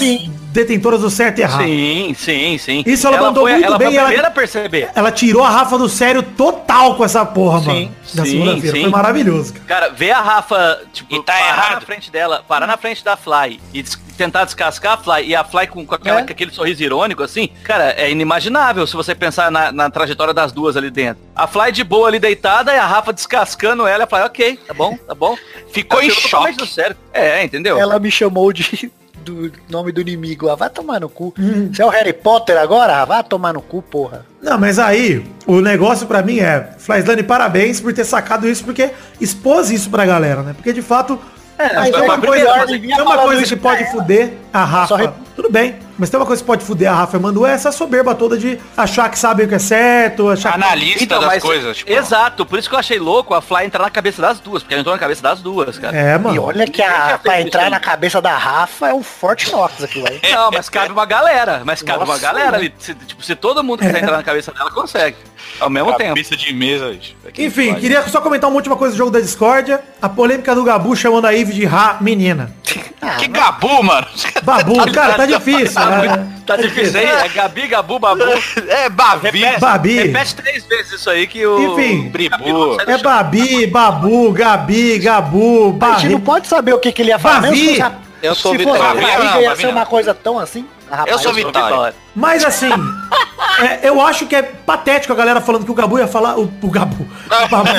detentoras 0.55 1.01
do 1.01 1.09
certo 1.09 1.39
e 1.39 1.41
errado. 1.43 1.63
Sim, 1.63 2.15
sim, 2.17 2.57
sim. 2.57 2.83
Isso 2.85 3.05
ela 3.07 3.17
mandou 3.21 3.43
foi, 3.43 3.51
muito 3.53 3.65
ela 3.65 3.77
bem, 3.77 3.87
Foi 3.89 3.95
a 3.97 3.99
ela- 3.99 4.07
primeira 4.07 4.27
a 4.29 4.31
perceber. 4.31 4.89
Ela 4.95 5.11
tirou 5.11 5.43
a 5.43 5.49
Rafa 5.49 5.77
do 5.77 5.87
sério 5.87 6.23
total 6.23 6.95
com 6.95 7.05
essa 7.05 7.23
porra, 7.25 7.59
Sim, 7.59 7.67
mano. 7.67 7.91
Na 8.15 8.23
sim, 8.25 8.31
segunda-feira. 8.31 8.75
sim. 8.75 8.81
Foi 8.81 8.89
maravilhoso, 8.89 9.53
cara. 9.53 9.65
Cara, 9.67 9.89
ver 9.93 10.11
a 10.11 10.21
Rafa, 10.21 10.81
tipo, 10.93 11.13
E 11.13 11.21
tá 11.21 11.33
parar 11.33 11.47
errado. 11.47 11.73
na 11.75 11.81
frente 11.81 12.09
dela, 12.11 12.43
parar 12.47 12.65
na 12.65 12.77
frente 12.77 13.03
da 13.03 13.17
Fly 13.17 13.59
e 13.73 13.83
des- 13.83 13.99
tentar 14.17 14.45
descascar 14.45 14.93
a 14.93 14.97
Fly 14.97 15.27
e 15.27 15.35
a 15.35 15.43
Fly 15.43 15.67
com, 15.67 15.85
com 15.85 15.93
aquela- 15.93 16.21
É. 16.21 16.23
com 16.23 16.31
aquele 16.31 16.49
sorriso 16.51 16.81
irônico, 16.81 17.21
assim, 17.21 17.49
cara, 17.65 17.93
é 17.97 18.09
inimaginável 18.09 18.87
se 18.87 18.95
você 18.95 19.13
pensar 19.13 19.51
na, 19.51 19.73
na 19.73 19.89
trajetória 19.89 20.33
das 20.33 20.53
duas 20.53 20.77
ali 20.77 20.89
dentro. 20.89 21.21
A 21.35 21.45
Fly 21.47 21.73
de 21.73 21.83
boa 21.83 22.07
ali 22.07 22.17
deitada 22.17 22.73
e 22.73 22.77
a 22.77 22.85
Rafa 22.85 23.11
descascando 23.11 23.85
ela, 23.85 24.05
a 24.05 24.07
Fly, 24.07 24.21
ok, 24.21 24.59
tá 24.65 24.73
bom, 24.73 24.95
tá 25.05 25.13
bom. 25.13 25.35
Ficou 25.73 25.99
Ela 25.99 26.07
em 26.07 26.11
choque. 26.11 26.53
do 26.53 26.65
sério. 26.65 26.95
É, 27.13 27.43
entendeu? 27.43 27.77
Ela 27.77 27.99
me 27.99 28.09
chamou 28.09 28.53
de 28.53 28.89
do 29.25 29.51
nome 29.69 29.91
do 29.91 29.99
inimigo. 30.01 30.49
Ah, 30.49 30.55
vai 30.55 30.69
tomar 30.69 30.99
no 31.01 31.09
cu. 31.09 31.33
Você 31.71 31.81
é 31.81 31.85
o 31.85 31.89
Harry 31.89 32.13
Potter 32.13 32.57
agora? 32.57 33.01
Ah, 33.01 33.05
vai 33.05 33.23
tomar 33.23 33.53
no 33.53 33.61
cu, 33.61 33.81
porra. 33.81 34.25
Não, 34.41 34.57
mas 34.57 34.77
aí, 34.79 35.25
o 35.47 35.59
negócio 35.59 36.05
pra 36.07 36.21
mim 36.21 36.39
é, 36.39 36.69
Flyslane, 36.77 37.23
parabéns 37.23 37.81
por 37.81 37.91
ter 37.93 38.05
sacado 38.05 38.47
isso, 38.47 38.63
porque 38.63 38.91
expôs 39.19 39.71
isso 39.71 39.89
pra 39.89 40.05
galera, 40.05 40.41
né? 40.43 40.53
Porque 40.53 40.71
de 40.71 40.81
fato, 40.81 41.19
É, 41.57 41.69
foi 41.91 42.01
uma 42.01 42.19
coisa, 42.19 42.65
vinha 42.79 43.01
uma 43.03 43.17
coisa 43.17 43.43
que 43.43 43.55
pode 43.55 43.83
pra 43.83 43.91
fuder 43.91 44.33
a 44.53 44.63
Rafa. 44.63 44.97
Re- 44.97 45.09
Tudo 45.35 45.49
bem, 45.49 45.75
mas 45.97 46.09
tem 46.09 46.19
uma 46.19 46.25
coisa 46.25 46.41
que 46.41 46.47
pode 46.47 46.63
fuder 46.63 46.91
a 46.91 46.95
Rafa 46.95 47.17
e 47.17 47.19
Manu, 47.19 47.45
é 47.45 47.51
essa 47.53 47.71
soberba 47.71 48.13
toda 48.15 48.37
de 48.37 48.59
achar 48.75 49.09
que 49.09 49.17
sabe 49.17 49.43
o 49.43 49.47
que 49.47 49.55
é 49.55 49.59
certo, 49.59 50.29
achar 50.29 50.53
que... 50.53 50.63
Analista 50.63 51.03
Então, 51.03 51.19
das 51.19 51.27
mas- 51.29 51.43
coisas, 51.43 51.77
tipo. 51.77 51.91
Exato, 51.91 52.45
por 52.45 52.59
isso 52.59 52.67
que 52.69 52.75
eu 52.75 52.79
achei 52.79 52.99
louco 52.99 53.33
a 53.33 53.41
Fly 53.41 53.65
entrar 53.65 53.83
na 53.83 53.89
cabeça 53.89 54.21
das 54.21 54.39
duas, 54.39 54.61
porque 54.63 54.73
ela 54.73 54.81
entrou 54.81 54.95
na 54.95 54.99
cabeça 54.99 55.21
das 55.21 55.41
duas, 55.41 55.77
cara. 55.77 55.95
É, 55.97 56.15
E 56.15 56.17
mano. 56.17 56.43
olha 56.43 56.65
que 56.67 56.81
a, 56.81 57.19
pra 57.21 57.41
entrar 57.41 57.69
na 57.69 57.79
cabeça 57.79 58.21
da 58.21 58.37
Rafa 58.37 58.89
é 58.89 58.93
um 58.93 59.03
forte 59.03 59.51
Knox 59.51 59.83
aquilo 59.83 60.05
aí. 60.09 60.19
Não, 60.31 60.51
mas 60.51 60.69
cabe 60.69 60.91
uma 60.91 61.05
galera. 61.05 61.61
Mas 61.65 61.81
cabe 61.81 61.99
uma 61.99 62.05
Nossa, 62.07 62.19
galera 62.21 62.51
né? 62.51 62.57
ali. 62.57 62.73
Se, 62.77 62.93
tipo, 62.93 63.23
se 63.23 63.35
todo 63.35 63.63
mundo 63.63 63.79
quiser 63.79 63.95
É. 63.95 63.99
entrar 64.01 64.17
na 64.17 64.23
cabeça 64.23 64.51
dela, 64.51 64.69
consegue. 64.71 65.15
Ao 65.59 65.69
mesmo 65.69 65.93
tempo. 65.93 66.09
Cabeça 66.09 66.35
de 66.35 66.53
mesa, 66.53 66.89
bicho. 66.89 67.15
Enfim, 67.37 67.75
queria 67.75 68.01
só 68.09 68.19
comentar 68.19 68.49
uma 68.49 68.55
última 68.57 68.75
coisa 68.75 68.93
do 68.93 68.97
jogo 68.97 69.11
da 69.11 69.19
discórdia. 69.19 69.81
A 70.01 70.09
polêmica 70.09 70.53
do 70.55 70.63
Gabu 70.63 70.95
chamando 70.95 71.25
a 71.25 71.31
Ivy 71.33 71.53
de 71.53 71.65
Ra 71.65 71.97
menina. 72.01 72.53
Ah, 73.01 73.15
Que 73.17 73.27
gabu, 73.27 73.83
mano. 73.83 74.07
Babu, 74.43 74.75
cara, 74.91 75.13
tá 75.13 75.25
difícil. 75.25 75.79
Né? 75.89 76.27
Tá 76.45 76.55
difícil 76.55 76.99
aí? 76.99 77.05
É 77.05 77.27
Gabi, 77.29 77.67
Gabu, 77.67 77.99
Babu. 77.99 78.21
É, 78.67 78.89
Babi. 78.89 79.39
Repete, 79.39 79.59
Babi. 79.59 79.95
repete 79.95 80.35
três 80.35 80.65
vezes 80.65 80.93
isso 80.93 81.09
aí 81.09 81.25
que 81.27 81.45
o... 81.45 81.73
Enfim. 81.79 82.09
Bribu. 82.09 82.77
É 82.85 82.97
Babi, 82.97 83.67
Babu, 83.67 84.31
Gabi, 84.31 84.99
Gabu, 84.99 85.77
a 85.81 85.93
gente 85.99 86.11
não 86.13 86.21
pode 86.21 86.47
saber 86.47 86.73
o 86.73 86.79
que, 86.79 86.91
que 86.91 87.01
ele 87.01 87.09
ia 87.09 87.19
falar. 87.19 87.49
A- 87.49 87.91
Eu 88.21 88.33
sou 88.35 88.51
Se 88.51 88.57
Vitória. 88.57 88.81
fosse 88.81 88.93
Bavi 88.93 89.05
rapariga, 89.05 89.33
não, 89.35 89.41
ia 89.41 89.55
ser 89.55 89.63
não. 89.67 89.71
uma 89.71 89.85
coisa 89.85 90.13
tão 90.13 90.39
assim. 90.39 90.65
A 90.89 90.95
rapaz, 90.97 91.11
Eu 91.11 91.19
sou 91.19 91.33
Vitória. 91.33 91.67
Vitória. 91.67 91.95
Mas 92.15 92.43
assim, 92.45 92.69
é, 93.59 93.87
eu 93.89 93.99
acho 94.01 94.25
que 94.25 94.35
é 94.35 94.41
patético 94.43 95.13
a 95.13 95.15
galera 95.15 95.41
falando 95.41 95.65
que 95.65 95.71
o 95.71 95.75
Gabu 95.75 95.97
ia 95.99 96.07
falar. 96.07 96.37
O, 96.37 96.51
o 96.61 96.69
Gabu. 96.69 97.07
O 97.45 97.47
Babu 97.49 97.69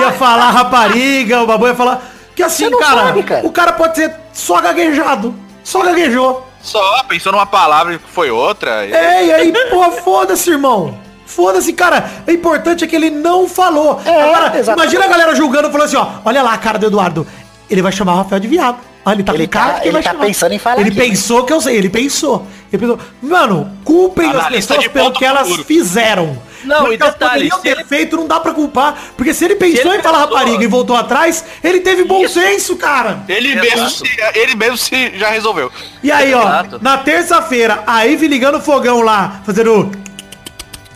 ia 0.00 0.12
falar 0.12 0.50
rapariga, 0.50 1.40
o 1.42 1.46
Babu 1.46 1.66
ia 1.66 1.74
falar. 1.74 2.02
Que 2.34 2.42
assim, 2.42 2.70
cara, 2.78 3.06
sabe, 3.06 3.22
cara. 3.22 3.46
o 3.46 3.52
cara 3.52 3.72
pode 3.72 3.96
ser 3.96 4.14
só 4.32 4.60
gaguejado. 4.60 5.34
Só 5.64 5.82
gaguejou. 5.82 6.46
Só 6.62 7.02
pensou 7.04 7.32
numa 7.32 7.46
palavra 7.46 7.94
e 7.94 7.98
foi 7.98 8.30
outra. 8.30 8.84
É, 8.86 9.24
e 9.26 9.32
aí, 9.32 9.52
pô, 9.70 9.90
foda-se, 9.92 10.50
irmão. 10.50 10.98
Foda-se, 11.24 11.72
cara. 11.72 12.10
O 12.26 12.30
importante 12.30 12.84
é 12.84 12.86
que 12.86 12.94
ele 12.96 13.08
não 13.08 13.48
falou. 13.48 14.00
É, 14.04 14.22
Agora, 14.22 14.58
exatamente. 14.58 14.92
imagina 14.94 15.04
a 15.04 15.08
galera 15.08 15.34
julgando, 15.34 15.70
falando 15.70 15.86
assim, 15.86 15.96
ó, 15.96 16.06
olha 16.24 16.42
lá 16.42 16.52
a 16.54 16.58
cara 16.58 16.78
do 16.78 16.86
Eduardo. 16.86 17.26
Ele 17.70 17.80
vai 17.82 17.92
chamar 17.92 18.14
o 18.14 18.16
Rafael 18.16 18.40
de 18.40 18.48
viado. 18.48 18.78
Olha, 19.04 19.14
ele 19.14 19.22
tá 19.22 19.32
Ele 19.34 19.46
cara 19.46 19.74
tá- 19.74 19.80
que 19.80 19.86
ele 19.86 19.92
vai 19.92 20.02
tá 20.02 20.10
chamar. 20.10 20.26
pensando 20.26 20.52
em 20.52 20.58
falar 20.58 20.80
Ele 20.80 20.90
aqui, 20.90 20.98
né? 20.98 21.04
pensou 21.06 21.44
que 21.44 21.52
eu 21.52 21.60
sei, 21.60 21.76
ele 21.76 21.88
pensou. 21.88 22.46
Ele 22.70 22.80
pensou. 22.80 22.98
Mano, 23.22 23.70
culpem 23.84 24.28
as 24.28 24.34
Analista 24.36 24.74
pessoas 24.74 24.82
de 24.82 24.90
pelo 24.90 25.12
que 25.12 25.24
elas 25.24 25.46
futuro. 25.48 25.64
fizeram. 25.64 26.36
Não, 26.64 26.82
Mas 26.84 26.94
e 26.94 26.96
detalhe, 26.98 27.50
se 27.50 27.60
ter 27.62 27.70
ele- 27.70 27.84
feito, 27.84 28.16
não 28.16 28.26
dá 28.26 28.38
pra 28.40 28.52
culpar. 28.52 28.96
Porque 29.16 29.32
se 29.32 29.44
ele 29.44 29.56
pensou 29.56 29.92
ele 29.92 30.00
em 30.00 30.02
falar 30.02 30.26
pensou- 30.26 30.36
rapariga 30.36 30.64
e 30.64 30.66
voltou 30.66 30.96
atrás, 30.96 31.44
ele 31.64 31.80
teve 31.80 32.04
bom 32.04 32.24
Isso. 32.24 32.34
senso, 32.34 32.76
cara. 32.76 33.22
Ele 33.28 33.52
Exato. 33.52 33.66
mesmo, 33.66 33.90
se, 33.90 34.04
ele 34.34 34.54
mesmo 34.56 34.76
se 34.76 35.18
já 35.18 35.30
resolveu. 35.30 35.70
E 36.02 36.10
aí, 36.12 36.34
ó, 36.34 36.40
Exato. 36.42 36.78
na 36.82 36.98
terça-feira, 36.98 37.82
a 37.86 38.02
Ivy 38.04 38.28
ligando 38.28 38.56
o 38.58 38.60
fogão 38.60 39.00
lá, 39.00 39.40
fazendo. 39.44 39.90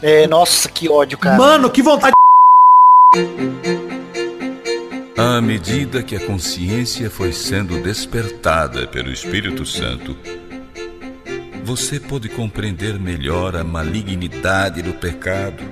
É, 0.03 0.27
nossa, 0.27 0.69
que 0.69 0.89
ódio, 0.89 1.17
cara. 1.17 1.37
Mano, 1.39 1.71
que 1.71 1.81
vontade. 1.83 2.13
À 5.17 5.41
medida 5.41 6.03
que 6.03 6.17
a 6.17 6.21
consciência 6.21 7.09
foi 7.09 7.33
sendo 7.33 7.81
despertada 7.81 8.87
pelo 8.89 9.11
Espírito 9.11 9.65
Santo, 9.65 10.17
você 11.65 11.99
pôde 11.99 12.29
compreender 12.29 13.01
melhor 13.01 13.57
a 13.57 13.65
malignidade 13.65 14.83
do 14.83 14.93
pecado, 14.93 15.63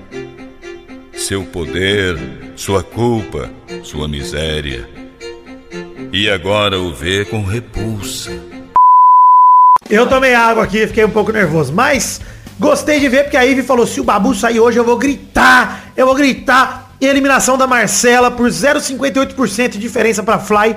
seu 1.13 1.45
poder, 1.45 2.17
sua 2.57 2.83
culpa, 2.83 3.51
sua 3.85 4.09
miséria. 4.09 4.89
E 6.11 6.31
agora 6.31 6.81
o 6.81 6.95
vê 6.95 7.27
com 7.27 7.45
repulsa. 7.45 8.31
Eu 9.91 10.07
tomei 10.07 10.35
água 10.35 10.65
aqui, 10.65 10.87
fiquei 10.87 11.05
um 11.05 11.11
pouco 11.11 11.31
nervoso. 11.31 11.75
Mas 11.75 12.23
gostei 12.59 12.99
de 12.99 13.09
ver 13.11 13.25
porque 13.25 13.37
a 13.37 13.43
Ivy 13.43 13.63
falou: 13.63 13.87
se 13.87 14.01
o 14.01 14.05
Babu 14.05 14.35
sair 14.35 14.61
hoje, 14.61 14.79
eu 14.79 14.85
vou 14.85 14.97
gritar. 14.97 15.93
Eu 15.95 16.07
vou 16.07 16.15
gritar. 16.15 16.97
Eliminação 17.01 17.59
da 17.59 17.67
Marcela 17.67 18.31
por 18.31 18.49
0,58% 18.49 19.71
de 19.71 19.79
diferença 19.79 20.23
pra 20.23 20.39
Fly. 20.39 20.75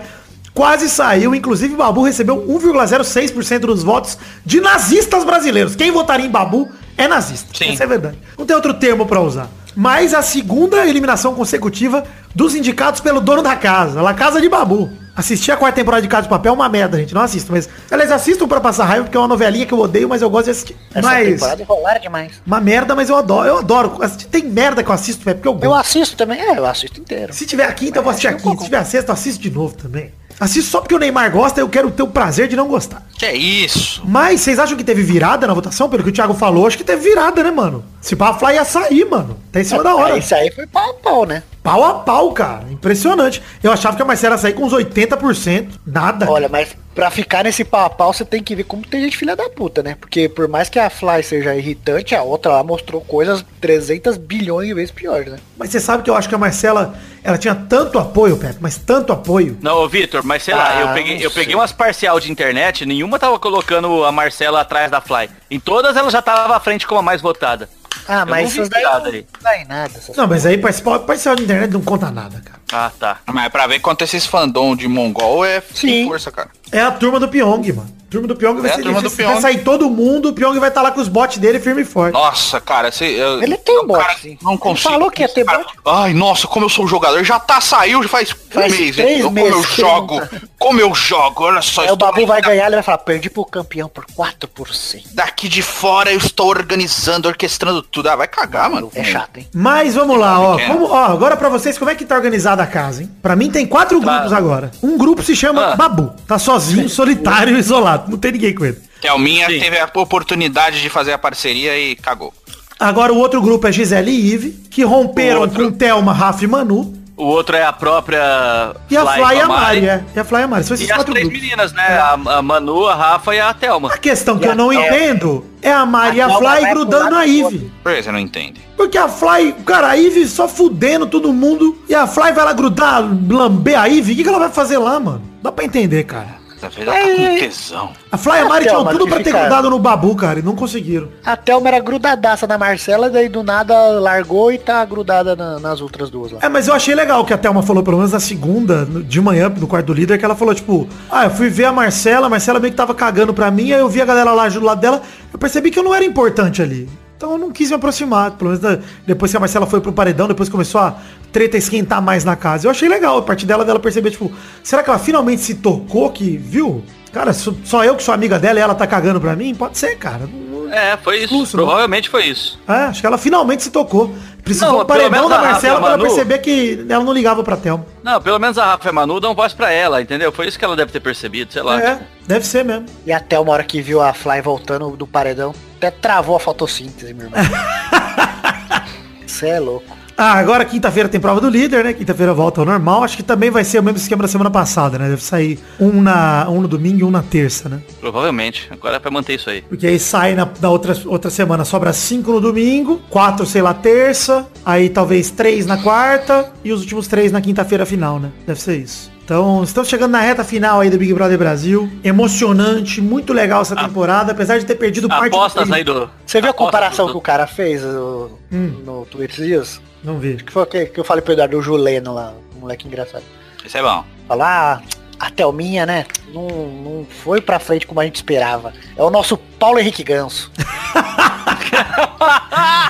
Quase 0.56 0.90
saiu. 0.90 1.36
Inclusive, 1.36 1.74
o 1.74 1.78
Babu 1.78 2.02
recebeu 2.02 2.38
1,06% 2.48 3.60
dos 3.60 3.84
votos 3.84 4.18
de 4.46 4.60
nazistas 4.62 5.24
brasileiros. 5.24 5.76
Quem 5.76 5.92
votaria 5.92 6.26
em 6.26 6.30
Babu 6.30 6.70
é 6.98 7.08
nazista. 7.08 7.50
Sim. 7.54 7.74
Essa 7.74 7.84
é 7.84 7.88
verdade. 7.88 8.18
Não 8.38 8.46
tem 8.46 8.56
outro 8.56 8.74
termo 8.74 9.06
pra 9.06 9.20
usar. 9.22 9.50
Mas 9.76 10.14
a 10.14 10.22
segunda 10.22 10.88
eliminação 10.88 11.36
consecutiva 11.36 12.06
dos 12.34 12.56
indicados 12.56 13.02
pelo 13.02 13.20
dono 13.20 13.42
da 13.44 13.58
casa, 13.58 14.02
La 14.02 14.14
Casa 14.14 14.40
de 14.40 14.48
Babu. 14.48 14.90
Assisti 15.14 15.50
a 15.52 15.56
quarta 15.58 15.76
temporada 15.78 16.02
de 16.02 16.08
Casa 16.10 16.24
de 16.24 16.30
Papel, 16.30 16.54
uma 16.54 16.68
merda, 16.68 16.98
gente. 16.98 17.14
Não 17.14 17.22
assisto, 17.22 17.50
mas. 17.52 17.70
Aliás, 17.90 18.12
assistam 18.12 18.48
pra 18.50 18.60
passar 18.60 18.84
raiva, 18.86 19.04
porque 19.06 19.16
é 19.16 19.20
uma 19.20 19.30
novelinha 19.30 19.66
que 19.66 19.74
eu 19.74 19.80
odeio, 19.80 20.08
mas 20.10 20.22
eu 20.22 20.30
gosto 20.30 20.46
de 20.46 20.52
assistir. 20.52 20.76
Essa 20.94 21.08
mas. 21.08 21.28
temporada 21.36 21.62
enrolaram 21.62 22.02
demais. 22.02 22.32
Uma 22.46 22.60
merda, 22.60 22.96
mas 22.96 23.10
eu 23.10 23.16
adoro. 23.18 23.48
Eu 23.48 23.58
adoro. 23.60 23.98
Assistir- 24.02 24.28
Tem 24.28 24.44
merda 24.46 24.84
que 24.84 24.90
eu 24.90 24.94
assisto, 24.94 25.30
é 25.30 25.34
porque 25.34 25.48
eu 25.48 25.54
gosto. 25.54 25.64
Eu 25.66 25.74
assisto 25.74 26.18
também, 26.18 26.40
é, 26.42 26.58
eu 26.58 26.66
assisto 26.66 27.00
inteiro. 27.00 27.34
Se 27.34 27.46
tiver 27.46 27.64
a 27.66 27.72
quinta, 27.72 28.00
eu 28.00 28.04
vou 28.04 28.10
assistir 28.12 28.28
a 28.28 28.32
Mas 28.34 28.42
quinta. 28.42 28.58
Se 28.58 28.64
tiver 28.66 28.78
a 28.78 28.86
sexta, 28.86 29.12
eu 29.12 29.14
assisto 29.14 29.42
de 29.42 29.50
novo 29.52 29.74
também. 29.76 30.12
Assisto 30.40 30.70
só 30.72 30.82
porque 30.82 30.94
o 30.96 31.00
Neymar 31.00 31.32
gosta, 31.32 31.60
eu 31.62 31.70
quero 31.70 31.90
ter 31.92 32.04
o 32.04 32.08
prazer 32.08 32.48
de 32.48 32.56
não 32.56 32.68
gostar. 32.68 33.06
Que 33.18 33.26
é 33.26 33.36
isso? 33.36 34.02
Mas 34.06 34.42
vocês 34.42 34.60
acham 34.60 34.78
que 34.78 34.84
teve 34.84 35.02
virada 35.02 35.48
na 35.48 35.54
votação? 35.54 35.90
Pelo 35.90 36.04
que 36.04 36.10
o 36.10 36.12
Thiago 36.14 36.34
falou, 36.34 36.68
acho 36.68 36.78
que 36.78 36.84
teve 36.84 37.10
virada, 37.10 37.42
né, 37.44 37.52
mano? 37.52 37.84
Se 38.02 38.16
pá, 38.16 38.30
a 38.30 38.34
Fly 38.34 38.56
ia 38.56 38.66
sair, 38.66 39.06
mano. 39.06 39.38
Tá 39.52 39.62
em 39.62 39.64
cima 39.64 39.84
da 39.84 39.96
hora. 39.96 40.16
É, 40.16 40.20
Isso 40.20 40.36
aí 40.36 40.52
foi 40.52 40.68
pau 40.68 40.90
a 40.90 40.94
pau, 40.96 41.26
né? 41.26 41.42
Pau 41.66 41.84
a 41.84 41.96
pau, 41.96 42.32
cara. 42.32 42.64
Impressionante. 42.70 43.42
Eu 43.64 43.72
achava 43.72 43.96
que 43.96 44.02
a 44.04 44.06
Marcela 44.06 44.36
ia 44.36 44.38
sair 44.38 44.54
com 44.54 44.66
uns 44.66 44.72
80%. 44.72 45.70
Nada. 45.84 46.30
Olha, 46.30 46.48
mas 46.48 46.78
pra 46.94 47.10
ficar 47.10 47.44
nesse 47.44 47.66
pau 47.66 47.86
a 47.86 47.90
pau, 47.90 48.14
você 48.14 48.24
tem 48.24 48.44
que 48.44 48.56
ver 48.56 48.66
como 48.66 48.86
tem 48.86 49.02
gente 49.02 49.18
filha 49.18 49.36
da 49.36 49.50
puta, 49.50 49.82
né? 49.82 49.98
Porque 50.00 50.30
por 50.30 50.48
mais 50.48 50.70
que 50.70 50.78
a 50.78 50.92
Fly 50.92 51.24
seja 51.24 51.56
irritante, 51.56 52.14
a 52.14 52.22
outra 52.22 52.52
lá 52.52 52.64
mostrou 52.64 53.02
coisas 53.02 53.44
300 53.60 54.16
bilhões 54.16 54.68
de 54.68 54.76
vezes 54.76 54.92
piores, 54.92 55.32
né? 55.32 55.40
Mas 55.58 55.72
você 55.72 55.80
sabe 55.80 56.04
que 56.04 56.10
eu 56.12 56.16
acho 56.16 56.30
que 56.30 56.36
a 56.36 56.38
Marcela, 56.38 56.94
ela 57.24 57.40
tinha 57.40 57.56
tanto 57.56 57.98
apoio, 57.98 58.38
Pepe, 58.38 58.58
mas 58.62 58.78
tanto 58.78 59.12
apoio. 59.12 59.58
Não, 59.60 59.90
Vitor, 59.90 60.24
mas 60.24 60.44
sei 60.44 60.54
lá, 60.54 60.70
Ah, 60.70 60.82
eu 60.82 60.94
peguei, 60.94 61.16
não 61.16 61.22
eu 61.24 61.32
peguei 61.32 61.56
umas 61.56 61.72
parcial 61.72 62.20
de 62.20 62.32
internet, 62.32 62.86
nenhuma 62.86 63.18
tava 63.18 63.40
colocando 63.40 64.04
a 64.06 64.12
Marcela 64.12 64.62
atrás 64.62 64.92
da 64.92 65.02
Fly. 65.02 65.32
Em 65.50 65.60
todas 65.60 65.98
ela 65.98 66.12
já 66.12 66.22
tava 66.22 66.56
à 66.56 66.60
frente 66.60 66.86
como 66.86 67.00
a 67.00 67.04
mais 67.04 67.22
votada. 67.24 67.68
Ah, 68.08 68.26
mas 68.26 68.52
essas 68.52 68.70
daí 68.70 68.86
aí. 68.86 69.26
não 69.34 69.42
dá 69.42 69.58
em 69.58 69.66
nada. 69.66 69.94
Não, 70.16 70.28
mas 70.28 70.46
aí 70.46 70.58
participar, 70.58 71.00
parcial 71.00 71.36
de 71.36 71.44
internet 71.44 71.72
não 71.72 71.82
conta 71.82 72.12
nada, 72.12 72.42
cara. 72.42 72.60
Ah, 72.72 72.92
tá. 73.00 73.20
Mas 73.26 73.46
é 73.46 73.50
pra 73.50 73.68
ver 73.68 73.80
quanto 73.80 74.04
esses 74.04 74.26
fandom 74.26 74.76
de 74.76 74.88
mongol 74.88 75.46
é 75.46 75.62
Sim. 75.74 76.08
força, 76.08 76.32
cara. 76.32 76.50
É 76.72 76.82
a 76.82 76.92
turma 76.92 77.20
do 77.20 77.28
Pyong, 77.28 77.72
mano. 77.74 77.96
Turma 78.16 78.28
do 78.30 78.36
Pyong 78.36 78.62
vai, 78.62 78.72
É 78.72 78.76
ser, 78.76 78.82
turma 78.84 79.02
do 79.02 79.10
vai 79.10 79.18
Pyong. 79.26 79.42
sair 79.42 79.58
todo 79.64 79.90
mundo, 79.90 80.30
o 80.30 80.34
Pyong 80.34 80.58
vai 80.60 80.70
estar 80.70 80.82
lá 80.82 80.92
com 80.92 81.02
os 81.02 81.08
bots 81.10 81.38
dele 81.38 81.60
firme 81.60 81.82
e 81.82 81.86
forte. 81.86 82.14
Nossa, 82.14 82.62
cara, 82.62 82.92
você, 82.92 83.06
eu, 83.06 83.44
Ele 83.44 83.58
tem 83.58 83.76
eu, 83.76 83.86
bot, 83.86 84.00
cara. 84.00 84.16
Não 84.42 84.52
Ele 84.54 84.58
consigo. 84.60 84.90
falou 84.90 85.12
que 85.12 85.22
ia 85.22 85.28
ter 85.30 85.44
Cara, 85.44 85.58
bot. 85.60 85.74
Ai, 85.86 86.14
nossa, 86.14 86.48
como 86.48 86.66
eu 86.66 86.70
sou 86.70 86.86
um 86.86 86.88
jogador. 86.88 87.24
Já 87.24 87.40
tá, 87.40 87.60
saiu, 87.60 88.02
já 88.04 88.08
faz, 88.10 88.30
Faz 88.50 88.72
um 88.74 88.78
mês. 88.78 88.96
três 88.96 89.20
eu, 89.20 89.26
como 89.26 89.36
meses 89.36 89.52
eu 89.54 89.62
que 89.62 89.82
ele 89.82 89.90
jogo. 89.90 90.22
tá. 90.22 90.30
Como 90.58 90.80
eu 90.80 90.96
jogo, 90.96 91.44
olha 91.44 91.62
só. 91.62 91.82
Aí 91.82 91.92
o 91.92 91.96
Babu 91.98 92.26
vai 92.26 92.42
ganhar, 92.42 92.66
ele 92.68 92.76
vai 92.76 92.84
falar, 92.84 93.00
perdi 93.00 93.30
pro 93.30 93.44
campeão 93.46 93.88
por 93.90 94.06
4%. 94.06 95.04
Daqui 95.14 95.48
de 95.50 95.62
fora 95.62 96.12
eu 96.12 96.18
estou 96.18 96.48
organizando, 96.48 97.28
orquestrando 97.28 97.82
tudo. 97.82 98.10
Ah, 98.10 98.16
vai 98.16 98.28
cagar, 98.28 98.70
mano. 98.70 98.90
É 98.96 99.04
chato, 99.04 99.38
hein? 99.38 99.48
Mas 99.54 99.96
vamos 99.96 100.18
lá, 100.18 100.40
ó. 100.40 100.58
Como, 100.68 100.86
ó. 100.90 101.06
Agora 101.06 101.36
pra 101.38 101.50
vocês, 101.50 101.78
como 101.78 101.92
é 101.92 101.96
que 101.96 102.06
tá 102.06 102.16
organizada 102.16 102.64
a 102.64 102.68
casa, 102.68 103.04
hein? 103.04 103.12
Pra 103.22 103.36
mim 103.36 103.52
tem 103.52 103.66
quatro 103.66 104.00
Tá. 104.00 104.06
grupos 104.14 104.34
agora. 104.34 104.72
Um 104.82 104.98
grupo 104.98 105.22
se 105.24 105.36
chama 105.36 105.74
Ah. 105.74 105.76
Babu. 105.76 106.14
Tá 106.28 106.40
sozinho, 106.40 106.88
solitário, 106.90 107.58
isolado. 107.58 108.05
Não 108.08 108.18
tem 108.18 108.32
ninguém 108.32 108.54
com 108.54 108.66
ele. 108.66 108.78
Thelminha 109.02 109.48
Sim. 109.48 109.60
teve 109.60 109.78
a 109.78 109.90
oportunidade 109.96 110.82
de 110.82 110.90
fazer 110.90 111.14
a 111.14 111.18
parceria 111.18 111.78
e 111.78 111.96
cagou. 111.96 112.34
Agora 112.80 113.14
o 113.14 113.18
outro 113.18 113.42
grupo 113.42 113.68
é 113.68 113.72
Gisele 113.72 114.12
e 114.12 114.34
Ive, 114.34 114.52
que 114.70 114.84
romperam 114.84 115.42
outro- 115.42 115.64
com 115.64 115.72
Thelma, 115.72 116.12
Rafa 116.14 116.44
e 116.44 116.48
Manu. 116.48 116.94
O 117.18 117.24
outro 117.24 117.56
é 117.56 117.64
a 117.64 117.72
própria 117.72 118.76
E 118.90 118.98
a 118.98 119.06
Fly, 119.06 119.38
e 119.38 119.40
a 119.42 119.48
Mari, 119.48 119.48
Mari. 119.48 119.88
é. 119.88 120.04
E 120.14 120.20
a 120.20 120.26
Fly 120.26 120.40
e 120.42 120.44
a 120.44 120.48
Mari. 120.50 120.64
São 120.66 120.76
esses 120.76 120.86
E 120.86 120.92
as 120.92 120.98
quatro 120.98 121.14
três 121.14 121.26
grupos. 121.26 121.42
meninas, 121.42 121.72
né? 121.72 121.88
A, 121.88 122.12
a 122.40 122.42
Manu, 122.42 122.86
a 122.88 122.94
Rafa 122.94 123.34
e 123.34 123.40
a 123.40 123.54
Thelma. 123.54 123.88
A 123.94 123.98
questão 123.98 124.38
que 124.38 124.44
E 124.44 124.48
eu 124.48 124.52
a 124.52 124.56
não 124.56 124.68
Thelma- 124.70 124.86
entendo 124.88 125.46
é 125.62 125.72
a 125.72 125.86
Mari 125.86 126.18
e 126.18 126.22
A 126.22 126.26
a 126.26 126.38
Fly 126.38 126.70
grudando 126.72 127.10
do 127.16 127.24
Ive. 127.24 127.72
Por 127.82 127.94
que 127.96 128.04
você 128.04 128.12
não 128.12 128.20
entende? 128.20 128.60
Porque 128.76 128.98
a 128.98 129.08
Fly, 129.08 129.54
cara, 129.66 129.92
a 129.92 129.94
Ivy 129.96 130.28
só 130.28 130.46
fudendo 130.50 131.06
todo 131.08 131.32
mundo. 131.32 131.78
E 131.88 131.96
a 131.96 132.06
Fly 132.06 132.34
vai 132.34 132.44
lá 132.44 132.52
grudar, 132.52 133.02
lamber 133.30 133.80
a 133.80 133.86
Ivy. 133.88 134.12
O 134.12 134.16
que, 134.18 134.24
que 134.24 134.28
ela 134.30 134.40
vai 134.40 134.50
fazer 134.50 134.78
lá, 134.78 135.00
mano? 135.00 135.22
Dá 135.42 135.54
pra 135.54 135.64
entender, 135.64 136.04
cara. 136.04 136.36
Vez 136.70 136.88
ela 136.88 136.98
tá 136.98 137.02
com 137.04 137.40
tesão. 137.40 137.90
A 138.12 138.18
Fly 138.18 138.34
e 138.36 138.40
a 138.40 138.46
Mari 138.46 138.66
tinham 138.68 138.86
tudo 138.86 139.08
pra 139.08 139.18
ter 139.22 139.32
grudado 139.32 139.70
no 139.70 139.80
Babu, 139.80 140.16
cara, 140.16 140.40
e 140.40 140.42
não 140.42 140.56
conseguiram. 140.56 141.10
A 141.26 141.36
Thelma 141.38 141.68
era 141.70 141.80
grudadaça 141.80 142.48
na 142.48 142.58
Marcela, 142.58 143.10
daí 143.10 143.30
do 143.30 143.44
nada 143.44 143.74
largou 144.00 144.52
e 144.52 144.58
tá 144.58 144.84
grudada 144.86 145.36
na- 145.36 145.60
nas 145.60 145.82
outras 145.82 146.10
duas 146.10 146.32
lá. 146.32 146.40
É, 146.42 146.50
mas 146.50 146.68
eu 146.68 146.74
achei 146.74 146.96
legal 146.96 147.24
que 147.26 147.34
a 147.34 147.38
Thelma 147.38 147.62
falou, 147.64 147.84
pelo 147.84 147.98
menos 147.98 148.12
na 148.12 148.20
segunda, 148.20 148.86
de 148.86 149.22
manhã, 149.22 149.50
no 149.50 149.68
quarto 149.68 149.88
do 149.88 149.94
líder, 149.94 150.18
que 150.18 150.26
ela 150.26 150.36
falou, 150.36 150.54
tipo, 150.56 150.88
ah, 151.12 151.26
eu 151.26 151.30
fui 151.32 151.50
ver 151.50 151.66
a 151.66 151.72
Marcela, 151.72 152.28
a 152.28 152.30
Marcela 152.30 152.60
meio 152.60 152.72
que 152.72 152.78
tava 152.78 152.94
cagando 152.96 153.34
pra 153.34 153.50
mim, 153.52 153.72
aí 153.72 153.80
eu 153.80 153.90
vi 153.90 154.02
a 154.02 154.06
galera 154.06 154.32
lá 154.34 154.48
do 154.50 154.60
lado 154.64 154.80
dela, 154.82 155.02
eu 155.32 155.40
percebi 155.40 155.72
que 155.72 155.80
eu 155.80 155.84
não 155.84 155.94
era 155.94 156.04
importante 156.06 156.62
ali. 156.62 156.90
Então 157.18 157.32
eu 157.32 157.38
não 157.38 157.50
quis 157.50 157.70
me 157.70 157.76
aproximar, 157.78 158.32
pelo 158.32 158.50
menos 158.52 158.62
da- 158.62 158.78
depois 159.08 159.32
que 159.32 159.38
a 159.38 159.40
Marcela 159.40 159.66
foi 159.66 159.80
pro 159.80 159.94
paredão, 159.94 160.28
depois 160.28 160.50
começou 160.50 160.82
a 160.82 160.96
treta 161.36 161.58
esquentar 161.58 162.02
mais 162.02 162.24
na 162.24 162.34
casa. 162.38 162.66
Eu 162.66 162.72
achei 162.72 162.88
legal, 162.88 163.18
a 163.18 163.22
partir 163.22 163.46
dela, 163.46 163.66
dela 163.66 163.78
perceber, 163.78 164.10
tipo, 164.12 164.32
será 164.64 164.82
que 164.82 164.90
ela 164.90 164.98
finalmente 164.98 165.42
se 165.42 165.56
tocou 165.56 166.10
que, 166.10 166.38
viu? 166.38 166.82
Cara, 167.12 167.34
só, 167.34 167.52
só 167.66 167.84
eu 167.84 167.94
que 167.98 168.04
sou 168.04 168.14
amiga 168.14 168.40
dela 168.40 168.58
e 168.58 168.62
ela 168.62 168.74
tá 168.74 168.88
cagando 168.88 169.20
pra 169.20 169.36
mim? 169.36 169.54
Pode 169.54 169.78
ser, 169.78 169.98
cara. 169.98 170.30
Não- 170.32 170.72
É, 170.74 170.96
foi 170.96 171.18
isso. 171.18 171.26
Expulso, 171.26 171.58
né? 171.58 171.64
Provavelmente 171.64 172.10
foi 172.10 172.24
isso. 172.28 172.58
É, 172.66 172.86
acho 172.86 173.02
que 173.02 173.06
ela 173.08 173.18
finalmente 173.18 173.64
se 173.64 173.70
tocou. 173.70 174.16
Precisou 174.46 174.70
Não, 174.70 174.86
pelo 174.86 174.88
paredão 174.88 175.28
da 175.28 175.36
Rafa 175.38 175.52
Marcela 175.52 175.80
pra 175.82 175.90
Manu- 175.92 176.04
perceber 176.06 176.38
que 176.40 176.86
ela 176.88 177.04
não 177.04 177.12
ligava 177.12 177.44
pra 177.44 177.58
Thelma. 177.58 177.86
Não, 178.02 178.22
pelo 178.22 178.40
menos 178.40 178.58
a 178.58 178.66
Rafa 178.68 178.88
e 178.88 178.90
a 178.90 178.94
Manu 178.94 179.20
dão 179.20 179.36
voz 179.36 179.54
pra 179.54 179.72
ela, 179.72 180.02
entendeu? 180.02 180.32
Foi 180.32 180.48
isso 180.48 180.58
que 180.58 180.64
ela 180.64 180.76
deve 180.76 180.92
ter 180.94 181.00
percebido, 181.02 181.52
sei 181.52 181.62
lá. 181.64 181.82
É, 181.82 182.00
deve 182.26 182.46
ser 182.48 182.64
mesmo. 182.64 182.86
E 183.06 183.12
a 183.12 183.20
Thelma, 183.20 183.52
hora 183.52 183.64
que 183.64 183.82
viu 183.82 184.02
a 184.02 184.14
Fly 184.14 184.42
voltando 184.42 184.90
do 184.96 185.06
paredão, 185.06 185.54
até 185.78 185.92
travou 185.92 186.36
a 186.38 186.40
fotossíntese, 186.40 187.14
meu 187.14 187.26
irmão. 187.28 187.40
Você 189.26 189.48
é 189.48 189.60
louco. 189.60 189.95
Ah, 190.18 190.34
agora 190.34 190.64
quinta-feira 190.64 191.10
tem 191.10 191.20
prova 191.20 191.42
do 191.42 191.50
líder, 191.50 191.84
né? 191.84 191.94
Quinta-feira 191.94 192.34
volta 192.34 192.62
ao 192.62 192.66
normal. 192.66 193.04
Acho 193.04 193.18
que 193.18 193.24
também 193.24 193.50
vai 193.50 193.66
ser 193.66 193.80
o 193.80 193.84
mesmo 193.84 193.98
esquema 193.98 194.22
da 194.22 194.28
semana 194.30 194.50
passada, 194.50 194.98
né? 194.98 195.10
Deve 195.10 195.22
sair 195.22 195.60
um, 195.80 196.02
na, 196.02 196.48
um 196.50 196.62
no 196.62 196.68
domingo 196.70 197.00
e 197.00 197.04
um 197.04 197.12
na 197.12 197.22
terça, 197.22 197.68
né? 197.68 197.82
Provavelmente. 198.00 198.68
Agora 198.72 198.96
é 198.96 199.00
pra 199.00 199.12
manter 199.12 199.36
isso 199.36 199.50
aí. 199.50 199.62
Porque 199.62 199.86
aí 199.86 200.00
sai 200.00 200.34
na, 200.34 200.48
na 200.62 200.70
outra, 200.70 200.98
outra 201.06 201.30
semana, 201.30 201.66
sobra 201.66 201.92
cinco 201.92 202.32
no 202.32 202.40
domingo, 202.40 203.02
quatro, 203.10 203.46
sei 203.46 203.62
lá, 203.62 203.74
terça, 203.74 204.48
aí 204.66 204.90
talvez 204.90 205.32
três 205.32 205.66
na 205.66 205.78
quarta 205.78 206.52
e 206.64 206.72
os 206.72 206.82
últimos 206.82 207.08
três 207.08 207.32
na 207.32 207.42
quinta-feira 207.42 207.86
final, 207.86 208.18
né? 208.18 208.32
Deve 208.48 208.62
ser 208.62 208.78
isso. 208.78 209.15
Então, 209.26 209.64
estamos 209.64 209.90
chegando 209.90 210.12
na 210.12 210.22
reta 210.22 210.44
final 210.44 210.82
aí 210.82 210.90
do 210.92 211.00
Big 211.00 211.12
Brother 211.12 211.36
Brasil. 211.36 211.92
Emocionante, 212.04 213.02
muito 213.02 213.34
legal 213.34 213.64
essa 213.64 213.76
temporada, 213.76 214.32
apesar 214.34 214.60
de 214.60 214.66
ter 214.68 214.76
perdido 214.76 215.08
parte 215.10 215.32
do 215.32 215.36
Apostas 215.38 215.64
prêmio. 215.68 215.76
aí 215.76 215.84
do. 215.84 216.10
Você 216.24 216.40
viu 216.40 216.52
a 216.52 216.54
comparação 216.54 217.08
do- 217.08 217.14
que 217.14 217.18
o 217.18 217.22
cara 217.22 217.48
fez 217.48 217.84
o- 217.84 218.38
Hum. 218.54 218.84
no 218.86 219.04
Twitter 219.08 219.32
esses 219.36 219.48
dias? 219.48 219.82
Não 220.04 220.20
vi. 220.20 220.36
Que 220.36 220.52
foi 220.54 220.62
o 220.62 220.66
que, 220.68 220.86
que 220.86 221.00
eu 221.00 221.04
falei 221.04 221.24
pro 221.24 221.34
Eduardo, 221.34 221.58
o 221.58 221.62
Juleno 221.62 222.14
lá, 222.14 222.34
o 222.56 222.60
moleque 222.60 222.88
engraçado. 222.88 223.24
Isso 223.66 223.76
é 223.76 223.82
bom. 223.82 224.04
Falar, 224.28 224.84
ah, 225.20 225.26
a 225.26 225.30
Thelminha, 225.32 225.88
né? 225.88 226.06
Não, 226.32 226.48
não 226.48 227.08
foi 227.24 227.42
pra 227.42 227.58
frente 227.58 227.88
como 227.88 228.00
a 228.00 228.06
gente 228.06 228.18
esperava. 228.18 228.74
É 228.96 229.02
o 229.02 229.10
nosso 229.10 229.38
Paulo 229.38 229.80
Henrique 229.80 230.04
Ganso. 230.04 230.52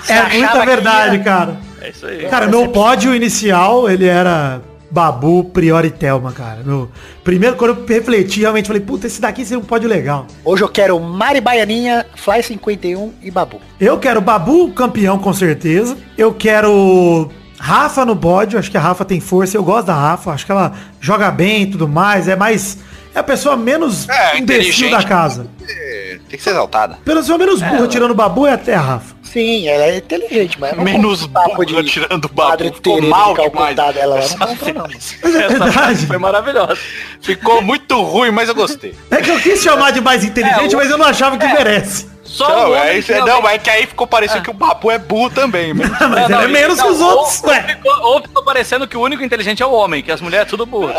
É 0.08 0.38
muita 0.38 0.66
verdade, 0.66 1.18
ia- 1.18 1.24
cara. 1.24 1.58
É 1.82 1.90
isso 1.90 2.06
aí. 2.06 2.26
Cara, 2.28 2.48
meu 2.48 2.68
pódio 2.70 3.14
inicial, 3.16 3.90
ele 3.90 4.06
era 4.06 4.62
Babu, 4.90 5.46
Priori 5.46 5.88
e 5.88 5.92
Thelma, 5.92 6.32
cara. 6.32 6.62
Meu, 6.64 6.90
primeiro, 7.24 7.56
quando 7.56 7.78
eu 7.78 7.86
refleti, 7.86 8.42
realmente 8.42 8.68
falei, 8.68 8.82
puta, 8.82 9.08
esse 9.08 9.20
daqui 9.20 9.44
seria 9.44 9.60
um 9.60 9.64
pódio 9.66 9.90
legal. 9.90 10.26
Hoje 10.44 10.64
eu 10.64 10.70
quero 10.70 11.00
Mari 11.00 11.42
Baianinha, 11.42 12.06
Fly 12.16 12.44
51 12.44 13.14
e 13.22 13.32
Babu. 13.32 13.60
Eu 13.80 13.98
quero 13.98 14.22
Babu 14.22 14.72
campeão, 14.72 15.18
com 15.20 15.34
certeza. 15.34 15.98
Eu 16.18 16.34
quero 16.34 17.30
Rafa 17.60 18.06
no 18.06 18.16
pódio, 18.16 18.60
acho 18.60 18.70
que 18.70 18.78
a 18.78 18.82
Rafa 18.82 19.04
tem 19.04 19.20
força. 19.20 19.58
Eu 19.58 19.64
gosto 19.64 19.88
da 19.88 19.96
Rafa, 19.96 20.32
acho 20.32 20.46
que 20.46 20.52
ela 20.52 20.74
joga 21.00 21.32
bem 21.32 21.64
e 21.64 21.68
tudo 21.68 21.88
mais. 21.88 22.28
É 22.28 22.36
mais. 22.36 22.78
É 23.14 23.20
a 23.20 23.24
pessoa 23.24 23.56
menos 23.56 24.08
É, 24.10 24.38
imbecil 24.38 24.92
da 24.92 25.02
casa. 25.04 25.48
É, 25.68 26.20
Tem 26.30 26.38
que 26.38 26.44
ser 26.44 26.52
exaltada. 26.52 27.00
Pelo 27.06 27.24
menos 27.38 27.62
burra, 27.62 27.88
tirando 27.88 28.12
o 28.12 28.16
Babu, 28.16 28.46
é 28.46 28.52
até 28.54 28.76
a 28.76 28.82
Rafa. 28.82 29.15
Sim, 29.36 29.68
ela 29.68 29.84
é 29.84 29.98
inteligente, 29.98 30.58
mas 30.58 30.78
Menos 30.78 31.28
papo 31.28 31.58
burra 31.66 31.84
tirando 31.84 32.24
o 32.24 32.30
Babu, 32.30 32.74
ficou 32.74 33.02
mal 33.02 33.36
de 33.36 33.50
demais. 33.50 33.76
dela, 33.76 33.94
ela 34.00 34.20
Essa 34.20 34.38
não 34.38 34.48
compra 34.56 34.74
não. 34.74 34.86
É 34.86 34.96
Essa 34.96 35.18
verdade. 35.66 36.08
foi 36.08 36.18
maravilhosa. 36.18 36.78
Ficou 37.22 37.62
muito 37.62 38.02
ruim, 38.02 38.32
mas 38.32 38.48
eu 38.48 38.56
gostei. 38.56 38.96
É 39.12 39.18
que 39.18 39.30
eu 39.30 39.38
quis 39.42 39.62
chamar 39.62 39.92
de 39.92 40.00
mais 40.00 40.24
inteligente, 40.24 40.74
É, 40.74 40.78
o- 40.78 40.80
mas 40.80 40.90
eu 40.90 40.98
não 40.98 41.06
achava 41.06 41.38
que 41.38 41.46
merece. 41.46 42.16
Só 42.24 42.48
Não, 42.50 42.76
é, 42.76 42.94
que 42.94 43.00
isso- 43.00 43.12
não, 43.12 43.26
realmente- 43.26 43.54
é 43.54 43.58
que 43.60 43.70
aí 43.70 43.86
ficou 43.86 44.08
parecendo 44.08 44.42
que 44.42 44.50
o 44.50 44.54
Babu 44.54 44.90
é 44.90 44.98
burro 44.98 45.30
também. 45.30 45.74
Mas... 45.74 45.90
Mas 46.00 46.30
Não, 46.30 46.40
é 46.40 46.44
não, 46.44 46.50
menos 46.50 46.78
não, 46.78 46.86
que 46.86 46.92
os 46.94 47.02
ou- 47.02 47.10
outros, 47.18 47.44
ou, 47.44 47.50
ué. 47.50 47.62
ficou, 47.62 47.94
ou 48.04 48.22
ficou 48.22 48.44
parecendo 48.44 48.88
que 48.88 48.96
o 48.96 49.02
único 49.02 49.22
inteligente 49.22 49.62
é 49.62 49.66
o 49.66 49.72
homem, 49.74 50.02
que 50.02 50.12
as 50.14 50.22
mulheres 50.22 50.48
é 50.48 50.50
tudo 50.50 50.66
burra. 50.66 50.94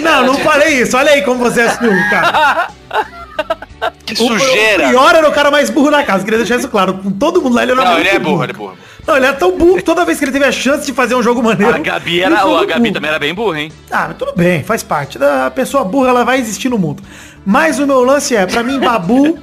Não, 0.00 0.26
não 0.26 0.34
falei 0.38 0.80
isso. 0.82 0.96
Olha 0.96 1.12
aí 1.12 1.22
como 1.22 1.38
você 1.38 1.60
é 1.62 1.68
cara. 2.10 2.68
Que 4.04 4.14
O 4.14 4.16
sujeira. 4.16 4.88
pior 4.88 5.14
era 5.14 5.28
o 5.28 5.32
cara 5.32 5.50
mais 5.50 5.70
burro 5.70 5.90
da 5.90 6.02
casa. 6.02 6.24
Queria 6.24 6.38
deixar 6.38 6.56
isso 6.56 6.68
claro. 6.68 6.94
Com 6.94 7.10
todo 7.10 7.40
mundo 7.40 7.54
lá, 7.54 7.62
ele 7.62 7.72
era 7.72 7.84
Não, 7.84 7.98
ele 7.98 8.08
é 8.08 8.18
burro, 8.18 8.42
ele 8.42 8.52
é 8.52 8.54
burro. 8.54 8.78
Não, 9.06 9.16
ele 9.16 9.24
era 9.26 9.34
tão 9.36 9.56
burro 9.56 9.76
que 9.76 9.82
toda 9.82 10.04
vez 10.04 10.18
que 10.18 10.24
ele 10.24 10.32
teve 10.32 10.44
a 10.44 10.52
chance 10.52 10.84
de 10.84 10.92
fazer 10.92 11.14
um 11.14 11.22
jogo 11.22 11.42
maneiro. 11.42 11.74
A 11.74 11.78
Gabi, 11.78 12.20
era, 12.20 12.40
a 12.40 12.64
Gabi 12.64 12.80
burro. 12.82 12.92
também 12.92 13.08
era 13.10 13.18
bem 13.18 13.32
burra, 13.34 13.60
hein? 13.60 13.72
Ah, 13.90 14.06
mas 14.08 14.16
tudo 14.18 14.32
bem, 14.36 14.62
faz 14.62 14.82
parte. 14.82 15.18
A 15.22 15.50
pessoa 15.50 15.82
burra, 15.84 16.10
ela 16.10 16.24
vai 16.24 16.38
existir 16.38 16.68
no 16.68 16.76
mundo. 16.78 17.02
Mas 17.46 17.78
o 17.78 17.86
meu 17.86 18.04
lance 18.04 18.36
é, 18.36 18.44
pra 18.46 18.62
mim, 18.62 18.78
Babu, 18.78 19.38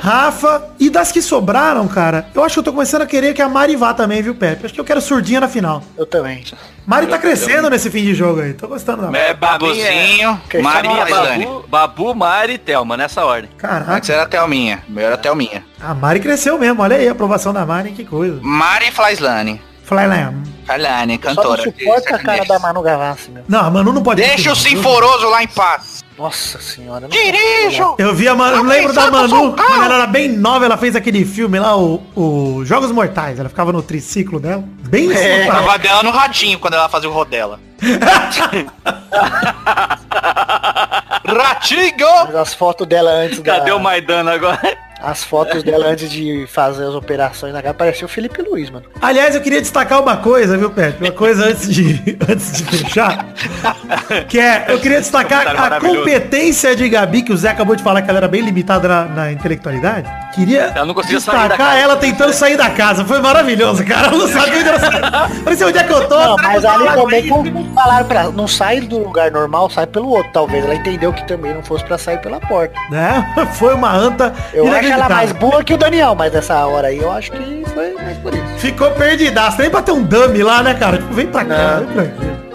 Rafa 0.00 0.70
e 0.78 0.88
das 0.90 1.12
que 1.12 1.20
sobraram, 1.22 1.86
cara, 1.86 2.26
eu 2.34 2.42
acho 2.42 2.54
que 2.54 2.58
eu 2.60 2.64
tô 2.64 2.72
começando 2.72 3.02
a 3.02 3.06
querer 3.06 3.34
que 3.34 3.42
a 3.42 3.48
Mari 3.48 3.76
vá 3.76 3.92
também, 3.94 4.22
viu, 4.22 4.34
Pepe? 4.34 4.64
Acho 4.66 4.74
que 4.74 4.80
eu 4.80 4.84
quero 4.84 5.00
surdinha 5.00 5.40
na 5.40 5.48
final. 5.48 5.82
Eu 5.96 6.06
também. 6.06 6.42
Mari 6.86 7.06
tá 7.06 7.18
crescendo 7.18 7.68
nesse 7.70 7.90
fim 7.90 8.02
de 8.02 8.14
jogo 8.14 8.40
aí. 8.40 8.54
Tô 8.54 8.66
gostando 8.66 9.02
da 9.02 9.10
Mari. 9.10 9.24
É 9.24 9.34
Babuzinho, 9.34 10.40
Maria 10.62 11.06
chama 11.06 11.36
e. 11.36 11.44
Babu, 11.44 11.64
Babu, 11.68 12.14
Mari 12.14 12.54
e 12.54 12.58
Thelma, 12.58 12.96
nessa 12.96 13.24
ordem. 13.24 13.50
Antes 13.50 13.60
Caraca, 13.60 14.12
era 14.12 14.22
a 14.22 14.26
Thelminha. 14.26 14.82
Meu 14.88 15.04
era 15.04 15.14
a 15.14 15.18
Thelminha. 15.18 15.64
a 15.80 15.94
Mari 15.94 16.20
cresceu 16.20 16.58
mesmo. 16.58 16.82
Olha 16.82 16.96
aí 16.96 17.08
a 17.08 17.12
aprovação 17.12 17.52
da 17.52 17.64
Mari, 17.66 17.90
que 17.92 18.04
coisa. 18.04 18.40
Mari 18.42 18.88
e 18.88 18.92
Flaislane. 18.92 19.60
Flylam. 19.90 20.42
Flailane, 20.64 21.18
Só 21.20 21.30
não 21.30 21.34
cantora. 21.34 21.62
suporta 21.64 22.14
a 22.14 22.18
cara 22.20 22.44
da 22.44 22.58
Manu 22.60 22.80
Gavassi, 22.80 23.30
meu. 23.32 23.42
Não, 23.48 23.58
a 23.58 23.70
Manu 23.70 23.92
não 23.92 24.02
pode... 24.02 24.22
Deixa 24.22 24.52
o. 24.52 24.56
Sinforoso 24.56 25.28
lá 25.28 25.42
em 25.42 25.48
paz. 25.48 26.04
Nossa 26.20 26.60
senhora. 26.60 27.00
não 27.00 27.08
Dirijo! 27.08 27.94
Eu 27.96 28.14
vi 28.14 28.28
a 28.28 28.34
Manu, 28.34 28.56
eu 28.58 28.62
lembro 28.64 28.92
da 28.92 29.10
Manu, 29.10 29.54
quando 29.54 29.84
ela 29.84 29.94
era 29.94 30.06
bem 30.06 30.28
nova, 30.28 30.66
ela 30.66 30.76
fez 30.76 30.94
aquele 30.94 31.24
filme 31.24 31.58
lá, 31.58 31.74
o, 31.74 32.02
o 32.14 32.62
Jogos 32.66 32.92
Mortais. 32.92 33.40
Ela 33.40 33.48
ficava 33.48 33.72
no 33.72 33.82
triciclo 33.82 34.38
dela. 34.38 34.62
Bem 34.82 35.10
É. 35.10 35.46
Tava 35.46 35.78
dela 35.78 36.02
no 36.02 36.10
radinho 36.10 36.58
quando 36.58 36.74
ela 36.74 36.90
fazia 36.90 37.08
o 37.08 37.12
rodela. 37.12 37.58
Ratinho! 41.26 42.26
Mas 42.26 42.36
as 42.36 42.52
fotos 42.52 42.86
dela 42.86 43.10
antes 43.12 43.40
da... 43.40 43.56
Cadê 43.56 43.72
o 43.72 43.78
Maidana 43.78 44.34
agora? 44.34 44.60
As 45.02 45.24
fotos 45.24 45.62
dela 45.62 45.86
antes 45.86 46.10
de 46.10 46.46
fazer 46.46 46.84
as 46.84 46.94
operações 46.94 47.52
na 47.52 47.62
cara, 47.62 47.74
parecia 47.74 48.04
o 48.04 48.08
Felipe 48.08 48.42
Luiz, 48.42 48.68
mano. 48.70 48.84
Aliás, 49.00 49.34
eu 49.34 49.40
queria 49.40 49.60
destacar 49.60 50.02
uma 50.02 50.18
coisa, 50.18 50.56
viu, 50.56 50.70
Pepe? 50.70 51.02
Uma 51.02 51.12
coisa 51.12 51.46
antes 51.46 51.68
de, 51.68 52.18
antes 52.28 52.52
de 52.52 52.64
fechar. 52.64 53.26
Que 54.28 54.38
é, 54.38 54.66
eu 54.68 54.78
queria 54.78 55.00
destacar 55.00 55.46
a 55.46 55.80
competência 55.80 56.76
de 56.76 56.88
Gabi, 56.88 57.22
que 57.22 57.32
o 57.32 57.36
Zé 57.36 57.48
acabou 57.50 57.74
de 57.74 57.82
falar 57.82 58.02
que 58.02 58.10
ela 58.10 58.18
era 58.18 58.28
bem 58.28 58.42
limitada 58.42 58.88
na, 58.88 59.04
na 59.06 59.32
intelectualidade. 59.32 60.08
Queria 60.34 60.72
Ela 60.74 60.86
não 60.86 60.94
conseguia 60.94 61.20
sair 61.20 61.34
da 61.34 61.42
destacar 61.48 61.66
casa. 61.66 61.78
ela 61.80 61.96
tentando 61.96 62.32
sair 62.32 62.56
da 62.56 62.70
casa. 62.70 63.04
Foi 63.04 63.20
maravilhoso, 63.20 63.84
cara. 63.84 64.08
Ela 64.08 64.16
não 64.18 64.28
sabia 64.28 64.58
onde 64.60 64.68
ela 64.68 64.78
saiu. 64.80 65.42
Parecia 65.44 65.66
onde 65.66 65.78
é 65.78 65.82
que 65.84 65.92
eu 65.92 66.08
tô. 66.08 66.18
Não, 66.18 66.36
mas 66.36 66.64
eu 66.64 66.70
ali 66.70 66.88
também 66.88 67.28
com- 67.28 67.44
como 67.44 67.74
falaram 67.74 68.06
pra 68.06 68.20
ela, 68.22 68.32
não 68.32 68.46
sai 68.48 68.80
do 68.80 68.98
lugar 68.98 69.30
normal, 69.30 69.68
sai 69.70 69.86
pelo 69.86 70.08
outro, 70.08 70.30
talvez. 70.32 70.64
Ela 70.64 70.74
entendeu 70.74 71.12
que 71.12 71.26
também 71.26 71.52
não 71.54 71.62
fosse 71.62 71.84
pra 71.84 71.98
sair 71.98 72.18
pela 72.18 72.38
porta. 72.40 72.74
Né? 72.90 73.24
Foi 73.54 73.74
uma 73.74 73.92
anta 73.92 74.32
Eu 74.54 74.72
acho 74.72 74.88
ela 74.92 75.08
mais 75.08 75.32
boa 75.32 75.62
que 75.64 75.74
o 75.74 75.76
Daniel, 75.78 76.14
mas 76.14 76.32
nessa 76.32 76.64
hora 76.66 76.88
aí 76.88 76.98
eu 76.98 77.10
acho 77.10 77.32
que 77.32 77.64
foi 77.74 77.94
mais 77.94 78.16
por 78.18 78.32
isso. 78.34 78.44
Ficou 78.58 78.90
perdidaço. 78.92 79.60
Nem 79.60 79.70
pra 79.70 79.82
ter 79.82 79.92
um 79.92 80.02
dummy 80.02 80.42
lá, 80.42 80.62
né, 80.62 80.74
cara? 80.74 80.98
Tipo, 80.98 81.12
vem 81.14 81.26
pra 81.26 81.44
cá, 81.44 81.76
vem 81.78 81.86
pra 81.88 82.02
aqui. 82.02 82.49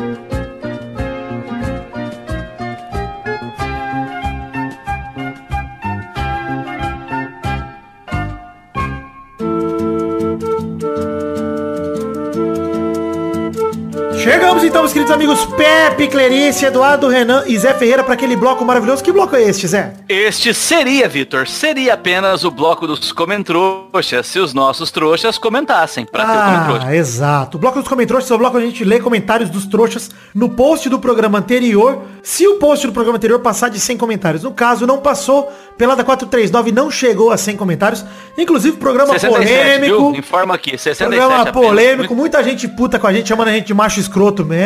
Chegamos 14.76 14.92
então, 14.92 15.04
meus 15.06 15.10
queridos 15.10 15.40
amigos 15.40 15.46
Pepe, 15.56 16.10
Clarice, 16.10 16.66
Eduardo, 16.66 17.08
Renan 17.08 17.46
e 17.48 17.58
Zé 17.58 17.74
Ferreira 17.74 18.04
para 18.04 18.14
aquele 18.14 18.36
bloco 18.36 18.66
maravilhoso. 18.66 19.02
Que 19.02 19.10
bloco 19.10 19.34
é 19.34 19.44
este, 19.44 19.68
Zé? 19.68 19.94
Este 20.10 20.54
seria, 20.54 21.08
Vitor, 21.08 21.48
seria 21.48 21.94
apenas 21.94 22.44
o 22.44 22.52
bloco 22.52 22.86
dos 22.86 23.14
comentrouxas 23.14 24.28
se 24.28 24.38
os 24.38 24.54
nossos 24.54 24.92
trouxas 24.92 25.38
comentassem 25.38 26.06
pra 26.06 26.26
ter 26.26 26.38
o 26.38 26.44
comentrouxa. 26.44 26.88
Ah, 26.88 26.96
exato. 26.96 27.56
O 27.56 27.60
bloco 27.60 27.80
dos 27.80 27.88
comentários 27.88 28.30
é 28.30 28.34
o 28.34 28.38
bloco 28.38 28.58
onde 28.58 28.66
a 28.66 28.70
gente 28.70 28.84
lê 28.84 29.00
comentários 29.00 29.50
dos 29.50 29.66
trouxas 29.66 30.12
no 30.34 30.50
post 30.50 30.90
do 30.90 31.00
programa 31.00 31.38
anterior. 31.38 32.02
Se 32.22 32.46
o 32.46 32.56
post 32.56 32.86
do 32.86 32.92
programa 32.92 33.16
anterior 33.16 33.40
passar 33.40 33.70
de 33.70 33.80
100 33.80 33.98
comentários. 33.98 34.44
No 34.44 34.52
caso, 34.52 34.86
não 34.86 34.98
passou. 34.98 35.54
Pelada 35.78 36.04
439 36.04 36.72
não 36.72 36.90
chegou 36.90 37.32
a 37.32 37.38
100 37.38 37.58
comentários. 37.58 38.06
Inclusive, 38.38 38.78
programa 38.78 39.18
67, 39.18 39.48
polêmico. 39.48 40.12
viu? 40.12 40.20
Informa 40.20 40.56
aqui, 40.56 40.72
67 40.72 41.08
Programa 41.08 41.42
apenas. 41.42 41.54
polêmico, 41.54 42.16
muita 42.16 42.44
gente 42.44 42.68
puta 42.68 42.98
com 42.98 43.08
a 43.08 43.14
gente, 43.14 43.28
chamando 43.28 43.50
a 43.50 43.52
gente 43.52 43.68
de 43.68 43.74
macho 43.74 44.00
escroto 44.00 44.44
mesmo, 44.46 44.65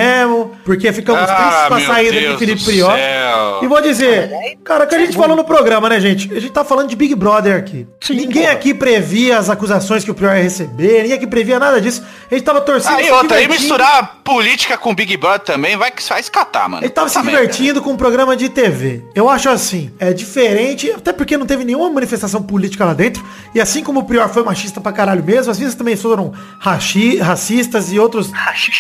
porque 0.63 0.91
ficamos 0.93 1.21
Ah, 1.29 1.35
tristes 1.35 1.67
com 1.67 1.73
a 1.75 1.95
saída 1.95 2.13
de 2.13 2.19
Deus 2.19 2.39
Felipe 2.39 2.63
Prior. 2.63 2.91
céu. 2.95 3.59
E 3.63 3.67
vou 3.67 3.81
dizer, 3.81 4.31
cara, 4.63 4.83
o 4.85 4.87
que 4.87 4.95
a 4.95 4.99
gente 4.99 5.15
falou 5.17 5.35
no 5.35 5.43
programa, 5.43 5.89
né, 5.89 5.99
gente? 5.99 6.31
A 6.33 6.39
gente 6.39 6.51
tá 6.51 6.63
falando 6.63 6.89
de 6.89 6.95
Big 6.95 7.13
Brother 7.15 7.55
aqui. 7.57 7.87
Sim, 8.01 8.15
ninguém 8.15 8.43
porra. 8.43 8.53
aqui 8.53 8.73
previa 8.73 9.37
as 9.37 9.49
acusações 9.49 10.03
que 10.03 10.11
o 10.11 10.13
Prior 10.13 10.35
ia 10.35 10.43
receber, 10.43 11.01
ninguém 11.03 11.13
aqui 11.13 11.27
previa 11.27 11.59
nada 11.59 11.79
disso. 11.81 12.03
A 12.29 12.33
gente 12.33 12.43
tava 12.43 12.61
torcendo. 12.61 12.95
Aí 12.97 13.05
se 13.05 13.11
outra, 13.11 13.37
aí 13.37 13.43
divertindo. 13.43 13.69
misturar 13.73 14.17
política 14.23 14.77
com 14.77 14.93
Big 14.93 15.15
Brother 15.17 15.39
também 15.41 15.75
vai 15.77 15.91
que 15.91 16.07
vai 16.07 16.19
escatar, 16.19 16.69
mano. 16.69 16.83
Ele 16.83 16.89
tava 16.91 17.09
se 17.09 17.15
Puta 17.17 17.25
merda. 17.25 17.41
divertindo 17.47 17.81
com 17.81 17.91
um 17.91 17.97
programa 17.97 18.35
de 18.35 18.49
TV. 18.49 19.03
Eu 19.15 19.29
acho 19.29 19.49
assim, 19.49 19.91
é 19.99 20.13
diferente, 20.13 20.91
até 20.91 21.11
porque 21.11 21.37
não 21.37 21.45
teve 21.45 21.63
nenhuma 21.65 21.89
manifestação 21.89 22.41
política 22.41 22.85
lá 22.85 22.93
dentro. 22.93 23.23
E 23.53 23.59
assim 23.59 23.83
como 23.83 23.99
o 24.01 24.03
Prior 24.03 24.29
foi 24.29 24.43
machista 24.43 24.79
pra 24.79 24.91
caralho 24.91 25.23
mesmo, 25.23 25.51
as 25.51 25.59
vezes 25.59 25.75
também 25.75 25.95
foram 25.95 26.31
rachi, 26.59 27.17
racistas 27.17 27.91
e 27.91 27.99
outros 27.99 28.31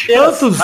tantos, 0.07 0.57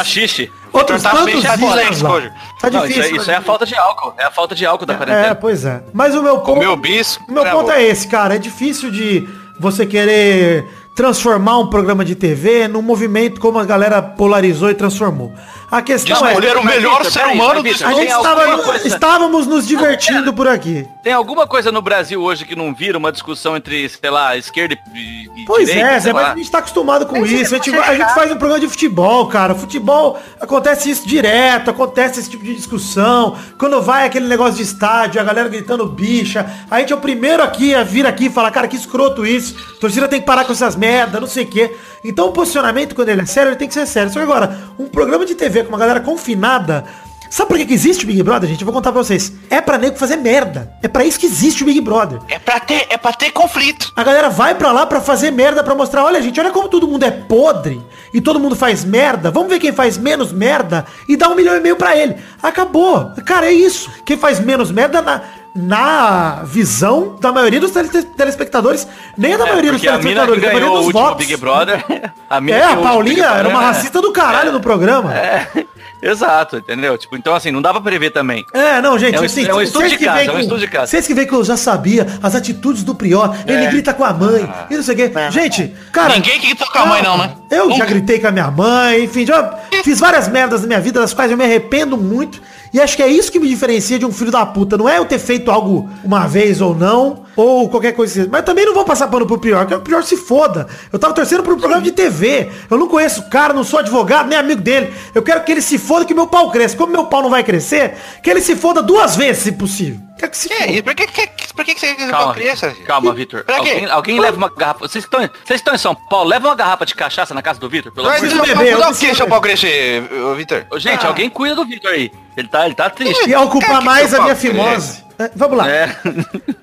Rachixe. 0.43 0.51
outros 0.73 1.01
tantos 1.03 2.01
lá. 2.01 2.09
Roger. 2.09 2.31
Tá 2.59 2.69
Não, 2.69 2.81
difícil. 2.81 3.03
isso, 3.03 3.13
é, 3.15 3.17
isso 3.21 3.31
é 3.31 3.36
a 3.36 3.41
falta 3.41 3.65
de 3.65 3.75
álcool. 3.75 4.13
É 4.17 4.23
a 4.25 4.31
falta 4.31 4.53
de 4.55 4.65
álcool 4.65 4.86
da 4.86 4.93
É, 4.93 4.97
quarentena. 4.97 5.36
pois 5.36 5.65
é. 5.65 5.83
Mas 5.93 6.15
o 6.15 6.21
meu 6.21 6.38
ponto, 6.39 6.53
Comeu 6.55 6.75
bisco. 6.75 7.23
o 7.27 7.31
meu 7.31 7.43
travou. 7.43 7.61
ponto 7.63 7.71
é 7.73 7.83
esse, 7.83 8.07
cara. 8.07 8.36
É 8.36 8.38
difícil 8.38 8.91
de 8.91 9.27
você 9.59 9.86
querer 9.86 10.65
transformar 10.95 11.57
um 11.59 11.67
programa 11.67 12.05
de 12.05 12.15
TV 12.15 12.67
num 12.67 12.81
movimento 12.81 13.39
como 13.41 13.59
a 13.59 13.65
galera 13.65 14.01
polarizou 14.01 14.69
e 14.69 14.73
transformou. 14.73 15.33
A 15.76 15.82
questão 15.82 16.26
é... 16.26 16.30
Escolher 16.32 16.55
o 16.57 16.63
melhor 16.63 17.03
ser 17.03 17.19
peraí, 17.19 17.36
humano 17.36 17.55
do 17.55 17.63
Vitor, 17.63 17.88
A 17.88 17.89
tem 17.91 17.99
gente 18.01 18.11
alguma 18.13 18.34
estava, 18.34 18.63
coisa- 18.63 18.88
estávamos 18.88 19.45
nos 19.47 19.67
divertindo 19.67 20.34
por 20.34 20.47
aqui. 20.47 20.88
Tem 21.03 21.11
alguma 21.11 21.45
coisa 21.45 21.69
no 21.71 21.82
Brasil 21.82 22.21
hoje 22.21 22.45
que 22.45 22.55
não 22.55 22.73
vira 22.73 22.97
uma 22.97 23.11
discussão 23.11 23.57
entre, 23.57 23.89
sei 23.89 24.09
lá, 24.09 24.38
esquerda 24.38 24.78
e, 24.93 25.26
e 25.41 25.45
Pois 25.45 25.67
direita? 25.67 25.89
é, 25.89 25.99
Zé, 25.99 26.13
mas 26.13 26.28
a 26.28 26.36
gente 26.36 26.49
tá 26.49 26.59
acostumado 26.59 27.05
com 27.05 27.26
isso. 27.26 27.53
A 27.53 27.57
gente, 27.57 27.76
a 27.76 27.93
gente 27.93 28.13
faz 28.13 28.32
um 28.32 28.38
programa 28.38 28.61
de 28.61 28.69
futebol, 28.69 29.28
cara. 29.28 29.53
Futebol 29.53 30.17
acontece 30.39 30.89
isso 30.89 31.05
direto, 31.05 31.69
acontece 31.69 32.21
esse 32.21 32.30
tipo 32.30 32.43
de 32.45 32.55
discussão. 32.55 33.38
Quando 33.59 33.82
vai 33.82 34.05
aquele 34.05 34.28
negócio 34.30 34.55
de 34.55 34.63
estádio, 34.63 35.19
a 35.19 35.23
galera 35.26 35.49
gritando 35.49 35.86
bicha. 35.86 36.49
A 36.71 36.80
gente 36.80 36.93
é 36.93 36.95
o 36.95 36.99
primeiro 36.99 37.43
aqui 37.43 37.76
a 37.76 37.84
vir 37.84 38.05
aqui 38.05 38.28
e 38.28 38.30
falar, 38.30 38.49
cara, 38.51 38.67
que 38.67 38.78
escroto 38.78 39.26
isso. 39.26 39.55
A 39.78 39.80
torcida 39.82 40.07
tem 40.07 40.21
que 40.21 40.26
parar 40.26 40.45
com 40.45 40.53
essas 40.53 40.76
merda, 40.76 41.19
não 41.19 41.28
sei 41.28 41.43
o 41.43 41.47
quê. 41.47 41.76
Então 42.03 42.28
o 42.30 42.32
posicionamento, 42.32 42.95
quando 42.95 43.09
ele 43.09 43.21
é 43.21 43.26
sério, 43.26 43.49
ele 43.49 43.55
tem 43.57 43.67
que 43.67 43.73
ser 43.73 43.86
sério. 43.86 44.11
Só 44.13 44.19
que 44.19 44.23
agora, 44.23 44.57
um 44.80 44.86
programa 44.88 45.26
de 45.26 45.36
TV 45.36 45.64
com 45.66 45.74
uma 45.74 45.78
galera 45.78 45.99
confinada. 45.99 46.86
Sabe 47.30 47.49
por 47.49 47.57
que, 47.57 47.66
que 47.66 47.74
existe 47.74 48.05
o 48.05 48.07
Big 48.07 48.24
Brother, 48.24 48.49
gente? 48.49 48.61
Eu 48.61 48.66
vou 48.66 48.74
contar 48.74 48.91
pra 48.93 49.03
vocês. 49.03 49.34
É 49.49 49.59
pra 49.59 49.78
nego 49.78 49.97
fazer 49.97 50.16
merda. 50.16 50.72
É 50.82 50.88
pra 50.88 51.03
isso 51.03 51.20
que 51.20 51.26
existe 51.26 51.63
o 51.63 51.66
Big 51.66 51.82
Brother. 51.82 52.20
É 52.30 52.39
pra 52.39 52.59
ter, 52.59 52.88
é 52.89 52.97
pra 52.97 53.11
ter 53.11 53.32
conflito. 53.32 53.91
A 53.95 54.03
galera 54.03 54.30
vai 54.30 54.55
pra 54.55 54.72
lá 54.72 54.86
pra 54.86 55.01
fazer 55.01 55.32
merda, 55.32 55.63
pra 55.63 55.76
mostrar, 55.76 56.05
olha 56.05 56.22
gente, 56.22 56.39
olha 56.39 56.51
como 56.51 56.70
todo 56.70 56.88
mundo 56.88 57.03
é 57.03 57.11
podre 57.11 57.82
e 58.13 58.22
todo 58.22 58.39
mundo 58.39 58.55
faz 58.55 58.86
merda. 58.86 59.32
Vamos 59.32 59.49
ver 59.49 59.59
quem 59.59 59.74
faz 59.74 59.97
menos 59.97 60.32
merda 60.32 60.86
e 61.09 61.18
dá 61.18 61.28
um 61.28 61.36
milhão 61.36 61.57
e 61.57 61.59
meio 61.59 61.76
pra 61.76 61.97
ele. 61.97 62.16
Acabou. 62.41 63.11
Cara, 63.26 63.47
é 63.47 63.53
isso. 63.53 63.91
Quem 64.05 64.18
faz 64.18 64.39
menos 64.39 64.72
merda 64.72 65.01
na... 65.01 65.22
na 65.55 66.41
visão 66.43 67.15
da 67.21 67.31
maioria 67.31 67.59
dos 67.61 67.71
tele- 67.71 67.87
telespectadores, 67.87 68.85
nem 69.17 69.33
a 69.33 69.37
da 69.37 69.45
maioria 69.45 69.71
dos 69.71 69.81
É, 69.83 69.85
telespectadores, 69.87 70.41
da 70.41 70.47
maioria 70.51 70.69
dos 70.69 70.91
votos. 70.91 71.25
Big 71.25 71.37
Brother. 71.37 71.83
A 72.29 72.37
É, 72.37 72.41
que 72.41 72.51
a 72.53 72.75
Paulinha 72.77 73.25
era 73.25 73.47
uma 73.47 73.61
racista 73.61 74.01
do 74.01 74.11
caralho 74.11 74.51
no 74.51 74.59
programa. 74.59 75.15
É, 75.15 75.47
exato, 76.03 76.57
entendeu? 76.57 76.97
Tipo, 76.97 77.15
então 77.15 77.33
assim, 77.33 77.51
não 77.51 77.61
dá 77.61 77.71
pra 77.71 77.79
prever 77.79 78.09
também. 78.11 78.43
É, 78.53 78.81
não, 78.81 78.99
gente, 78.99 79.15
É 79.15 79.21
um 79.21 79.23
assim, 79.23 79.45
é 79.45 79.51
um 79.53 79.55
vocês 79.55 79.69
estudo 79.69 79.87
de 79.87 79.97
vem 79.97 80.27
é 80.27 80.31
um 80.31 80.39
estudo 80.39 80.59
de 80.59 80.67
caso. 80.67 80.87
Vocês 80.91 81.07
que 81.07 81.13
veem 81.13 81.25
que 81.27 81.33
eu 81.33 81.43
já 81.45 81.55
sabia 81.55 82.05
as 82.21 82.35
atitudes 82.35 82.83
do 82.83 82.93
Prior, 82.93 83.33
ele 83.47 83.67
grita 83.67 83.93
com 83.93 84.03
a 84.03 84.11
mãe, 84.11 84.49
e 84.69 84.75
não 84.75 84.83
sei 84.83 84.93
o 84.93 84.97
quê. 84.97 85.11
Gente, 85.31 85.73
cara... 85.93 86.15
Ninguém 86.15 86.37
que 86.39 86.47
grita 86.47 86.65
com 86.65 86.79
a 86.79 86.85
mãe, 86.85 87.01
não, 87.01 87.17
né? 87.17 87.31
Eu 87.49 87.69
já 87.69 87.75
Nunca. 87.75 87.85
gritei 87.85 88.19
com 88.19 88.27
a 88.27 88.31
minha 88.31 88.51
mãe, 88.51 89.05
enfim, 89.05 89.25
já 89.25 89.57
fiz 89.83 89.99
várias 90.01 90.27
merdas 90.27 90.61
na 90.61 90.67
minha 90.67 90.81
vida, 90.81 90.99
das 90.99 91.13
quais 91.13 91.31
eu 91.31 91.37
me 91.37 91.45
arrependo 91.45 91.95
muito. 91.97 92.41
E 92.74 92.80
acho 92.80 92.95
que 92.95 93.03
é 93.03 93.07
isso 93.07 93.32
que 93.32 93.39
me 93.39 93.47
diferencia 93.47 93.97
de 93.97 94.05
um 94.05 94.11
filho 94.11 94.32
da 94.32 94.45
puta. 94.45 94.78
Não 94.78 94.88
é 94.88 94.97
eu 94.97 95.05
ter 95.05 95.20
feito 95.20 95.49
algo 95.49 95.89
uma 96.03 96.28
vez 96.28 96.61
ou 96.61 96.76
não, 96.76 97.24
ou 97.36 97.70
qualquer 97.70 97.93
coisa 97.93 98.22
assim. 98.22 98.30
Mas 98.32 98.43
também 98.43 98.66
não 98.66 98.74
vou 98.74 98.84
passar 98.84 99.07
pano 99.07 99.26
pro 99.26 99.38
pior, 99.38 99.66
que 99.66 99.74
o 99.74 99.82
pior 99.82 100.03
se 100.03 100.18
foda. 100.18 100.68
Eu 100.91 100.99
tava 100.99 101.13
torcendo 101.13 101.43
pro 101.43 101.57
programa 101.57 101.82
de 101.82 101.91
TV. 101.91 102.49
Eu 102.70 102.78
não 102.78 102.88
conheço 102.88 103.22
o 103.22 103.30
cara, 103.30 103.53
não 103.53 103.63
sou 103.63 103.80
advogado, 103.80 104.28
nem 104.28 104.38
amigo 104.38 104.61
dele. 104.61 104.93
Eu 105.13 105.22
quero 105.22 105.43
que 105.43 105.51
ele 105.51 105.61
se 105.61 105.78
foda, 105.78 106.05
que 106.05 106.13
meu 106.13 106.28
pau 106.28 106.51
cresça. 106.51 106.76
Como 106.76 106.91
meu 106.91 107.05
pau 107.05 107.22
não 107.22 107.30
vai 107.30 107.43
crescer, 107.43 107.95
que 108.22 108.30
ele 108.30 108.41
se 108.41 108.55
foda 108.55 108.82
duas 108.82 109.16
vezes, 109.16 109.43
se 109.43 109.51
possível. 109.51 109.99
Quero 110.26 110.32
que 110.32 110.38
se 110.38 110.49
Que 110.49 110.55
foda. 110.55 110.71
isso? 110.71 110.84
Por 110.84 110.95
que, 110.95 111.07
que, 111.07 111.53
por 111.53 111.65
que, 111.65 111.76
que 111.76 111.80
você 111.80 111.95
Calma, 111.95 112.34
criança? 112.34 112.69
Vitor. 112.69 112.86
Calma, 112.86 113.13
Vitor. 113.13 113.43
Pra 113.43 113.59
quê? 113.59 113.69
Alguém, 113.69 113.86
alguém 113.86 114.19
leva 114.19 114.38
uma 114.38 114.49
garrafa. 114.49 114.80
Vocês 114.80 115.03
estão, 115.03 115.19
vocês 115.21 115.59
estão 115.59 115.76
em 115.76 115.78
São 115.78 115.95
Paulo, 115.95 116.30
leva 116.30 116.47
uma 116.47 116.55
garrafa 116.55 116.86
de 116.86 116.95
cachaça 116.95 117.34
na 117.34 117.41
casa 117.41 117.59
do 117.59 117.69
Vitor, 117.69 117.91
pelo 117.91 118.07
Mas 118.07 118.23
amor 118.23 118.45
de 118.45 118.55
Deus. 118.55 118.80
Dá 118.80 118.89
o 118.89 118.91
que 118.91 119.05
seu 119.07 119.15
beber. 119.15 119.30
pau 119.30 119.41
crescer, 119.41 120.03
Vitor? 120.36 120.65
Gente, 120.78 121.05
alguém 121.05 121.30
cuida 121.30 121.55
do 121.55 121.65
Vitor 121.65 121.91
aí. 121.91 122.11
Ele 122.36 122.47
tá, 122.47 122.65
ele 122.65 122.76
tá 122.76 122.89
triste. 122.89 123.30
Ia 123.30 123.41
ocupar 123.41 123.80
que 123.80 123.86
mais 123.86 124.13
a 124.13 124.21
minha 124.21 124.36
fimose. 124.36 125.03
É, 125.17 125.32
vamos 125.36 125.57
lá. 125.57 125.69
É. 125.69 125.95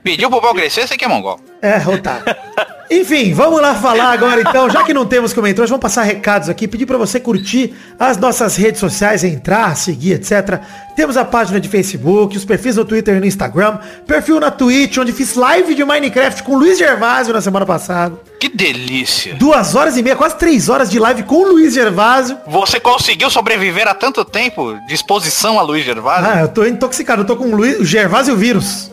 Pediu 0.02 0.28
pro 0.28 0.40
pau 0.40 0.54
crescer, 0.54 0.86
você 0.86 0.96
que 0.96 1.04
é 1.04 1.08
mongol. 1.08 1.40
É, 1.62 1.78
otário. 1.88 2.24
Enfim, 2.92 3.32
vamos 3.32 3.58
lá 3.58 3.74
falar 3.74 4.12
agora 4.12 4.42
então, 4.42 4.68
já 4.68 4.84
que 4.84 4.92
não 4.92 5.06
temos 5.06 5.32
comentários, 5.32 5.70
vamos 5.70 5.80
passar 5.80 6.02
recados 6.02 6.50
aqui, 6.50 6.68
pedir 6.68 6.84
pra 6.84 6.98
você 6.98 7.18
curtir 7.18 7.74
as 7.98 8.18
nossas 8.18 8.54
redes 8.54 8.80
sociais, 8.80 9.24
entrar, 9.24 9.74
seguir, 9.78 10.12
etc. 10.12 10.60
Temos 10.94 11.16
a 11.16 11.24
página 11.24 11.58
de 11.58 11.70
Facebook, 11.70 12.36
os 12.36 12.44
perfis 12.44 12.76
no 12.76 12.84
Twitter 12.84 13.16
e 13.16 13.20
no 13.20 13.24
Instagram, 13.24 13.78
perfil 14.06 14.38
na 14.38 14.50
Twitch, 14.50 14.98
onde 14.98 15.10
fiz 15.10 15.34
live 15.36 15.74
de 15.74 15.82
Minecraft 15.82 16.42
com 16.42 16.52
o 16.52 16.58
Luiz 16.58 16.78
Gervásio 16.78 17.32
na 17.32 17.40
semana 17.40 17.64
passada. 17.64 18.14
Que 18.38 18.50
delícia. 18.50 19.36
Duas 19.36 19.74
horas 19.74 19.96
e 19.96 20.02
meia, 20.02 20.14
quase 20.14 20.36
três 20.36 20.68
horas 20.68 20.90
de 20.90 20.98
live 20.98 21.22
com 21.22 21.36
o 21.36 21.48
Luiz 21.52 21.72
Gervásio. 21.72 22.36
Você 22.46 22.78
conseguiu 22.78 23.30
sobreviver 23.30 23.88
a 23.88 23.94
tanto 23.94 24.22
tempo 24.22 24.76
de 24.86 24.94
exposição 24.94 25.58
a 25.58 25.62
Luiz 25.62 25.82
Gervásio? 25.82 26.30
Ah, 26.30 26.40
eu 26.42 26.48
tô 26.48 26.66
intoxicado, 26.66 27.22
eu 27.22 27.26
tô 27.26 27.36
com 27.36 27.46
o 27.46 27.56
Luiz, 27.56 27.80
o 27.80 27.86
Gervásio 27.86 28.36
vírus. 28.36 28.90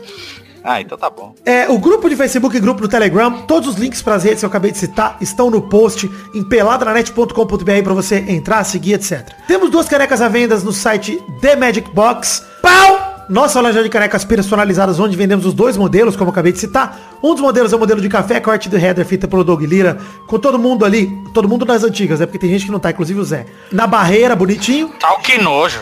Ah, 0.63 0.81
então 0.81 0.97
tá 0.97 1.09
bom. 1.09 1.33
É, 1.45 1.69
o 1.69 1.77
grupo 1.77 2.09
de 2.09 2.15
Facebook 2.15 2.55
e 2.55 2.59
grupo 2.59 2.81
do 2.81 2.87
Telegram, 2.87 3.41
todos 3.43 3.69
os 3.69 3.75
links 3.75 4.01
para 4.01 4.15
as 4.15 4.23
redes 4.23 4.39
que 4.39 4.45
eu 4.45 4.49
acabei 4.49 4.71
de 4.71 4.77
citar 4.77 5.17
estão 5.21 5.49
no 5.49 5.61
post 5.61 6.09
em 6.33 6.43
peladranet.com.br 6.43 7.83
para 7.83 7.93
você 7.93 8.17
entrar, 8.27 8.63
seguir, 8.63 8.93
etc. 8.93 9.29
Temos 9.47 9.69
duas 9.69 9.87
canecas 9.87 10.21
à 10.21 10.27
venda 10.27 10.57
no 10.59 10.73
site 10.73 11.21
The 11.41 11.55
Magic 11.55 11.89
Box. 11.93 12.43
Pau! 12.61 13.09
Nossa 13.29 13.61
loja 13.61 13.83
de 13.83 13.89
canecas 13.89 14.25
personalizadas, 14.25 14.99
onde 14.99 15.15
vendemos 15.15 15.45
os 15.45 15.53
dois 15.53 15.77
modelos, 15.77 16.15
como 16.15 16.29
eu 16.29 16.31
acabei 16.31 16.51
de 16.51 16.57
citar. 16.57 16.99
Um 17.21 17.33
dos 17.33 17.41
modelos 17.41 17.71
é 17.71 17.75
o 17.75 17.79
modelo 17.79 18.01
de 18.01 18.09
café, 18.09 18.39
corte 18.39 18.67
do 18.67 18.75
header, 18.75 19.05
fita 19.05 19.27
pelo 19.27 19.43
Doug 19.43 19.61
Lira, 19.61 19.99
com 20.25 20.39
todo 20.39 20.57
mundo 20.57 20.83
ali, 20.83 21.15
todo 21.31 21.47
mundo 21.47 21.63
das 21.63 21.83
antigas, 21.83 22.19
né? 22.19 22.25
Porque 22.25 22.39
tem 22.39 22.49
gente 22.49 22.65
que 22.65 22.71
não 22.71 22.79
tá, 22.79 22.89
inclusive 22.89 23.19
o 23.19 23.23
Zé. 23.23 23.45
Na 23.71 23.85
barreira, 23.85 24.35
bonitinho. 24.35 24.91
Tal 24.99 25.19
que 25.19 25.39
nojo. 25.39 25.79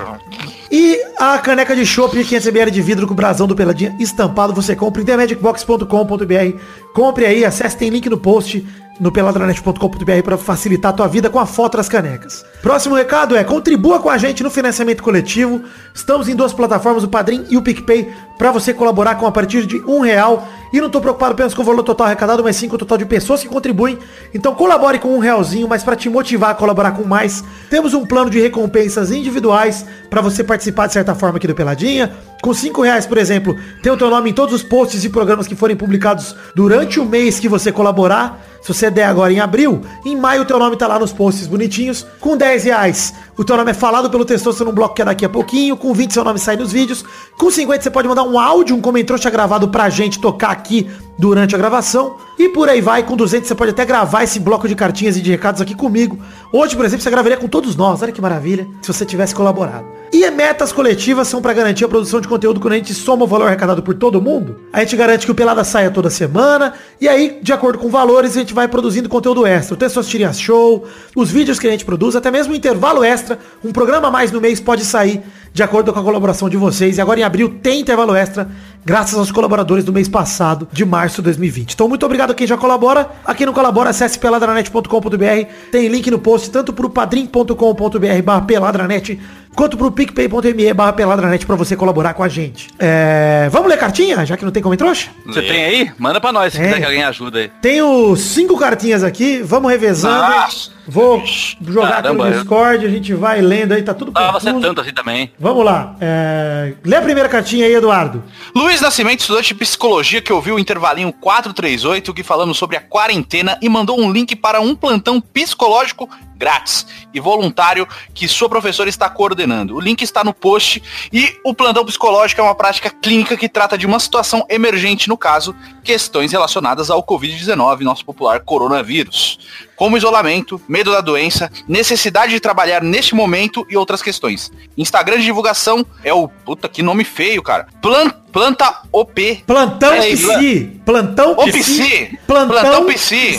E 0.72 0.99
a 1.18 1.38
caneca 1.38 1.76
de 1.76 1.86
chopp 1.86 2.18
500ml 2.18 2.70
de 2.70 2.82
vidro 2.82 3.07
com 3.07 3.15
brasão 3.15 3.47
do 3.47 3.55
Peladinha 3.55 3.95
estampado, 3.99 4.53
você 4.53 4.76
compra 4.76 5.01
em 5.01 5.05
themagicbox.com.br. 5.05 6.59
Compre 6.93 7.26
aí, 7.26 7.45
acesse, 7.45 7.78
tem 7.78 7.89
link 7.89 8.09
no 8.09 8.18
post 8.18 8.65
no 8.99 9.11
peladranet.com.br 9.11 10.24
para 10.24 10.38
facilitar 10.38 10.91
a 10.91 10.95
tua 10.95 11.07
vida 11.07 11.30
com 11.30 11.39
a 11.39 11.45
foto 11.45 11.78
das 11.78 11.88
canecas. 11.88 12.43
Próximo 12.61 12.95
recado 12.95 13.36
é, 13.36 13.43
contribua 13.43 13.99
com 13.99 14.09
a 14.09 14.18
gente 14.18 14.43
no 14.43 14.49
financiamento 14.49 15.03
coletivo. 15.03 15.61
Estamos 15.93 16.28
em 16.28 16.36
duas 16.36 16.53
plataformas, 16.53 17.03
o 17.03 17.07
Padrim 17.07 17.45
e 17.49 17.57
o 17.57 17.61
PicPay, 17.61 18.11
para 18.38 18.52
você 18.52 18.74
colaborar 18.74 19.16
com 19.16 19.26
a 19.26 19.32
partir 19.32 19.66
de 19.66 19.82
um 19.82 20.00
real. 20.00 20.48
E 20.72 20.82
não 20.82 20.90
tô 20.90 21.00
preocupado 21.00 21.32
apenas 21.32 21.54
com 21.54 21.62
o 21.62 21.66
valor 21.66 21.82
total 21.82 22.08
arrecadado, 22.08 22.44
mas 22.44 22.58
sim 22.58 22.68
com 22.68 22.76
o 22.76 22.78
total 22.78 22.98
de 22.98 23.06
pessoas 23.06 23.42
que 23.42 23.48
contribuem. 23.48 23.98
Então 24.34 24.54
colabore 24.54 25.00
com 25.00 25.16
um 25.16 25.20
realzinho, 25.20 25.68
mas 25.68 25.84
para 25.84 25.96
te 25.96 26.10
motivar 26.10 26.52
a 26.52 26.56
colaborar 26.56 26.92
com 26.92 27.06
mais, 27.06 27.44
temos 27.70 27.94
um 27.94 28.06
plano 28.06 28.30
de 28.30 28.40
recompensas 28.40 29.12
individuais 29.12 29.86
para 30.10 30.22
você 30.22 30.44
participar 30.44 30.88
de 30.88 30.94
certa 30.94 31.16
forma 31.16 31.38
aqui 31.38 31.48
do 31.48 31.56
Peladinha. 31.56 32.12
Com 32.42 32.54
cinco 32.54 32.82
reais, 32.82 33.06
por 33.06 33.18
exemplo, 33.18 33.56
tem 33.82 33.92
o 33.92 33.98
teu 33.98 34.10
nome 34.10 34.30
em 34.30 34.34
todos 34.34 34.54
os 34.54 34.64
posts 34.64 35.04
e 35.04 35.10
programas 35.10 35.48
que 35.48 35.56
forem 35.56 35.76
publicados 35.76 36.36
durante 36.56 37.00
o 37.00 37.06
mês 37.06 37.40
que 37.40 37.50
você 37.50 37.72
colaborar. 37.72 38.46
Se 38.62 38.74
você 38.74 38.92
der 38.92 39.06
agora 39.06 39.32
em 39.32 39.40
abril, 39.40 39.82
em 40.06 40.16
maio 40.16 40.42
o 40.42 40.46
teu 40.46 40.60
nome 40.60 40.76
tá 40.76 40.88
lá 40.88 41.00
nos 41.00 41.14
posts 41.14 41.48
bonitinhos. 41.48 42.06
Com 42.20 42.36
10 42.36 42.66
reais, 42.66 43.14
o 43.38 43.44
teu 43.44 43.56
nome 43.56 43.72
é 43.72 43.74
falado 43.74 44.10
pelo 44.10 44.26
texto 44.26 44.66
no 44.66 44.72
bloco 44.72 44.94
que 44.94 45.02
é 45.02 45.06
daqui 45.06 45.26
a 45.26 45.30
pouquinho. 45.30 45.78
Com 45.78 45.94
20, 45.94 46.14
seu 46.14 46.24
nome 46.24 46.38
sai 46.38 46.58
nos 46.58 46.72
vídeos. 46.72 47.04
Com 47.38 47.50
50, 47.50 47.84
você 47.84 47.90
pode 47.90 48.08
mandar 48.08 48.24
um 48.24 48.38
áudio, 48.38 48.76
um 48.76 48.82
comentrouxa 48.82 49.30
gravado 49.30 49.70
pra 49.70 49.90
gente 49.90 50.20
tocar 50.20 50.52
aqui 50.52 50.90
durante 51.18 51.55
a 51.55 51.57
gravação. 51.57 52.18
E 52.38 52.49
por 52.49 52.70
aí 52.70 52.82
vai, 52.82 53.03
com 53.03 53.15
200 53.15 53.47
você 53.47 53.55
pode 53.55 53.72
até 53.72 53.84
gravar 53.84 54.24
esse 54.24 54.39
bloco 54.39 54.68
de 54.68 54.76
cartinhas 54.76 55.18
e 55.18 55.22
de 55.22 55.32
recados 55.32 55.59
aqui 55.59 55.74
comigo. 55.74 56.20
Hoje, 56.53 56.76
por 56.76 56.86
exemplo, 56.86 57.03
você 57.03 57.09
gravaria 57.09 57.38
com 57.38 57.47
todos 57.47 57.76
nós. 57.76 58.01
Olha 58.01 58.11
que 58.11 58.22
maravilha, 58.22 58.68
se 58.82 58.93
você 58.93 59.05
tivesse 59.05 59.34
colaborado. 59.34 59.97
E 60.13 60.30
metas 60.32 60.72
coletivas 60.72 61.28
são 61.28 61.41
para 61.41 61.51
garantir 61.51 61.84
a 61.84 61.88
produção 61.88 62.22
de 62.22 62.28
conteúdo 62.28 62.59
quando 62.59 62.74
a 62.74 62.78
gente 62.78 62.93
soma 62.93 63.26
o 63.26 63.28
valor 63.28 63.47
arrecadado 63.47 63.82
por 63.82 63.95
todo 63.95 64.22
mundo. 64.22 64.57
A 64.72 64.80
gente 64.80 64.95
garante 64.95 65.26
que 65.26 65.32
o 65.32 65.36
Pelada 65.36 65.63
saia 65.63 65.89
toda 65.89 66.09
semana. 66.09 66.74
E 67.01 67.09
aí, 67.09 67.39
de 67.41 67.51
acordo 67.51 67.80
com 67.80 67.89
valores, 67.89 68.38
a 68.38 68.39
gente 68.39 68.53
vai 68.53 68.68
produzindo 68.68 69.09
conteúdo 69.09 69.45
extra. 69.45 69.74
O 69.74 69.78
Tessos 69.78 70.07
Tirinhas 70.07 70.39
Show, 70.39 70.86
os 71.15 71.32
vídeos 71.32 71.59
que 71.59 71.68
a 71.68 71.72
gente 71.72 71.84
produz, 71.84 72.15
até 72.15 72.30
mesmo 72.30 72.53
o 72.53 72.55
intervalo 72.55 73.03
extra. 73.03 73.39
Um 73.63 73.74
programa 73.74 74.07
a 74.07 74.11
mais 74.11 74.32
no 74.32 74.39
mês 74.39 74.59
pode 74.59 74.86
sair 74.86 75.24
de 75.51 75.63
acordo 75.63 75.91
com 75.91 75.99
a 75.99 76.03
colaboração 76.03 76.47
de 76.47 76.55
vocês. 76.55 76.97
E 76.97 77.01
agora 77.01 77.20
em 77.20 77.24
abril 77.24 77.57
tem 77.61 77.82
intervalo 77.82 78.15
extra, 78.15 78.47
graças 78.88 79.20
aos 79.20 79.34
colaboradores 79.34 79.84
do 79.84 79.92
mês 79.92 80.08
passado, 80.08 80.66
de 80.72 80.86
março 80.86 81.18
de 81.18 81.24
2020. 81.24 81.74
Então 81.74 81.90
muito 81.90 82.06
obrigado 82.06 82.32
a 82.32 82.34
quem 82.34 82.48
já 82.48 82.56
colabora. 82.56 83.10
A 83.26 83.36
quem 83.36 83.46
não 83.46 83.52
colabora, 83.52 83.90
acesse 83.90 84.18
peladranet.com.br. 84.18 85.52
Tem 85.70 85.90
link 85.90 86.10
no 86.10 86.18
post 86.18 86.50
tanto 86.50 86.72
pro 86.72 86.90
padrim.com.br 86.90 88.22
barra 88.24 88.42
peladranet, 88.44 89.20
quanto 89.58 89.76
pro 89.76 89.91
picpay.me 89.91 90.72
barra 90.72 90.93
peladranet 90.93 91.43
pra 91.43 91.55
você 91.55 91.76
colaborar 91.76 92.14
com 92.14 92.22
a 92.22 92.28
gente. 92.30 92.70
É... 92.78 93.49
Vamos 93.51 93.68
ler 93.68 93.78
cartinha, 93.78 94.24
já 94.24 94.38
que 94.38 94.45
não 94.45 94.51
tem 94.51 94.62
como 94.62 94.78
trouxa? 94.78 95.10
Você 95.26 95.41
tem 95.41 95.66
aí? 95.66 95.91
Manda 95.97 96.22
pra 96.22 96.32
nós 96.32 96.53
se 96.53 96.60
Tem. 96.60 96.68
quiser 96.68 96.80
que 96.80 96.86
alguém 96.86 97.03
ajuda 97.03 97.39
aí. 97.39 97.51
Tenho 97.60 98.16
cinco 98.16 98.55
cartinhas 98.55 99.03
aqui, 99.03 99.41
vamos 99.41 99.72
revezando. 99.72 100.16
Nossa. 100.16 100.78
Vou 100.89 101.22
jogar 101.68 102.01
Caramba, 102.01 102.24
aqui 102.26 102.34
no 102.36 102.39
Discord, 102.39 102.86
a 102.86 102.89
gente 102.89 103.14
vai 103.14 103.41
lendo 103.41 103.74
aí, 103.74 103.82
tá 103.84 103.93
tudo 103.93 104.12
Ah, 104.16 104.32
você 104.32 104.47
é 104.47 104.53
confuso. 104.53 104.68
tanto 104.70 104.82
assim 104.82 104.93
também. 104.93 105.34
Vamos 105.38 105.66
lá. 105.66 105.95
É... 105.99 106.74
Lê 106.86 106.95
a 106.95 107.01
primeira 107.01 107.28
cartinha 107.28 107.66
aí, 107.66 107.74
Eduardo. 107.74 108.24
Luiz 108.55 108.80
Nascimento, 108.80 109.20
estudante 109.20 109.49
de 109.49 109.55
psicologia 109.55 110.22
que 110.22 110.32
ouviu 110.32 110.55
o 110.55 110.60
intervalinho 110.60 111.12
438 111.12 112.14
que 112.14 112.24
falamos 112.24 112.58
sobre 112.58 112.78
a 112.78 112.80
quarentena 112.82 113.58
e 113.62 113.68
mandou 113.68 113.99
um 113.99 114.10
link 114.10 114.34
para 114.36 114.62
um 114.62 114.74
plantão 114.76 115.20
psicológico 115.20 116.10
grátis 116.38 116.86
e 117.14 117.20
voluntário 117.20 117.88
que 118.14 118.28
sua 118.28 118.48
professora 118.48 118.90
está 118.90 119.10
coordenando. 119.10 119.76
O 119.76 119.80
link 119.80 120.02
está 120.02 120.24
no 120.24 120.34
post 120.34 120.82
e 121.12 121.36
o 121.44 121.54
plantão 121.54 121.86
psicológico 121.86 122.40
é 122.42 122.44
uma 122.44 122.56
prática 122.56 122.90
clínica 122.90 123.36
que 123.36 123.50
trata 123.50 123.78
de 123.78 123.86
uma 123.86 124.00
situação 124.00 124.46
emergente, 124.50 125.10
no 125.10 125.18
caso, 125.18 125.56
questões 125.84 126.32
relacionadas 126.32 126.90
ao 126.90 127.04
Covid-19, 127.04 127.82
nosso 127.82 128.06
popular 128.06 128.40
coronavírus, 128.42 129.40
como 129.76 129.98
isolamento, 129.98 130.62
medo 130.68 130.92
da 130.92 131.02
doença, 131.02 131.52
necessidade 131.68 132.32
de 132.32 132.40
trabalhar 132.40 132.82
neste 132.82 133.16
momento 133.16 133.66
e 133.70 133.78
outras 133.78 134.02
questões. 134.02 134.52
Instagram 134.78 135.18
de 135.18 135.24
divulgação 135.24 135.86
é 136.04 136.14
o 136.14 136.28
puta 136.28 136.68
que 136.68 136.82
nome 136.82 137.04
feio, 137.04 137.42
cara. 137.42 137.68
Plan, 137.82 138.10
planta 138.32 138.82
OP. 138.92 139.44
Plantão 139.46 139.94
É, 139.94 140.12
Psi. 140.12 140.82
Plantão 140.86 141.32
Ô, 141.32 141.46
Psi. 141.46 141.60
Psi. 141.60 142.20
Plantão 142.26 142.48
Plantão 142.48 142.86
Psi. 142.88 143.38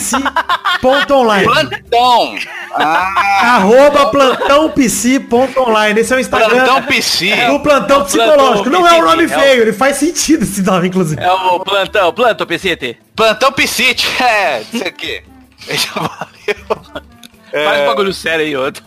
Ponto 0.81 1.13
online. 1.13 1.45
Plantão. 1.45 2.35
Ah, 2.75 3.55
Arroba 3.55 4.07
plantão 4.11 4.69
psi 4.71 5.19
ponto 5.19 5.59
online. 5.59 5.99
Esse 6.01 6.13
é 6.13 6.17
o 6.17 6.19
Instagram 6.19 6.49
plantão 6.49 6.83
Psi. 6.83 7.31
É 7.31 7.49
o 7.51 7.59
psicológico. 7.59 8.63
plantão 8.63 8.71
Não 8.71 8.87
é 8.87 8.93
um 8.95 9.01
nome 9.05 9.23
é 9.23 9.25
o- 9.25 9.29
feio, 9.29 9.61
ele 9.63 9.73
faz 9.73 9.97
sentido 9.97 10.43
esse 10.43 10.61
nome, 10.61 10.87
inclusive. 10.87 11.21
É 11.21 11.31
o 11.31 11.59
plantão, 11.59 12.13
plantão, 12.13 12.45
PCT. 12.47 12.97
Plantão 13.15 13.51
Psite. 13.51 14.07
É, 14.21 14.61
isso 14.73 14.87
aqui. 14.87 15.23
Já 15.67 15.91
valeu. 15.93 16.83
Faz 17.51 17.81
um 17.81 17.85
bagulho 17.87 18.13
sério 18.13 18.45
aí, 18.45 18.55
outro. 18.55 18.83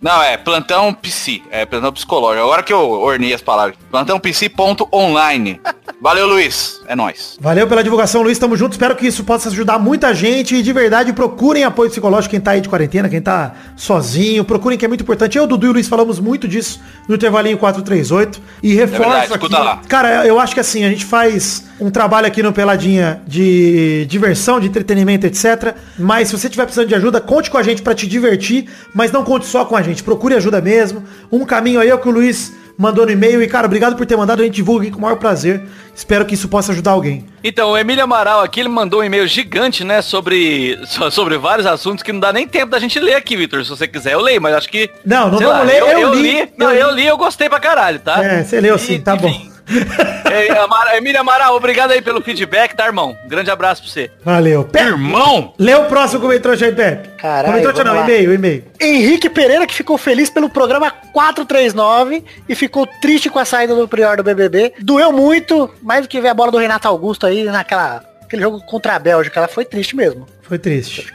Não, 0.00 0.20
é 0.20 0.36
plantão 0.36 0.92
psi, 0.94 1.42
é 1.50 1.64
plantão 1.64 1.92
psicológico. 1.92 2.42
Agora 2.44 2.62
que 2.64 2.72
eu 2.72 2.90
ornei 2.90 3.32
as 3.32 3.40
palavras. 3.40 3.76
Plantão 3.90 4.18
psi.online. 4.18 5.60
Valeu, 6.00 6.26
Luiz. 6.26 6.80
É 6.86 6.96
nóis. 6.96 7.36
Valeu 7.40 7.66
pela 7.66 7.82
divulgação, 7.82 8.22
Luiz. 8.22 8.38
Tamo 8.38 8.56
junto. 8.56 8.72
Espero 8.72 8.96
que 8.96 9.06
isso 9.06 9.24
possa 9.24 9.48
ajudar 9.48 9.78
muita 9.78 10.14
gente. 10.14 10.56
E 10.56 10.62
de 10.62 10.72
verdade, 10.72 11.12
procurem 11.12 11.64
apoio 11.64 11.90
psicológico 11.90 12.30
quem 12.30 12.40
tá 12.40 12.52
aí 12.52 12.60
de 12.60 12.68
quarentena, 12.68 13.08
quem 13.08 13.20
tá 13.20 13.54
sozinho. 13.76 14.44
Procurem 14.44 14.78
que 14.78 14.84
é 14.84 14.88
muito 14.88 15.02
importante. 15.02 15.38
Eu, 15.38 15.46
Dudu 15.46 15.66
e 15.66 15.68
o 15.70 15.72
Luiz 15.72 15.88
falamos 15.88 16.18
muito 16.18 16.48
disso 16.48 16.80
no 17.08 17.14
intervalinho 17.14 17.56
438. 17.58 18.40
E 18.62 18.74
reforço 18.74 19.02
verdade, 19.02 19.34
aqui. 19.34 19.52
lá. 19.52 19.80
Cara, 19.88 20.26
eu 20.26 20.40
acho 20.40 20.54
que 20.54 20.60
assim, 20.60 20.84
a 20.84 20.88
gente 20.88 21.04
faz 21.04 21.64
um 21.80 21.90
trabalho 21.90 22.26
aqui 22.26 22.42
no 22.42 22.52
Peladinha 22.52 23.22
de 23.26 24.06
diversão, 24.08 24.60
de 24.60 24.68
entretenimento, 24.68 25.26
etc. 25.26 25.74
Mas 25.98 26.28
se 26.28 26.38
você 26.38 26.48
tiver 26.48 26.64
precisando 26.64 26.88
de 26.88 26.94
ajuda, 26.94 27.20
conte 27.20 27.50
com 27.50 27.58
a 27.58 27.62
gente 27.62 27.82
pra 27.82 27.94
te 27.94 28.06
divertir, 28.06 28.66
mas 28.94 29.10
não 29.12 29.24
conte 29.24 29.46
só 29.46 29.64
com 29.64 29.76
a 29.76 29.82
gente. 29.82 30.02
Procure 30.02 30.34
ajuda 30.34 30.60
mesmo. 30.60 31.02
Um 31.30 31.44
caminho 31.44 31.80
aí 31.80 31.88
é 31.88 31.94
o 31.94 31.98
que 31.98 32.08
o 32.08 32.12
Luiz 32.12 32.52
mandou 32.76 33.06
no 33.06 33.12
e-mail. 33.12 33.42
E, 33.42 33.46
cara, 33.46 33.66
obrigado 33.66 33.96
por 33.96 34.06
ter 34.06 34.16
mandado. 34.16 34.42
A 34.42 34.44
gente 34.44 34.54
divulga 34.54 34.82
aqui 34.82 34.92
com 34.92 34.98
o 34.98 35.02
maior 35.02 35.16
prazer. 35.16 35.62
Espero 35.94 36.24
que 36.24 36.34
isso 36.34 36.48
possa 36.48 36.72
ajudar 36.72 36.92
alguém. 36.92 37.26
Então, 37.44 37.70
o 37.72 37.78
Emílio 37.78 38.02
Amaral 38.04 38.40
aqui, 38.40 38.60
ele 38.60 38.68
mandou 38.68 39.00
um 39.00 39.04
e-mail 39.04 39.26
gigante, 39.26 39.84
né, 39.84 40.00
sobre, 40.00 40.78
so- 40.86 41.10
sobre 41.12 41.36
vários 41.36 41.66
assuntos 41.66 42.02
que 42.02 42.12
não 42.12 42.20
dá 42.20 42.32
nem 42.32 42.46
tempo 42.48 42.70
da 42.70 42.78
gente 42.78 42.98
ler 42.98 43.14
aqui, 43.14 43.36
Vitor. 43.36 43.62
Se 43.62 43.70
você 43.70 43.86
quiser, 43.86 44.14
eu 44.14 44.20
leio, 44.20 44.40
mas 44.40 44.54
acho 44.54 44.68
que... 44.68 44.88
Não, 45.04 45.30
não 45.30 45.38
vamos 45.38 45.66
ler, 45.66 45.80
Eu, 45.80 45.86
eu 45.88 45.98
eu 46.00 46.14
li, 46.14 46.22
li, 46.44 46.52
não, 46.56 46.70
eu 46.72 46.90
li. 46.92 47.02
li, 47.02 47.06
eu 47.06 47.16
gostei 47.18 47.48
pra 47.48 47.60
caralho, 47.60 47.98
tá? 47.98 48.24
É, 48.24 48.42
você 48.42 48.60
leu 48.60 48.78
sim, 48.78 49.00
tá 49.00 49.14
bom. 49.16 49.51
É, 50.32 50.50
Amara- 50.58 50.96
Emílio 50.96 51.20
Amaral, 51.20 51.54
obrigado 51.54 51.90
aí 51.90 52.00
pelo 52.00 52.22
feedback, 52.22 52.74
tá, 52.74 52.86
irmão? 52.86 53.14
Grande 53.26 53.50
abraço 53.50 53.82
pra 53.82 53.90
você. 53.90 54.10
Valeu. 54.24 54.64
Pe 54.64 54.78
Irmão! 54.78 55.52
Lê 55.58 55.74
o 55.74 55.84
próximo 55.84 56.22
comentário 56.22 56.64
aí, 56.64 56.72
Pepe. 56.72 57.08
Caralho, 57.18 57.60
Comentário 57.60 57.84
não, 57.84 57.94
lá. 58.00 58.04
e-mail, 58.04 58.32
e-mail. 58.32 58.64
Henrique 58.80 59.28
Pereira, 59.28 59.66
que 59.66 59.74
ficou 59.74 59.98
feliz 59.98 60.30
pelo 60.30 60.48
programa 60.48 60.90
439 61.12 62.24
e 62.48 62.54
ficou 62.54 62.86
triste 62.86 63.28
com 63.28 63.38
a 63.38 63.44
saída 63.44 63.74
do 63.74 63.86
Prior 63.86 64.16
do 64.16 64.22
BBB. 64.22 64.72
Doeu 64.80 65.12
muito, 65.12 65.68
mais 65.82 66.02
do 66.02 66.08
que 66.08 66.20
ver 66.20 66.28
a 66.28 66.34
bola 66.34 66.50
do 66.50 66.58
Renato 66.58 66.88
Augusto 66.88 67.26
aí 67.26 67.44
naquela 67.44 68.02
aquele 68.22 68.40
jogo 68.42 68.58
contra 68.64 68.94
a 68.94 68.98
Bélgica. 68.98 69.38
Ela 69.38 69.48
foi 69.48 69.64
triste 69.66 69.94
mesmo. 69.94 70.26
Foi 70.40 70.58
triste. 70.58 71.12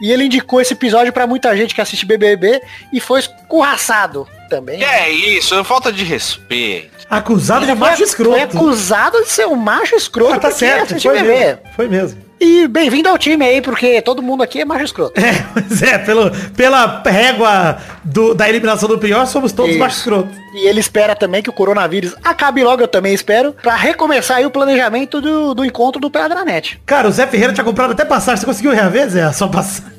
E 0.00 0.12
ele 0.12 0.24
indicou 0.24 0.60
esse 0.60 0.72
episódio 0.74 1.12
pra 1.12 1.26
muita 1.26 1.56
gente 1.56 1.74
que 1.74 1.80
assiste 1.80 2.06
BBB 2.06 2.60
e 2.92 3.00
foi 3.00 3.20
escorraçado 3.20 4.26
também. 4.48 4.78
Que 4.78 4.84
é 4.84 5.10
isso? 5.10 5.62
Falta 5.64 5.92
de 5.92 6.04
respeito. 6.04 7.06
Acusado 7.10 7.64
de 7.66 7.74
macho 7.74 8.02
escroto. 8.02 8.32
foi 8.32 8.42
acusado 8.42 9.22
de 9.22 9.28
ser 9.28 9.46
um 9.46 9.56
macho 9.56 9.96
escroto. 9.96 10.34
Ah, 10.34 10.38
tá 10.38 10.50
certo, 10.50 11.00
foi 11.00 11.14
BBB. 11.16 11.38
mesmo. 11.38 11.60
Foi 11.74 11.88
mesmo. 11.88 12.27
E 12.40 12.68
bem-vindo 12.68 13.08
ao 13.08 13.18
time 13.18 13.44
aí, 13.44 13.60
porque 13.60 14.00
todo 14.00 14.22
mundo 14.22 14.44
aqui 14.44 14.60
é 14.60 14.64
macho 14.64 14.84
escroto. 14.84 15.18
É, 15.20 15.32
mas 15.54 15.82
é, 15.82 15.98
pelo, 15.98 16.30
pela 16.56 17.02
régua 17.04 17.78
do- 18.04 18.32
da 18.32 18.48
eliminação 18.48 18.88
do 18.88 18.96
pior, 18.96 19.26
somos 19.26 19.50
todos 19.50 19.72
Isso. 19.72 19.80
macho 19.80 19.96
escroto. 19.98 20.28
E 20.54 20.68
ele 20.68 20.78
espera 20.78 21.16
também 21.16 21.42
que 21.42 21.50
o 21.50 21.52
coronavírus 21.52 22.14
acabe 22.22 22.62
logo, 22.62 22.80
eu 22.82 22.86
também 22.88 23.12
espero, 23.12 23.52
pra 23.60 23.74
recomeçar 23.74 24.36
aí 24.36 24.46
o 24.46 24.50
planejamento 24.52 25.20
do, 25.20 25.52
do 25.52 25.64
encontro 25.64 26.00
do 26.00 26.10
Peladranet. 26.10 26.80
Cara, 26.86 27.08
o 27.08 27.10
Zé 27.10 27.26
Ferreira 27.26 27.52
tinha 27.52 27.64
comprado 27.64 27.90
até 27.90 28.04
passagem. 28.04 28.38
Você 28.40 28.46
conseguiu 28.46 28.70
reaver, 28.72 29.08
Zé, 29.08 29.22
a 29.22 29.32
sua 29.32 29.48
passagem? 29.48 29.92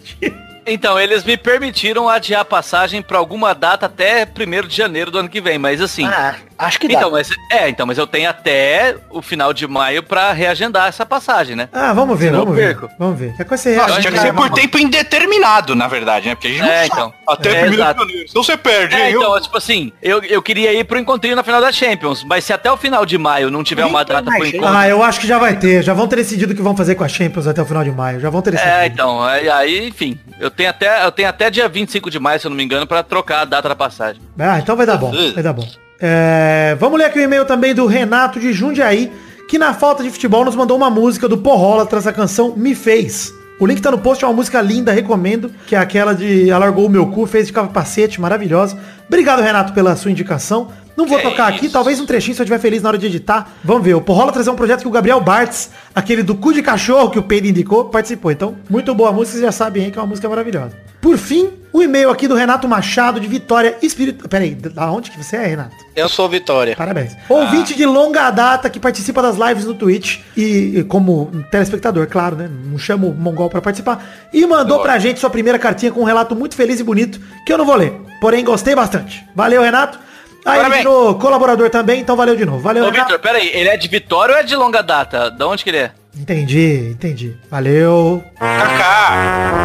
Então, 0.66 1.00
eles 1.00 1.24
me 1.24 1.36
permitiram 1.36 2.08
adiar 2.08 2.42
a 2.42 2.46
passagem 2.46 3.02
pra 3.02 3.18
alguma 3.18 3.54
data 3.54 3.88
até 3.88 4.24
1 4.26 4.68
de 4.68 4.78
janeiro 4.78 5.12
do 5.12 5.18
ano 5.20 5.28
que 5.30 5.42
vem, 5.42 5.58
mas 5.58 5.82
assim... 5.82 6.06
Ah, 6.06 6.36
acho 6.60 6.80
que 6.80 6.88
dá. 6.88 6.94
Então, 7.00 7.12
mas, 7.12 7.30
é, 7.52 7.70
então, 7.70 7.88
mas 7.88 7.98
eu 7.98 8.06
tenho 8.06 8.30
até 8.30 8.96
o 9.10 9.22
final 9.22 9.54
de 9.54 9.66
maio 9.68 10.04
pra 10.04 10.32
reagendar 10.34 10.88
essa 10.88 11.06
passagem, 11.06 11.56
né? 11.56 11.70
Ah, 11.74 11.94
vamos 11.94 12.20
ver, 12.20 12.26
Senão 12.28 12.40
vamos 12.46 12.60
eu 12.60 12.68
ver. 12.68 12.90
Vamos 13.00 13.20
ver. 13.20 13.34
Que 13.36 13.46
coisa 13.46 13.64
você 13.64 13.76
Nossa, 13.76 14.00
tinha 14.02 14.12
que 14.12 14.20
ser 14.20 14.34
por 14.34 14.50
tempo 14.52 14.78
indeterminado, 14.78 15.76
na 15.76 15.88
verdade, 15.88 16.28
né? 16.30 16.36
Porque 16.36 16.48
a 16.48 16.52
gente 16.52 16.62
não 16.62 16.68
É, 16.68 16.78
sabe. 16.86 16.90
então. 16.94 17.14
Até 17.28 17.50
É, 17.50 17.52
primeiro 17.54 17.76
de 17.76 17.82
exato. 17.82 18.00
janeiro. 18.02 18.26
Então 18.30 18.44
você 18.44 18.58
perde, 18.58 18.96
É, 18.96 19.10
hein? 19.10 19.16
então, 19.18 19.42
tipo 19.42 19.58
assim, 19.58 19.92
eu, 20.02 20.22
eu 20.24 20.42
queria 20.42 20.74
ir 20.74 20.84
pro 20.84 21.00
encontrinho 21.00 21.36
na 21.36 21.44
final 21.44 21.62
da 21.62 21.72
Champions, 21.72 22.24
mas 22.24 22.44
se 22.44 22.54
até 22.54 22.72
o 22.72 22.78
final 22.78 23.06
de 23.06 23.18
maio 23.18 23.50
não 23.50 23.64
tiver 23.64 23.86
uma 23.86 24.04
data 24.04 24.24
pro 24.32 24.46
encontro... 24.46 24.68
Ah, 24.68 24.88
eu 24.88 25.02
acho 25.04 25.20
que 25.20 25.28
já 25.28 25.38
vai 25.38 25.56
ter. 25.58 25.84
Já 25.84 25.94
vão 25.94 26.08
ter 26.08 26.18
decidido 26.18 26.54
o 26.54 26.56
que 26.56 26.62
vão 26.62 26.76
fazer 26.76 26.96
com 26.96 27.04
a 27.04 27.08
Champions 27.08 27.48
até 27.48 27.62
o 27.62 27.66
final 27.66 27.84
de 27.84 27.92
maio. 27.92 28.20
Já 28.20 28.30
vão 28.30 28.42
ter 28.42 28.52
decidido. 28.52 28.76
É, 28.76 28.86
então, 28.88 29.24
aí, 29.24 29.50
aí, 29.50 29.88
enfim, 29.88 30.20
eu 30.40 30.52
tenho 30.52 30.70
até 30.70 31.06
eu 31.06 31.12
tenho 31.12 31.30
até 31.30 31.50
dia 31.50 31.68
25 31.70 32.10
de 32.10 32.20
maio, 32.20 32.40
se 32.40 32.46
eu 32.48 32.50
não 32.50 32.58
me 32.58 32.64
engano, 32.64 32.86
pra 32.86 33.02
trocar 33.04 33.42
a 33.42 33.46
data 33.46 33.70
da 33.70 33.76
passagem. 33.76 34.22
Ah, 34.38 34.60
então 34.60 34.76
vai 34.76 34.86
dar 34.86 34.98
bom. 34.98 35.12
Vai 35.34 35.44
dar 35.44 35.54
bom. 35.54 35.68
É, 36.02 36.78
vamos 36.80 36.98
ler 36.98 37.06
aqui 37.06 37.20
o 37.20 37.22
e-mail 37.22 37.46
também 37.46 37.76
do 37.76 37.86
Renato 37.86 38.40
de 38.40 38.54
Jundiaí, 38.54 39.12
que 39.50 39.58
na 39.58 39.74
falta 39.74 40.02
de 40.02 40.10
futebol 40.10 40.46
nos 40.46 40.56
mandou 40.56 40.78
uma 40.78 40.90
música 40.90 41.28
do 41.28 41.38
Porrola 41.38 41.86
traz 41.86 42.08
a 42.08 42.14
canção 42.14 42.56
Me 42.56 42.74
Fez. 42.74 43.34
O 43.60 43.68
link 43.68 43.82
tá 43.82 43.92
no 43.92 43.98
post, 43.98 44.24
é 44.24 44.28
uma 44.28 44.34
música 44.34 44.62
linda, 44.62 44.94
recomendo, 44.94 45.52
que 45.68 45.76
é 45.76 45.80
aquela 45.80 46.14
de 46.14 46.50
Alargou 46.50 46.86
o 46.86 46.90
Meu 46.90 47.08
Cu, 47.08 47.26
fez 47.26 47.48
de 47.48 47.52
capacete, 47.52 48.22
maravilhosa. 48.22 48.78
Obrigado, 49.06 49.42
Renato, 49.42 49.74
pela 49.74 49.98
sua 49.98 50.10
indicação. 50.10 50.72
Não 51.00 51.08
vou 51.08 51.18
Que 51.18 51.24
tocar 51.24 51.48
aqui, 51.48 51.66
isso. 51.66 51.74
talvez 51.74 51.98
um 52.02 52.06
trechinho 52.06 52.36
se 52.36 52.42
eu 52.42 52.44
estiver 52.44 52.60
feliz 52.60 52.82
na 52.84 52.90
hora 52.90 52.98
de 52.98 53.06
editar. 53.06 53.54
Vamos 53.64 53.84
ver, 53.84 53.94
o 53.94 54.02
Porrola 54.02 54.34
trazer 54.34 54.50
um 54.50 54.56
projeto 54.56 54.82
que 54.82 54.88
o 54.88 54.92
Gabriel 54.92 55.22
Bartz, 55.22 55.70
aquele 55.96 56.22
do 56.22 56.36
cu 56.36 56.52
de 56.54 56.62
cachorro 56.62 57.10
que 57.10 57.18
o 57.18 57.24
Pedro 57.24 57.48
indicou, 57.50 57.86
participou. 57.86 58.30
Então, 58.32 58.58
muito 58.70 58.94
boa 58.94 59.10
música, 59.14 59.32
vocês 59.32 59.44
já 59.44 59.52
sabem 59.54 59.86
aí 59.86 59.92
que 59.92 59.98
é 59.98 60.02
uma 60.02 60.08
música 60.10 60.28
maravilhosa. 60.28 60.76
Por 61.00 61.18
fim, 61.18 61.52
o 61.72 61.82
e-mail 61.82 62.10
aqui 62.10 62.28
do 62.28 62.36
Renato 62.36 62.68
Machado, 62.68 63.22
de 63.22 63.28
Vitória 63.30 63.78
Espírito... 63.82 64.28
Peraí, 64.28 64.54
da 64.54 64.92
onde 64.92 65.10
que 65.10 65.24
você 65.24 65.38
é, 65.38 65.46
Renato? 65.46 65.74
Eu 65.96 66.10
sou 66.10 66.28
Vitória. 66.28 66.76
Parabéns. 66.76 67.16
Ouvinte 67.30 67.74
de 67.74 67.86
longa 67.86 68.30
data 68.30 68.70
que 68.70 68.78
participa 68.82 69.22
das 69.22 69.38
lives 69.38 69.64
no 69.64 69.76
Twitch 69.76 70.20
e, 70.36 70.80
e 70.80 70.84
como 70.84 71.32
telespectador, 71.50 72.08
claro, 72.08 72.36
né? 72.36 72.50
Não 72.66 72.78
chamo 72.78 73.08
o 73.08 73.14
Mongol 73.16 73.50
pra 73.50 73.62
participar. 73.62 74.06
E 74.34 74.46
mandou 74.46 74.82
pra 74.82 75.00
gente 75.00 75.22
sua 75.22 75.30
primeira 75.30 75.58
cartinha 75.58 75.94
com 75.94 76.02
um 76.02 76.06
relato 76.06 76.36
muito 76.36 76.56
feliz 76.56 76.82
e 76.82 76.84
bonito, 76.84 77.22
que 77.46 77.54
eu 77.54 77.58
não 77.58 77.66
vou 77.66 77.78
ler. 77.78 77.94
Porém, 78.20 78.44
gostei 78.44 78.76
bastante. 78.76 79.26
Valeu, 79.34 79.62
Renato. 79.62 80.09
Aí 80.46 80.54
ele 80.54 80.58
Parabéns. 80.64 80.78
virou 80.80 81.16
colaborador 81.16 81.70
também, 81.70 82.00
então 82.02 82.16
valeu 82.16 82.36
de 82.36 82.46
novo. 82.46 82.60
Valeu, 82.60 82.86
Ô, 82.86 82.90
Renato. 82.90 83.12
Victor, 83.12 83.20
pera 83.20 83.38
aí, 83.40 83.50
ele 83.54 83.70
é 83.70 83.78
de 83.78 83.88
Vitória 83.88 84.34
ou 84.36 84.40
é 84.40 84.44
de 84.44 84.56
longa 84.56 84.82
data? 84.82 85.30
Da 85.30 85.48
onde 85.48 85.64
que 85.64 85.70
ele 85.70 85.78
é? 85.80 85.92
Entendi, 86.18 86.90
entendi. 86.92 87.36
Valeu. 87.52 88.24
Kaká. 88.40 89.60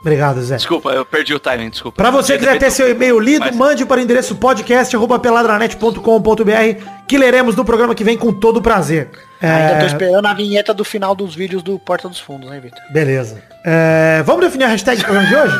Obrigado, 0.00 0.40
Zé. 0.40 0.56
Desculpa, 0.56 0.90
eu 0.92 1.04
perdi 1.04 1.34
o 1.34 1.38
timing, 1.38 1.68
desculpa. 1.68 1.96
Pra 2.02 2.10
você 2.10 2.32
que 2.34 2.38
quiser 2.38 2.58
ter 2.58 2.70
seu 2.70 2.90
e-mail 2.90 3.18
lido, 3.20 3.44
Mas- 3.44 3.54
mande 3.56 3.84
para 3.84 3.98
o 3.98 4.00
endereço 4.02 4.34
podcast.peladranet.com.br 4.36 6.84
que 7.06 7.18
leremos 7.18 7.54
no 7.56 7.64
programa 7.66 7.94
que 7.94 8.02
vem 8.04 8.16
com 8.16 8.32
todo 8.32 8.62
prazer. 8.62 9.10
Ainda 9.42 9.76
tô 9.80 9.84
É, 9.84 9.86
esperando 9.86 10.24
a 10.26 10.32
vinheta 10.34 10.72
do 10.72 10.84
final 10.84 11.14
dos 11.14 11.34
vídeos 11.34 11.62
do 11.62 11.78
Porta 11.78 12.08
dos 12.08 12.18
Fundos, 12.18 12.48
né, 12.48 12.58
Vitor? 12.60 12.80
Beleza. 12.90 13.42
É, 13.64 14.22
vamos 14.24 14.40
definir 14.42 14.64
a 14.64 14.68
hashtag 14.68 14.98
do 15.00 15.04
programa 15.04 15.28
de 15.28 15.36
hoje? 15.36 15.54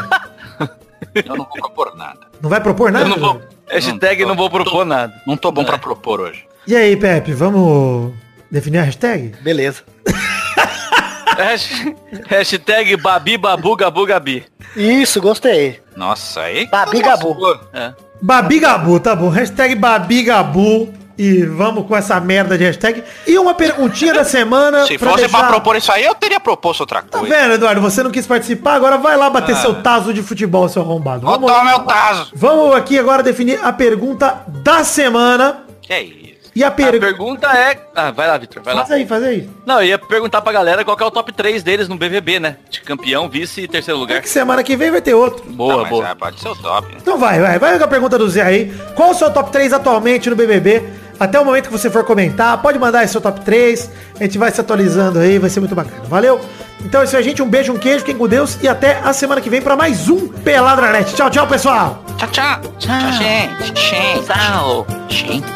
Eu 1.15 1.37
não 1.37 1.45
vou 1.45 1.49
propor 1.49 1.95
nada. 1.97 2.21
Não 2.41 2.49
vai 2.49 2.61
propor 2.61 2.91
nada? 2.93 3.05
Eu 3.05 3.09
não 3.11 3.19
vou. 3.19 3.43
Hashtag 3.71 4.25
não 4.25 4.35
vou 4.35 4.51
propor 4.51 4.85
nada. 4.85 5.13
Não 5.27 5.37
tô 5.37 5.51
bom 5.53 5.63
É. 5.63 5.65
pra 5.65 5.79
propor 5.79 6.21
hoje. 6.21 6.45
E 6.67 6.75
aí, 6.77 6.97
Pepe, 6.97 7.33
vamos 7.33 8.13
definir 8.51 8.79
a 8.79 8.83
hashtag? 8.83 9.35
Beleza. 9.43 9.83
Hash- 11.37 11.87
Hashtag 12.29 12.97
Babi 12.97 13.39
Babu 13.39 13.77
Gabu 13.77 14.05
Gabi. 14.07 14.45
Isso, 14.77 15.21
gostei. 15.21 15.81
Nossa, 15.97 16.43
aí... 16.43 16.67
Babi 16.69 17.01
Gabu. 17.01 17.37
É. 17.73 17.93
Babigabu, 18.23 19.01
tá 19.01 19.15
bom. 19.17 19.29
Hashtag 19.31 19.75
Babigabu. 19.75 20.93
E 21.23 21.45
vamos 21.45 21.87
com 21.87 21.95
essa 21.95 22.19
merda 22.19 22.57
de 22.57 22.65
hashtag. 22.65 23.05
E 23.27 23.39
uma 23.39 23.53
perguntinha 23.53 24.15
da 24.15 24.25
semana. 24.25 24.87
Se 24.89 24.97
fosse 24.97 25.17
deixar- 25.19 25.39
pra 25.39 25.49
propor 25.49 25.77
isso 25.77 25.93
aí, 25.93 26.03
eu 26.05 26.15
teria 26.15 26.41
proposto 26.41 26.81
outra 26.81 27.03
Tá 27.03 27.19
coisa. 27.19 27.35
vendo, 27.35 27.55
Eduardo? 27.55 27.81
Você 27.83 28.03
não 28.03 28.11
quis 28.11 28.27
participar, 28.27 28.75
agora 28.75 28.97
vai 28.97 29.17
lá 29.19 29.29
bater 29.29 29.55
seu 29.57 29.83
taso 29.83 30.15
de 30.15 30.23
futebol, 30.23 30.67
seu 30.69 30.81
arrombado. 30.81 31.21
Vou 31.21 31.33
Vamos, 31.33 31.51
tomar 31.53 31.65
meu 31.65 31.81
taso. 31.81 32.33
vamos 32.35 32.75
aqui 32.75 32.99
agora 32.99 33.23
definir 33.23 33.61
a 33.63 33.71
pergunta 33.73 34.43
da 34.49 34.83
semana. 34.83 35.65
Que 35.83 35.93
é 35.93 36.03
isso? 36.03 36.31
E 36.57 36.65
a 36.65 36.69
A 36.69 36.71
pergunta... 36.73 37.47
é. 37.47 37.79
Ah, 37.95 38.11
vai 38.11 38.27
lá, 38.27 38.37
Victor, 38.37 38.61
vai 38.63 38.75
lá. 38.75 38.81
Faz 38.81 38.91
aí, 38.93 39.07
faz 39.07 39.23
aí. 39.23 39.49
Não, 39.65 39.77
eu 39.81 39.85
ia 39.89 39.99
perguntar 39.99 40.41
pra 40.41 40.53
galera 40.53 40.85
qual 40.85 40.97
que 40.97 41.03
é 41.03 41.07
o 41.07 41.11
top 41.11 41.33
3 41.33 41.63
deles 41.63 41.87
no 41.87 41.97
BBB, 41.97 42.41
né? 42.41 42.57
De 42.69 42.81
campeão, 42.81 43.29
vice 43.29 43.61
e 43.63 43.69
terceiro 43.69 43.99
É 43.99 44.01
lugar. 44.01 44.21
que 44.21 44.29
semana 44.29 44.63
que 44.65 44.77
vem 44.77 44.91
vai 44.91 45.01
ter 45.01 45.15
outro. 45.15 45.45
Boa, 45.49 45.75
Tá, 45.77 45.81
mas, 45.83 45.91
boa. 45.91 46.09
é, 46.09 46.15
pode 46.15 46.41
ser 46.41 46.49
o 46.49 46.57
top. 46.57 46.89
Então 46.97 47.17
vai, 47.19 47.39
vai. 47.41 47.59
Vai 47.59 47.79
com 47.79 47.85
a 47.85 47.89
pergunta 47.89 48.19
do 48.19 48.29
Zé 48.29 48.43
aí. 48.43 48.73
Qual 48.97 49.11
o 49.11 49.15
seu 49.15 49.31
top 49.33 49.53
3 49.53 49.73
atualmente 49.73 50.29
no 50.29 50.35
BBB? 50.35 50.83
Até 51.21 51.39
o 51.39 51.45
momento 51.45 51.67
que 51.67 51.73
você 51.73 51.91
for 51.91 52.03
comentar, 52.03 52.57
pode 52.63 52.79
mandar 52.79 53.01
aí 53.01 53.09
seu 53.09 53.21
top 53.21 53.43
3. 53.43 53.91
A 54.19 54.23
gente 54.25 54.39
vai 54.39 54.51
se 54.51 54.59
atualizando 54.59 55.19
aí, 55.19 55.39
vai 55.39 55.51
ser 55.51 55.61
muito 55.61 55.75
bacana. 55.75 56.03
Valeu? 56.09 56.41
Então 56.83 57.03
é 57.03 57.05
isso 57.05 57.15
aí, 57.15 57.23
gente. 57.23 57.43
Um 57.43 57.49
beijo, 57.49 57.75
um 57.75 57.79
queijo, 57.79 57.99
fiquem 57.99 58.17
com 58.17 58.27
Deus. 58.27 58.57
E 58.63 58.67
até 58.67 58.99
a 59.05 59.13
semana 59.13 59.39
que 59.39 59.51
vem 59.51 59.61
pra 59.61 59.77
mais 59.77 60.09
um 60.09 60.29
Peladranet. 60.29 61.15
Tchau, 61.15 61.29
tchau, 61.29 61.47
pessoal. 61.47 62.03
Tchau, 62.17 62.29
tchau. 62.31 62.61
Tchau, 62.79 63.13
gente. 63.13 63.79
Gente. 63.79 64.27
Tchau. 64.27 64.87
Gente. 65.09 65.47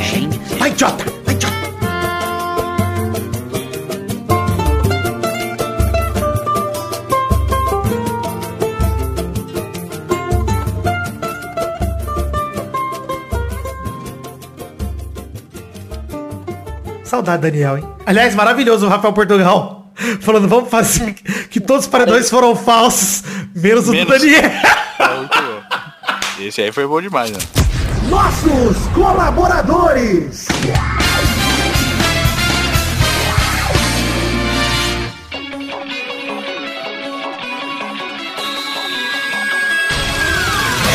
Gente. 0.00 0.38
Vai, 0.58 0.72
Jota. 0.76 1.04
Vai, 1.24 1.34
Jota. 1.34 1.49
Saudade, 17.10 17.42
Daniel, 17.42 17.76
hein? 17.78 17.84
Aliás, 18.06 18.36
maravilhoso 18.36 18.86
o 18.86 18.88
Rafael 18.88 19.12
Portugal. 19.12 19.90
Falando, 20.22 20.46
vamos 20.46 20.70
fazer 20.70 21.12
que 21.50 21.58
todos 21.58 21.86
os 21.86 21.90
paredões 21.90 22.30
foram 22.30 22.54
falsos, 22.54 23.24
menos 23.52 23.82
o 23.82 23.86
do 23.86 23.92
Menos. 23.94 24.16
Daniel. 24.16 24.42
Esse 26.38 26.62
aí 26.62 26.70
foi 26.70 26.86
bom 26.86 27.02
demais, 27.02 27.32
né? 27.32 27.38
Nossos 28.08 28.76
colaboradores. 28.94 30.46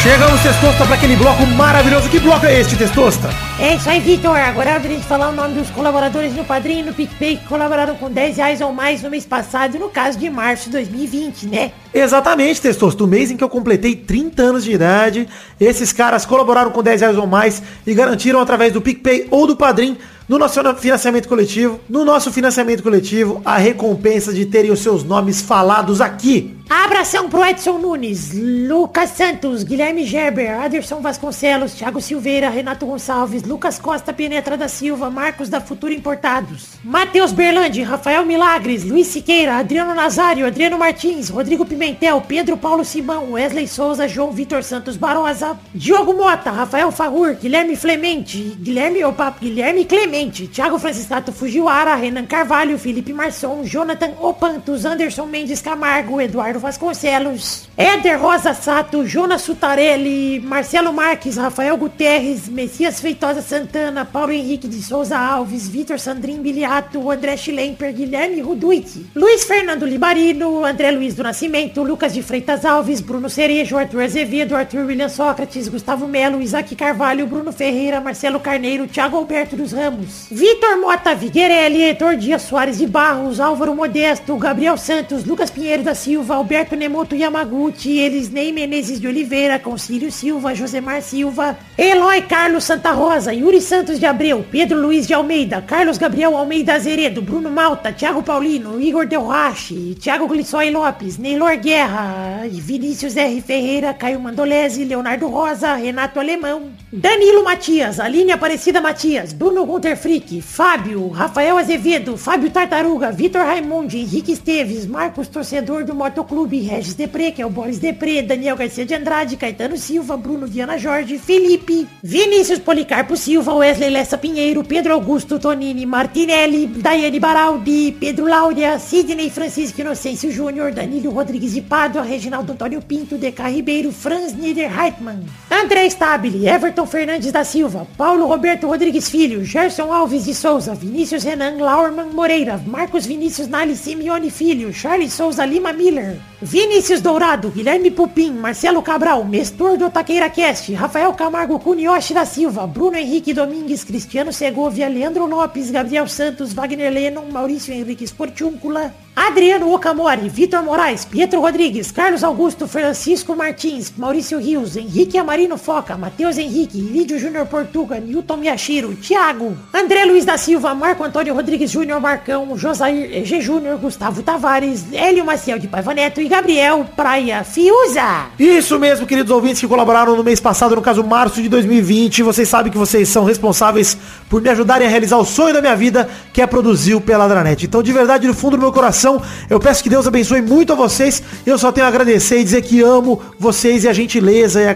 Chegamos, 0.05 0.39
Testosta, 0.39 0.85
para 0.85 0.93
aquele 0.93 1.15
bloco 1.15 1.47
maravilhoso. 1.47 2.07
Que 2.07 2.19
bloco 2.19 2.45
é 2.45 2.59
este, 2.59 2.77
Testosta? 2.77 3.27
É 3.59 3.73
isso 3.73 3.89
aí, 3.89 3.99
Vitor. 3.99 4.37
Agora 4.37 4.69
é 4.69 4.73
hora 4.73 4.79
de 4.79 4.87
a 4.87 4.91
gente 4.91 5.07
falar 5.07 5.29
o 5.29 5.31
nome 5.31 5.55
dos 5.55 5.71
colaboradores 5.71 6.31
no 6.35 6.45
Padrinho 6.45 6.81
e 6.81 6.83
no 6.83 6.93
PicPay 6.93 7.37
que 7.37 7.47
colaboraram 7.47 7.95
com 7.95 8.07
10 8.11 8.37
reais 8.37 8.61
ou 8.61 8.71
mais 8.71 9.01
no 9.01 9.09
mês 9.09 9.25
passado, 9.25 9.79
no 9.79 9.89
caso 9.89 10.19
de 10.19 10.29
março 10.29 10.65
de 10.65 10.73
2020, 10.73 11.47
né? 11.47 11.71
Exatamente, 11.91 12.61
Testosta. 12.61 13.01
No 13.01 13.09
mês 13.09 13.31
em 13.31 13.35
que 13.35 13.43
eu 13.43 13.49
completei 13.49 13.95
30 13.95 14.43
anos 14.43 14.63
de 14.63 14.73
idade, 14.73 15.27
esses 15.59 15.91
caras 15.91 16.23
colaboraram 16.23 16.69
com 16.69 16.83
10 16.83 17.01
reais 17.01 17.17
ou 17.17 17.25
mais 17.25 17.63
e 17.87 17.91
garantiram 17.95 18.39
através 18.39 18.71
do 18.71 18.81
PicPay 18.81 19.27
ou 19.31 19.47
do 19.47 19.55
Padrim 19.55 19.97
no 20.29 20.37
nosso 20.37 20.61
financiamento 20.75 21.27
coletivo, 21.27 21.79
no 21.89 22.05
nosso 22.05 22.31
financiamento 22.31 22.83
coletivo, 22.83 23.41
a 23.43 23.57
recompensa 23.57 24.31
de 24.31 24.45
terem 24.45 24.69
os 24.69 24.81
seus 24.81 25.03
nomes 25.03 25.41
falados 25.41 25.99
aqui. 25.99 26.54
Abração 26.67 27.29
pro 27.29 27.45
Edson 27.45 27.77
Nunes, 27.77 28.31
Lucas 28.33 29.11
Santos, 29.11 29.61
Guilherme 29.61 30.03
Gerber, 30.03 30.49
Aderson 30.49 30.99
Vasconcelos, 30.99 31.75
Thiago 31.75 32.01
Silveira, 32.01 32.49
Renato 32.49 32.87
Gonçalves, 32.87 33.43
Lucas 33.43 33.77
Costa 33.77 34.11
Penetra 34.11 34.57
da 34.57 34.67
Silva, 34.67 35.11
Marcos 35.11 35.47
da 35.47 35.61
Futura 35.61 35.93
Importados, 35.93 36.69
Matheus 36.83 37.31
Berlandi, 37.31 37.83
Rafael 37.83 38.25
Milagres, 38.25 38.83
Luiz 38.83 39.05
Siqueira, 39.07 39.57
Adriano 39.57 39.93
Nazário, 39.93 40.47
Adriano 40.47 40.79
Martins, 40.79 41.29
Rodrigo 41.29 41.67
Pimentel, 41.67 42.19
Pedro 42.21 42.57
Paulo 42.57 42.83
Simão, 42.83 43.33
Wesley 43.33 43.67
Souza, 43.67 44.07
João 44.07 44.31
Vitor 44.31 44.63
Santos 44.63 44.97
Barosa, 44.97 45.59
Diogo 45.71 46.13
Mota, 46.13 46.49
Rafael 46.49 46.91
Farrur, 46.91 47.35
Guilherme 47.35 47.75
Flemente, 47.75 48.39
Guilherme, 48.59 49.03
opa, 49.03 49.35
Guilherme 49.39 49.85
Clemente, 49.85 50.47
Thiago 50.47 50.79
Franciscato 50.79 51.31
Fujiwara, 51.31 51.93
Renan 51.93 52.25
Carvalho, 52.25 52.79
Felipe 52.79 53.13
Marçom, 53.13 53.63
Jonathan 53.63 54.13
Opantos, 54.19 54.83
Anderson 54.83 55.27
Mendes 55.27 55.61
Camargo, 55.61 56.19
Eduardo 56.19 56.54
Vasconcelos, 56.59 57.67
Éder 57.77 58.19
Rosa 58.19 58.53
Sato, 58.53 59.05
Jonas 59.05 59.41
Sutarelli, 59.41 60.39
Marcelo 60.39 60.93
Marques, 60.93 61.37
Rafael 61.37 61.75
Guterres, 61.77 62.47
Messias 62.47 62.99
Feitosa 62.99 63.41
Santana, 63.41 64.05
Paulo 64.05 64.31
Henrique 64.31 64.67
de 64.67 64.81
Souza 64.81 65.17
Alves, 65.17 65.67
Vitor 65.67 65.99
Sandrin 65.99 66.41
Biliato, 66.41 67.11
André 67.11 67.37
Schlemper, 67.37 67.93
Guilherme 67.93 68.41
Ruduit, 68.41 68.85
Luiz 69.13 69.43
Fernando 69.43 69.85
Libarino, 69.85 70.63
André 70.65 70.91
Luiz 70.91 71.15
do 71.15 71.23
Nascimento, 71.23 71.83
Lucas 71.83 72.13
de 72.13 72.21
Freitas 72.21 72.63
Alves, 72.63 73.01
Bruno 73.01 73.29
Cerejo, 73.29 73.77
Arthur 73.77 74.03
Azevedo, 74.03 74.55
Arthur 74.55 74.85
William 74.85 75.09
Sócrates, 75.09 75.67
Gustavo 75.67 76.07
Melo, 76.07 76.41
Isaac 76.41 76.75
Carvalho, 76.75 77.27
Bruno 77.27 77.51
Ferreira, 77.51 77.99
Marcelo 77.99 78.39
Carneiro, 78.39 78.87
Thiago 78.87 79.17
Alberto 79.17 79.55
dos 79.55 79.73
Ramos, 79.73 80.27
Vitor 80.31 80.77
Mota 80.79 81.13
Viguerelli, 81.13 81.83
Heitor 81.83 82.15
Dias 82.15 82.43
Soares 82.43 82.77
de 82.77 82.87
Barros, 82.87 83.39
Álvaro 83.39 83.75
Modesto, 83.75 84.37
Gabriel 84.37 84.77
Santos, 84.77 85.25
Lucas 85.25 85.51
Pinheiro 85.51 85.83
da 85.83 85.95
Silva, 85.95 86.35
Alberto 86.45 86.75
Nemoto 86.75 87.15
Yamaguchi, 87.15 87.97
Elisnei 87.97 88.51
Menezes 88.51 88.99
de 88.99 89.07
Oliveira, 89.07 89.57
Concílio 89.57 90.11
Silva, 90.11 90.53
Josemar 90.53 91.01
Silva, 91.01 91.57
Eloy 91.75 92.21
Carlos 92.21 92.65
Santa 92.65 92.91
Rosa, 92.91 93.33
Yuri 93.33 93.59
Santos 93.59 93.99
de 93.99 94.05
Abreu, 94.05 94.45
Pedro 94.51 94.79
Luiz 94.79 95.07
de 95.07 95.15
Almeida, 95.15 95.59
Carlos 95.63 95.97
Gabriel 95.97 96.37
Almeida 96.37 96.75
Azeredo, 96.75 97.19
Bruno 97.23 97.49
Malta, 97.49 97.91
Thiago 97.91 98.21
Paulino, 98.21 98.79
Igor 98.79 99.07
Delrache, 99.07 99.95
Thiago 99.95 100.27
Glissói 100.27 100.69
Lopes, 100.69 101.17
Neylor 101.17 101.57
Guerra, 101.57 102.43
Vinícius 102.47 103.17
R. 103.17 103.41
Ferreira, 103.41 103.91
Caio 103.95 104.19
Mandolese, 104.19 104.85
Leonardo 104.85 105.27
Rosa, 105.27 105.73
Renato 105.73 106.19
Alemão, 106.19 106.69
Danilo 106.93 107.43
Matias, 107.43 107.99
Aline 107.99 108.33
Aparecida 108.33 108.79
Matias, 108.79 109.33
Bruno 109.33 109.65
Gunter 109.65 109.97
Frick, 109.97 110.41
Fábio, 110.41 111.07
Rafael 111.07 111.57
Azevedo, 111.57 112.15
Fábio 112.17 112.51
Tartaruga, 112.51 113.11
Vitor 113.11 113.41
Raimundi, 113.41 114.01
Henrique 114.01 114.33
Esteves, 114.33 114.85
Marcos 114.85 115.27
Torcedor 115.27 115.83
do 115.83 115.95
Motoclube, 115.95 116.34
Regis 116.43 116.93
Depré, 116.93 117.31
que 117.31 117.41
é 117.41 117.45
o 117.45 117.49
Boris 117.49 117.79
Depré, 117.79 118.21
Daniel 118.21 118.57
Garcia 118.57 118.85
de 118.85 118.93
Andrade, 118.93 119.37
Caetano 119.37 119.77
Silva, 119.77 120.17
Bruno 120.17 120.45
Viana 120.45 120.77
Jorge, 120.77 121.17
Felipe, 121.17 121.87
Vinícius 122.03 122.59
Policarpo 122.59 123.15
Silva, 123.15 123.53
Wesley 123.53 123.89
Lessa 123.89 124.17
Pinheiro, 124.17 124.63
Pedro 124.63 124.93
Augusto 124.93 125.39
Tonini 125.39 125.85
Martinelli, 125.85 126.67
Daiane 126.67 127.19
Baraldi, 127.19 127.95
Pedro 127.99 128.25
Láudia, 128.27 128.77
Sidney 128.79 129.29
Francisco 129.29 129.81
Inocêncio 129.81 130.31
Júnior, 130.31 130.73
Danilo 130.73 131.11
Rodrigues 131.11 131.53
de 131.53 131.61
Pádua, 131.61 132.03
Reginaldo 132.03 132.51
Antônio 132.51 132.81
Pinto, 132.81 133.17
Deca 133.17 133.47
Ribeiro, 133.47 133.91
Franz 133.91 134.33
Niederheitmann, 134.33 135.23
André 135.49 135.89
Stabile, 135.89 136.47
Everton 136.47 136.85
Fernandes 136.85 137.31
da 137.31 137.43
Silva, 137.43 137.87
Paulo 137.97 138.27
Roberto 138.27 138.67
Rodrigues 138.67 139.09
Filho, 139.09 139.45
Gerson 139.45 139.93
Alves 139.93 140.25
de 140.25 140.33
Souza, 140.33 140.73
Vinícius 140.73 141.23
Renan 141.23 141.57
Laurman 141.57 142.09
Moreira, 142.11 142.57
Marcos 142.65 143.05
Vinícius 143.05 143.47
Nali 143.47 143.75
Simeone 143.75 144.29
Filho, 144.29 144.73
Charles 144.73 145.13
Souza 145.13 145.45
Lima 145.45 145.71
Miller, 145.71 146.19
Vinícius 146.41 147.01
Dourado, 147.01 147.49
Guilherme 147.49 147.89
Pupim, 147.89 148.31
Marcelo 148.33 148.81
Cabral, 148.81 149.23
Mestor 149.23 149.77
do 149.77 149.89
Taqueira 149.89 150.29
Cast, 150.29 150.69
Rafael 150.73 151.13
Camargo 151.13 151.57
Cunioche 151.59 152.13
da 152.13 152.25
Silva, 152.25 152.67
Bruno 152.67 152.97
Henrique 152.97 153.33
Domingues, 153.33 153.85
Cristiano 153.85 154.33
Segovia, 154.33 154.89
Leandro 154.89 155.25
Lopes, 155.25 155.71
Gabriel 155.71 156.09
Santos, 156.09 156.53
Wagner 156.53 156.91
Lennon, 156.91 157.31
Maurício 157.31 157.73
Henrique 157.73 158.05
Sportiúncula, 158.05 158.93
Adriano 159.15 159.73
Okamori, 159.73 160.27
Vitor 160.27 160.61
Moraes, 160.61 161.05
Pietro 161.05 161.39
Rodrigues, 161.39 161.89
Carlos 161.89 162.21
Augusto, 162.21 162.67
Francisco 162.67 163.33
Martins, 163.33 163.93
Maurício 163.97 164.37
Rios, 164.37 164.75
Henrique 164.75 165.17
Amarino 165.17 165.57
Foca, 165.57 165.95
Matheus 165.97 166.37
Henrique, 166.37 166.81
Lídio 166.81 167.17
Júnior 167.17 167.45
Portuga, 167.45 167.97
Newton 167.97 168.35
Miyashiro, 168.35 168.93
Thiago, 168.95 169.55
André 169.73 170.03
Luiz 170.03 170.25
da 170.25 170.37
Silva, 170.37 170.75
Marco 170.75 171.01
Antônio 171.01 171.33
Rodrigues 171.33 171.71
Júnior 171.71 172.01
Marcão, 172.01 172.57
Josair 172.57 173.25
G. 173.25 173.39
Júnior, 173.39 173.77
Gustavo 173.77 174.21
Tavares, 174.21 174.83
Hélio 174.91 175.23
Maciel 175.23 175.59
de 175.59 175.67
Paiva 175.69 175.93
Neto 175.93 176.19
e 176.19 176.27
Gabriel 176.27 176.85
Praia 176.93 177.45
Fiuza. 177.45 178.25
Isso 178.37 178.77
mesmo, 178.77 179.07
queridos 179.07 179.31
ouvintes 179.31 179.61
que 179.61 179.67
colaboraram 179.67 180.17
no 180.17 180.25
mês 180.25 180.41
passado, 180.41 180.75
no 180.75 180.81
caso 180.81 181.03
março 181.05 181.41
de 181.41 181.47
2020. 181.47 182.21
Vocês 182.21 182.49
sabem 182.49 182.69
que 182.69 182.77
vocês 182.77 183.07
são 183.07 183.23
responsáveis 183.23 183.97
por 184.29 184.41
me 184.41 184.49
ajudarem 184.49 184.87
a 184.87 184.89
realizar 184.89 185.17
o 185.17 185.25
sonho 185.25 185.53
da 185.53 185.61
minha 185.61 185.75
vida, 185.75 186.09
que 186.33 186.41
é 186.41 186.47
produzir 186.47 186.95
o 186.95 187.01
Peladranet. 187.01 187.65
Então, 187.65 187.81
de 187.81 187.93
verdade, 187.93 188.27
no 188.27 188.33
fundo 188.33 188.57
do 188.57 188.61
meu 188.61 188.73
coração, 188.73 189.04
eu 189.49 189.59
peço 189.59 189.83
que 189.83 189.89
Deus 189.89 190.07
abençoe 190.07 190.41
muito 190.41 190.73
a 190.73 190.75
vocês. 190.75 191.21
Eu 191.45 191.57
só 191.57 191.71
tenho 191.71 191.85
a 191.85 191.89
agradecer 191.89 192.39
e 192.39 192.43
dizer 192.43 192.61
que 192.61 192.81
amo 192.81 193.21
vocês 193.39 193.83
e 193.83 193.87
a 193.87 193.93
gentileza 193.93 194.61
e 194.61 194.67
a 194.67 194.75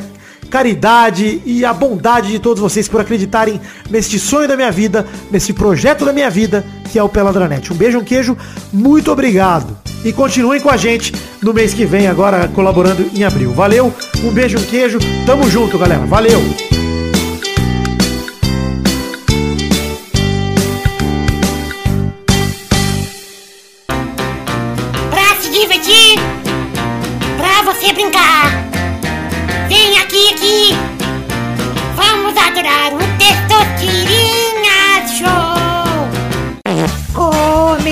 caridade 0.49 1.41
e 1.45 1.63
a 1.63 1.73
bondade 1.73 2.31
de 2.31 2.39
todos 2.39 2.61
vocês 2.61 2.87
por 2.87 2.99
acreditarem 2.99 3.61
neste 3.89 4.19
sonho 4.19 4.47
da 4.47 4.55
minha 4.55 4.71
vida, 4.71 5.05
nesse 5.31 5.53
projeto 5.53 6.05
da 6.05 6.11
minha 6.11 6.29
vida, 6.29 6.65
que 6.91 6.97
é 6.97 7.03
o 7.03 7.09
Peladranet. 7.09 7.71
Um 7.71 7.75
beijo, 7.75 7.99
um 7.99 8.03
queijo, 8.03 8.37
muito 8.73 9.11
obrigado. 9.11 9.77
E 10.03 10.13
continuem 10.13 10.61
com 10.61 10.69
a 10.69 10.77
gente 10.77 11.13
no 11.41 11.53
mês 11.53 11.73
que 11.73 11.85
vem, 11.85 12.07
agora 12.07 12.47
colaborando 12.49 13.09
em 13.13 13.23
abril. 13.23 13.51
Valeu, 13.53 13.93
um 14.23 14.31
beijo, 14.31 14.57
um 14.57 14.63
queijo, 14.63 14.97
tamo 15.25 15.49
junto, 15.49 15.77
galera. 15.77 16.05
Valeu! 16.05 16.78
Brincar. 27.93 28.51
Vem 29.67 29.97
aqui, 29.99 30.33
aqui. 30.33 30.75
Vamos 31.95 32.35
adorar 32.37 32.93
o 32.93 32.99
Testosterinha 33.17 35.07
Show. 35.07 36.09
Começou, 37.13 37.87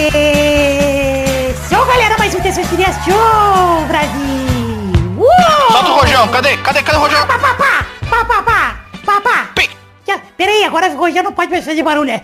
galera, 1.86 2.18
mais 2.18 2.34
um 2.36 2.41
Testosterinha 2.41 2.91
Show, 3.04 3.86
Brasil. 3.88 5.18
Uou! 5.18 5.72
Solta 5.72 5.89
o 5.89 6.00
Rojão, 6.00 6.28
cadê? 6.30 6.58
Cadê? 6.58 6.84
Cadê 6.84 6.98
o 6.98 7.02
Rojão? 7.02 7.28
Pá, 7.28 7.39
pá, 7.39 7.54
pá, 7.54 7.86
pá, 8.10 8.26
pá, 8.26 8.43
pá, 8.43 8.80
pá, 9.06 9.22
pá. 9.22 9.50
Pi. 9.56 9.70
Já, 10.08 10.20
Peraí, 10.38 10.64
agora 10.64 10.88
o 10.89 10.98
Rojão 10.98 11.24
não 11.24 11.34
pode 11.34 11.52
mais 11.52 11.66
fazer 11.66 11.84
barulho, 11.84 12.12
é. 12.12 12.22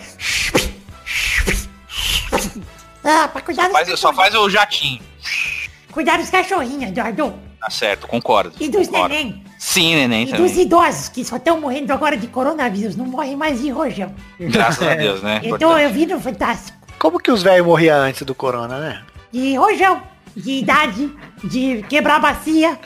Ah, 3.06 3.28
pra 3.28 3.42
cuidar 3.42 3.64
dos 3.64 3.74
Faz, 3.74 4.00
só 4.00 4.14
faz 4.14 4.34
o 4.34 4.50
jatinho. 4.50 5.02
Cuidar 5.92 6.18
dos 6.18 6.30
cachorrinhos, 6.30 6.90
Eduardo. 6.90 7.34
Tá 7.64 7.70
certo, 7.70 8.08
concordo. 8.08 8.52
E 8.60 8.68
dos 8.68 8.88
concordo. 8.90 9.16
neném. 9.16 9.42
Sim, 9.58 9.96
neném 9.96 10.24
E 10.26 10.32
também. 10.32 10.46
dos 10.46 10.58
idosos, 10.58 11.08
que 11.08 11.24
só 11.24 11.38
estão 11.38 11.62
morrendo 11.62 11.94
agora 11.94 12.18
de 12.18 12.28
coronavírus. 12.28 12.98
Não 12.98 13.06
morrem 13.06 13.38
mais 13.38 13.62
de 13.62 13.70
rojão. 13.70 14.14
Graças 14.38 14.86
a 14.86 14.96
Deus, 14.96 15.24
né? 15.24 15.40
Então 15.48 15.80
eu 15.80 15.90
vi 15.90 16.06
no 16.06 16.20
Fantástico. 16.20 16.78
Como 17.00 17.20
que 17.22 17.32
os 17.32 17.42
velhos 17.42 17.66
morriam 17.66 17.98
antes 18.02 18.24
do 18.24 18.36
corona, 18.36 18.78
né? 18.80 19.02
De 19.32 19.56
rojão. 19.56 20.04
De 20.36 20.52
idade. 20.60 21.10
De 21.42 21.86
quebrar 21.88 22.18
a 22.18 22.20
bacia. 22.20 22.78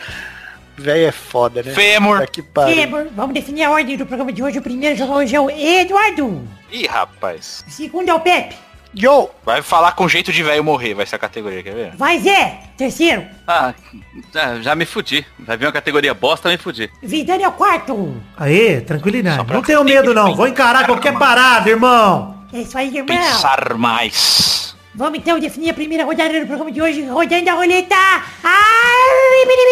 Velho 0.77 1.07
é 1.07 1.11
foda, 1.11 1.63
né? 1.63 1.71
Fêmur. 1.73 2.23
Pariu. 2.53 2.75
Fêmur. 2.75 3.07
Vamos 3.15 3.33
definir 3.33 3.63
a 3.63 3.71
ordem 3.71 3.97
do 3.97 4.05
programa 4.05 4.31
de 4.31 4.43
hoje. 4.43 4.59
O 4.59 4.61
primeiro 4.61 4.95
é 5.01 5.39
o 5.39 5.49
Eduardo. 5.49 6.47
Ih, 6.71 6.85
rapaz. 6.85 7.65
O 7.67 7.71
segundo 7.71 8.09
é 8.09 8.13
o 8.13 8.19
Pepe. 8.19 8.55
Yo! 8.97 9.29
Vai 9.45 9.61
falar 9.61 9.91
com 9.91 10.09
jeito 10.09 10.31
de 10.31 10.41
velho 10.41 10.63
morrer, 10.63 10.95
vai 10.95 11.05
ser 11.05 11.17
a 11.17 11.19
categoria, 11.19 11.61
quer 11.61 11.73
ver? 11.75 11.95
Vai 11.95 12.19
Zé. 12.19 12.59
Terceiro. 12.75 13.25
Ah, 13.47 13.73
já, 14.33 14.61
já 14.61 14.75
me 14.75 14.85
fudi. 14.85 15.25
Vai 15.39 15.55
vir 15.55 15.65
uma 15.65 15.71
categoria 15.71 16.13
bosta, 16.13 16.49
me 16.49 16.57
fudi. 16.57 16.89
Vidani 17.01 17.43
é 17.43 17.47
o 17.47 17.51
quarto. 17.51 18.15
Aê, 18.35 18.81
tranquilidade. 18.81 19.53
Não 19.53 19.61
tenho 19.61 19.83
medo 19.83 20.13
não. 20.13 20.35
Vou 20.35 20.47
encarar 20.47 20.85
qualquer 20.85 21.17
parada, 21.17 21.69
irmão. 21.69 22.43
É 22.51 22.59
isso 22.59 22.77
aí, 22.77 22.87
irmão. 22.87 23.05
Pensar 23.05 23.73
mais. 23.75 24.75
Vamos 24.95 25.19
então 25.19 25.39
definir 25.39 25.69
a 25.69 25.73
primeira 25.75 26.03
rodada 26.03 26.39
do 26.39 26.47
programa 26.47 26.71
de 26.71 26.81
hoje, 26.81 27.05
rodando 27.05 27.49
a 27.49 27.53
roleta. 27.53 27.95
piri, 29.47 29.67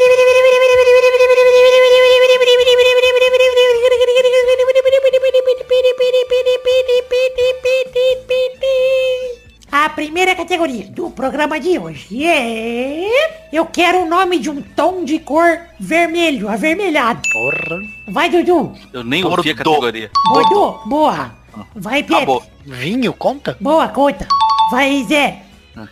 A 9.72 9.90
primeira 9.90 10.34
categoria 10.36 10.88
do 10.88 11.10
programa 11.10 11.60
de 11.60 11.78
hoje 11.78 12.26
é... 12.26 13.48
Eu 13.52 13.66
quero 13.66 14.04
o 14.04 14.06
nome 14.10 14.40
de 14.40 14.50
um 14.50 14.62
tom 14.62 15.04
de 15.04 15.20
cor 15.20 15.60
vermelho, 15.80 16.48
avermelhado. 16.50 17.22
Porra. 17.32 17.80
Vai, 18.08 18.30
Dudu. 18.30 18.74
Eu 18.94 19.04
nem 19.04 19.24
ouvi 19.26 19.52
a 19.52 19.56
categoria. 19.56 20.10
Dudu, 20.34 20.80
boa. 20.86 21.36
Vai. 21.76 22.00
Acabou. 22.00 22.44
Vinho, 22.66 23.14
conta? 23.14 23.58
Boa, 23.60 23.88
conta. 23.90 24.28
Vai, 24.72 25.04
Zé. 25.08 25.42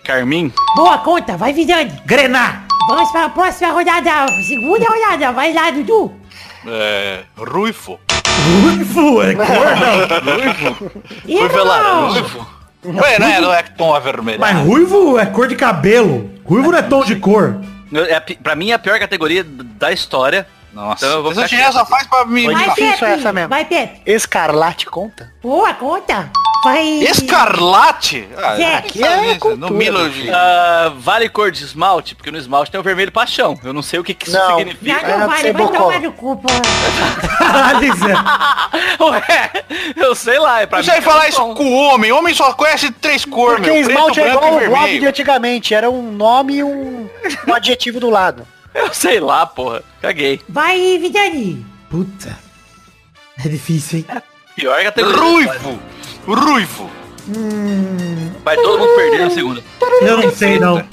Carmin. 0.03 0.51
Boa, 0.75 0.97
conta. 0.99 1.37
Vai, 1.37 1.53
Vidani. 1.53 1.91
Grenar. 2.05 2.65
Vamos 2.87 3.11
para 3.11 3.25
a 3.25 3.29
próxima 3.29 3.71
rodada. 3.71 4.27
Segunda 4.47 4.85
rodada. 4.85 5.31
Vai 5.31 5.53
lá, 5.53 5.71
Dudu. 5.71 6.11
É. 6.65 7.23
Ruifo. 7.37 7.99
Ruivo, 8.43 9.23
é 9.23 9.35
cor, 9.35 9.45
não. 9.79 11.47
Velado. 11.49 12.07
Ruivo. 12.07 12.47
Ué, 12.85 13.19
não 13.19 13.27
é, 13.27 13.41
não 13.41 13.53
é 13.53 13.63
tom 13.63 13.93
avermelhado. 13.95 14.41
Mas 14.41 14.67
ruivo 14.67 15.17
é 15.17 15.25
cor 15.25 15.47
de 15.47 15.55
cabelo. 15.55 16.29
Ruivo 16.43 16.71
não 16.71 16.77
é 16.79 16.81
tom 16.81 17.03
de 17.05 17.15
cor. 17.15 17.61
É, 17.93 18.19
pra 18.19 18.55
mim 18.55 18.71
é 18.71 18.73
a 18.73 18.79
pior 18.79 18.99
categoria 18.99 19.43
da 19.43 19.91
história. 19.91 20.45
Nossa, 20.73 21.05
Então 21.05 21.29
ficar 21.31 21.47
tinha 21.47 21.71
só 21.71 21.85
faz 21.85 22.07
pra 22.07 22.25
mim. 22.25 22.51
Vai, 22.51 22.69
difícil 22.69 22.97
Pepe. 22.99 23.05
essa 23.19 23.31
mesmo. 23.31 23.49
Vai, 23.49 23.63
Pepe. 23.63 24.01
Escarlate 24.05 24.87
conta? 24.87 25.31
Boa, 25.41 25.73
conta. 25.75 26.31
Vai. 26.63 26.87
Escarlate? 27.03 28.27
Ah, 28.37 28.55
Zé. 28.55 28.75
aqui 28.75 29.03
é 29.03 29.35
cultura, 29.37 29.55
no 29.57 29.69
Milo 29.75 30.09
de... 30.09 30.29
Ah, 30.31 30.93
vale 30.97 31.27
cor 31.29 31.51
de 31.51 31.63
esmalte, 31.63 32.15
porque 32.15 32.31
no 32.31 32.37
esmalte 32.37 32.71
tem 32.71 32.79
o 32.79 32.83
vermelho 32.83 33.11
paixão. 33.11 33.59
Eu 33.63 33.73
não 33.73 33.81
sei 33.81 33.99
o 33.99 34.03
que, 34.03 34.13
que 34.13 34.27
isso 34.29 34.37
Não. 34.37 34.57
significa. 34.57 35.01
Não 35.01 35.09
É, 35.09 35.27
vale, 35.27 35.53
vai 35.53 35.67
tomar 35.67 35.99
no 35.99 36.11
cu, 36.13 36.37
pô. 36.37 36.47
Ué, 39.09 39.51
eu 39.95 40.15
sei 40.15 40.39
lá, 40.39 40.61
é 40.61 40.65
pra 40.65 40.81
Você 40.81 40.91
é 40.91 41.01
falar 41.01 41.27
isso 41.27 41.41
com 41.53 41.65
o 41.65 41.73
homem. 41.73 42.11
Homem 42.11 42.33
só 42.33 42.53
conhece 42.53 42.91
três 42.91 43.25
cores, 43.25 43.57
Porque 43.57 43.71
meu. 43.71 43.83
Preto, 43.83 43.91
esmalte 43.91 44.21
é 44.21 44.29
igual 44.29 44.55
o 44.55 44.59
bloco 44.69 44.87
de 44.99 45.05
antigamente. 45.05 45.73
Era 45.73 45.89
um 45.89 46.11
nome 46.11 46.55
e 46.55 46.63
um, 46.63 47.09
um 47.47 47.53
adjetivo 47.53 47.99
do 47.99 48.09
lado. 48.09 48.47
Eu 48.73 48.93
sei 48.93 49.19
lá, 49.19 49.45
porra. 49.45 49.83
Caguei. 50.01 50.41
Vai, 50.49 50.97
Vidani. 50.97 51.65
Puta. 51.89 52.37
É 53.43 53.47
difícil, 53.47 53.99
hein? 53.99 54.05
Pior 54.55 54.81
categoria. 54.83 55.17
Ruivo. 55.19 55.79
Ruivo. 56.25 56.89
Vai 58.43 58.55
todo 58.55 58.79
mundo 58.79 58.95
perder 58.95 59.19
na 59.19 59.29
segunda. 59.29 59.63
Eu 60.01 60.17
não 60.17 60.31
sei, 60.31 60.59
não. 60.59 60.83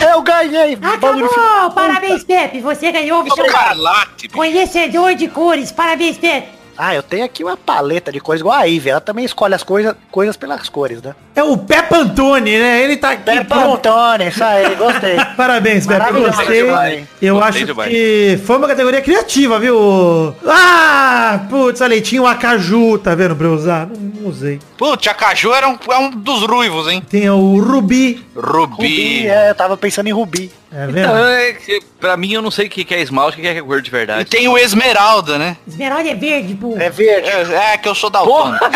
Eu 0.00 0.22
ganhei! 0.22 0.78
Acabou. 0.80 1.70
Parabéns, 1.72 2.24
Pepe. 2.24 2.60
Você 2.60 2.90
ganhou. 2.90 3.26
Escarlate. 3.26 4.28
bicho. 4.28 4.34
conhecedor 4.34 5.14
de 5.14 5.28
cores. 5.28 5.70
Parabéns, 5.70 6.16
Pepe. 6.16 6.59
Ah, 6.82 6.94
eu 6.94 7.02
tenho 7.02 7.24
aqui 7.26 7.44
uma 7.44 7.56
paleta 7.58 8.10
de 8.10 8.20
cores 8.20 8.40
igual 8.40 8.56
a 8.56 8.62
Ivy. 8.62 8.88
Ela 8.90 9.00
também 9.02 9.24
escolhe 9.24 9.52
as 9.54 9.62
coisas, 9.62 9.94
coisas 10.10 10.36
pelas 10.36 10.66
cores, 10.70 11.02
né? 11.02 11.14
É 11.36 11.42
o 11.42 11.58
Pepe 11.58 11.94
Antoni, 11.94 12.58
né? 12.58 12.82
Ele 12.82 12.96
tá 12.96 13.10
aqui. 13.10 13.22
Pé 13.24 13.44
pra- 13.44 13.58
Montone, 13.66 14.28
isso 14.28 14.42
aí, 14.42 14.74
gostei. 14.76 15.16
Parabéns, 15.36 15.86
Maravilhoso, 15.86 16.36
gostei. 16.38 16.62
demais. 16.64 17.04
Eu 17.20 17.34
Gostei 17.34 17.48
acho 17.62 17.66
demais. 17.66 17.90
que 17.90 18.40
foi 18.46 18.56
uma 18.56 18.66
categoria 18.68 19.02
criativa, 19.02 19.58
viu? 19.60 20.34
Ah, 20.46 21.40
putz, 21.50 21.80
olha 21.80 21.94
aí, 21.94 22.00
tinha 22.00 22.22
o 22.22 22.26
Acaju, 22.26 22.98
tá 22.98 23.14
vendo, 23.14 23.36
pra 23.36 23.46
eu 23.46 23.54
usar? 23.54 23.86
Não, 23.86 23.96
não 24.22 24.28
usei. 24.30 24.58
Putz, 24.78 25.06
a 25.06 25.14
Caju 25.14 25.52
era 25.52 25.68
um, 25.68 25.78
é 25.90 25.98
um 25.98 26.10
dos 26.10 26.42
ruivos, 26.44 26.88
hein? 26.88 27.02
Tem 27.08 27.28
o 27.28 27.60
Rubi, 27.60 28.24
Rubi. 28.34 28.72
Rubi, 28.76 29.26
é, 29.26 29.50
eu 29.50 29.54
tava 29.54 29.76
pensando 29.76 30.06
em 30.08 30.12
Rubi. 30.12 30.50
É? 30.72 30.86
Então, 30.90 31.16
é 31.28 31.52
que 31.52 31.80
pra 32.00 32.16
mim, 32.16 32.32
eu 32.32 32.42
não 32.42 32.50
sei 32.50 32.66
o 32.66 32.70
que 32.70 32.84
que 32.84 32.94
é 32.94 33.00
esmalte, 33.00 33.38
o 33.38 33.42
que 33.42 33.52
que 33.52 33.58
é 33.58 33.62
cor 33.62 33.82
de 33.82 33.88
E 33.88 33.90
verdade. 33.90 34.24
tem 34.30 34.48
o 34.48 34.56
Esmeralda, 34.56 35.36
né? 35.38 35.56
Esmeralda 35.66 36.08
é 36.08 36.14
verde, 36.14 36.54
pô. 36.54 36.76
É 36.78 36.88
verde. 36.90 37.28
É, 37.28 37.72
é 37.74 37.76
que 37.78 37.88
eu 37.88 37.94
sou 37.94 38.10
da 38.10 38.20
Porra. 38.20 38.58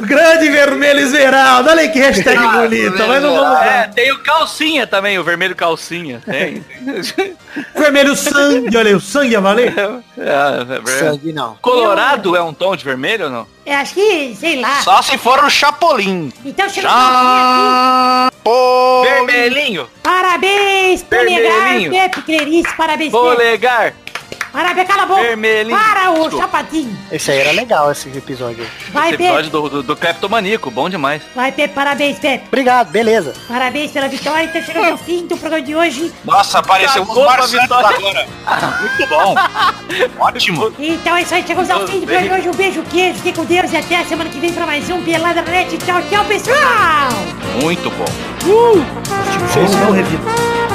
Grande 0.00 0.48
vermelho 0.48 1.00
esmeralda, 1.00 1.70
olha 1.72 1.82
aí 1.82 1.88
que 1.90 1.98
hashtag 1.98 2.38
Ah, 2.38 2.62
bonita, 2.62 3.06
mas 3.06 3.22
não 3.22 3.34
vamos 3.36 3.60
É, 3.60 3.88
tem 3.88 4.10
o 4.10 4.18
calcinha 4.20 4.86
também, 4.86 5.18
o 5.18 5.24
vermelho 5.24 5.54
calcinha. 5.54 6.20
Tem. 6.24 6.64
Vermelho 7.76 8.14
sangue, 8.14 8.76
olha 8.76 8.88
aí, 8.88 8.94
o 8.94 9.00
sangue 9.00 9.36
valer? 9.36 9.74
É, 10.16 10.60
é 10.60 10.64
verdade. 10.64 10.90
Sangue 10.98 11.32
não. 11.32 11.56
Colorado 11.60 12.36
é 12.36 12.42
um 12.42 12.54
tom 12.54 12.74
de 12.76 12.84
vermelho 12.84 13.24
ou 13.24 13.30
não? 13.30 13.46
Eu 13.66 13.74
acho 13.76 13.94
que, 13.94 14.34
sei 14.36 14.60
lá. 14.60 14.80
Só 14.82 15.02
se 15.02 15.18
for 15.18 15.42
o 15.44 15.50
Chapolin. 15.50 16.32
Então 16.44 16.68
chega 16.68 16.88
aqui. 16.88 18.36
Chapolin. 18.48 19.26
Vermelhinho, 19.26 19.88
Parabéns, 20.02 21.02
Polegar, 21.02 21.52
Vermelhinho. 21.52 21.90
Pepe 21.92 22.22
Clarice, 22.22 22.68
parabéns, 22.76 23.12
Pepe. 23.12 23.22
polegar, 23.36 23.94
Parabéns, 24.52 24.88
cala 24.88 25.02
a 25.02 25.06
boca. 25.06 25.22
Vermelhinho. 25.22 25.76
Para 25.76 26.10
o 26.10 26.14
Desculpa. 26.14 26.38
chapatinho. 26.38 26.98
Esse 27.12 27.30
aí 27.30 27.38
era 27.38 27.52
legal, 27.52 27.90
esse 27.92 28.08
episódio. 28.16 28.66
Vai, 28.92 29.08
Esse 29.12 29.14
episódio 29.22 29.50
Pepe. 29.50 29.62
do, 29.62 29.68
do, 29.68 29.82
do 29.82 29.96
Cleptomaníaco, 29.96 30.70
bom 30.70 30.88
demais. 30.88 31.22
Vai, 31.34 31.52
Pepe, 31.52 31.74
parabéns, 31.74 32.18
Pepe. 32.18 32.44
Obrigado, 32.48 32.90
beleza. 32.90 33.34
Parabéns 33.46 33.90
pela 33.90 34.08
vitória. 34.08 34.44
Então 34.44 34.62
chegamos 34.62 34.90
ao 34.92 34.98
fim 34.98 35.26
do 35.26 35.36
programa 35.36 35.64
de 35.64 35.74
hoje. 35.76 36.12
Nossa, 36.24 36.58
apareceu 36.58 37.04
marcianos 37.04 37.50
vitória. 37.52 37.96
agora. 37.96 38.28
Muito 38.80 39.06
bom. 39.08 39.34
Ótimo. 40.24 40.72
Então 40.78 41.16
é 41.16 41.22
isso 41.22 41.34
aí, 41.34 41.42
chegamos 41.46 41.70
ao 41.70 41.86
fim 41.86 42.00
do 42.00 42.06
programa 42.06 42.28
de 42.40 42.40
hoje. 42.40 42.48
Um 42.48 42.54
beijo, 42.54 42.82
queijo, 42.84 43.18
fique 43.20 43.36
com 43.38 43.44
Deus 43.44 43.72
e 43.72 43.76
até 43.76 43.96
a 43.96 44.04
semana 44.04 44.30
que 44.30 44.38
vem 44.38 44.52
pra 44.52 44.66
mais 44.66 44.88
um 44.90 45.02
Pelada 45.02 45.42
Net. 45.42 45.76
Tchau, 45.78 46.00
tchau, 46.10 46.24
pessoal! 46.24 47.08
Muito 47.62 47.90
bom. 47.90 48.04
Vocês 49.46 49.70
não 49.76 49.90
reviram. 49.92 50.67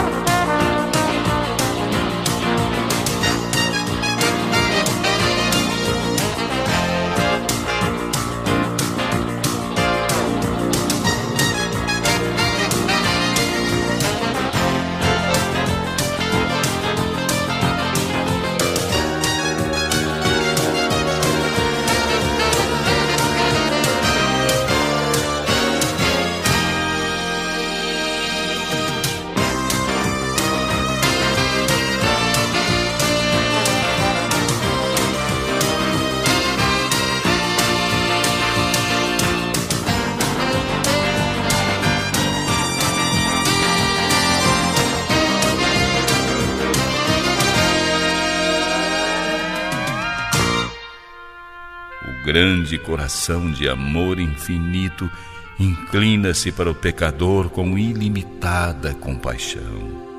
Grande 52.44 52.78
coração 52.78 53.50
de 53.50 53.70
amor 53.70 54.20
infinito 54.20 55.10
inclina-se 55.58 56.52
para 56.52 56.70
o 56.70 56.76
pecador 56.76 57.50
com 57.50 57.78
ilimitada 57.78 58.94
compaixão. 58.94 60.13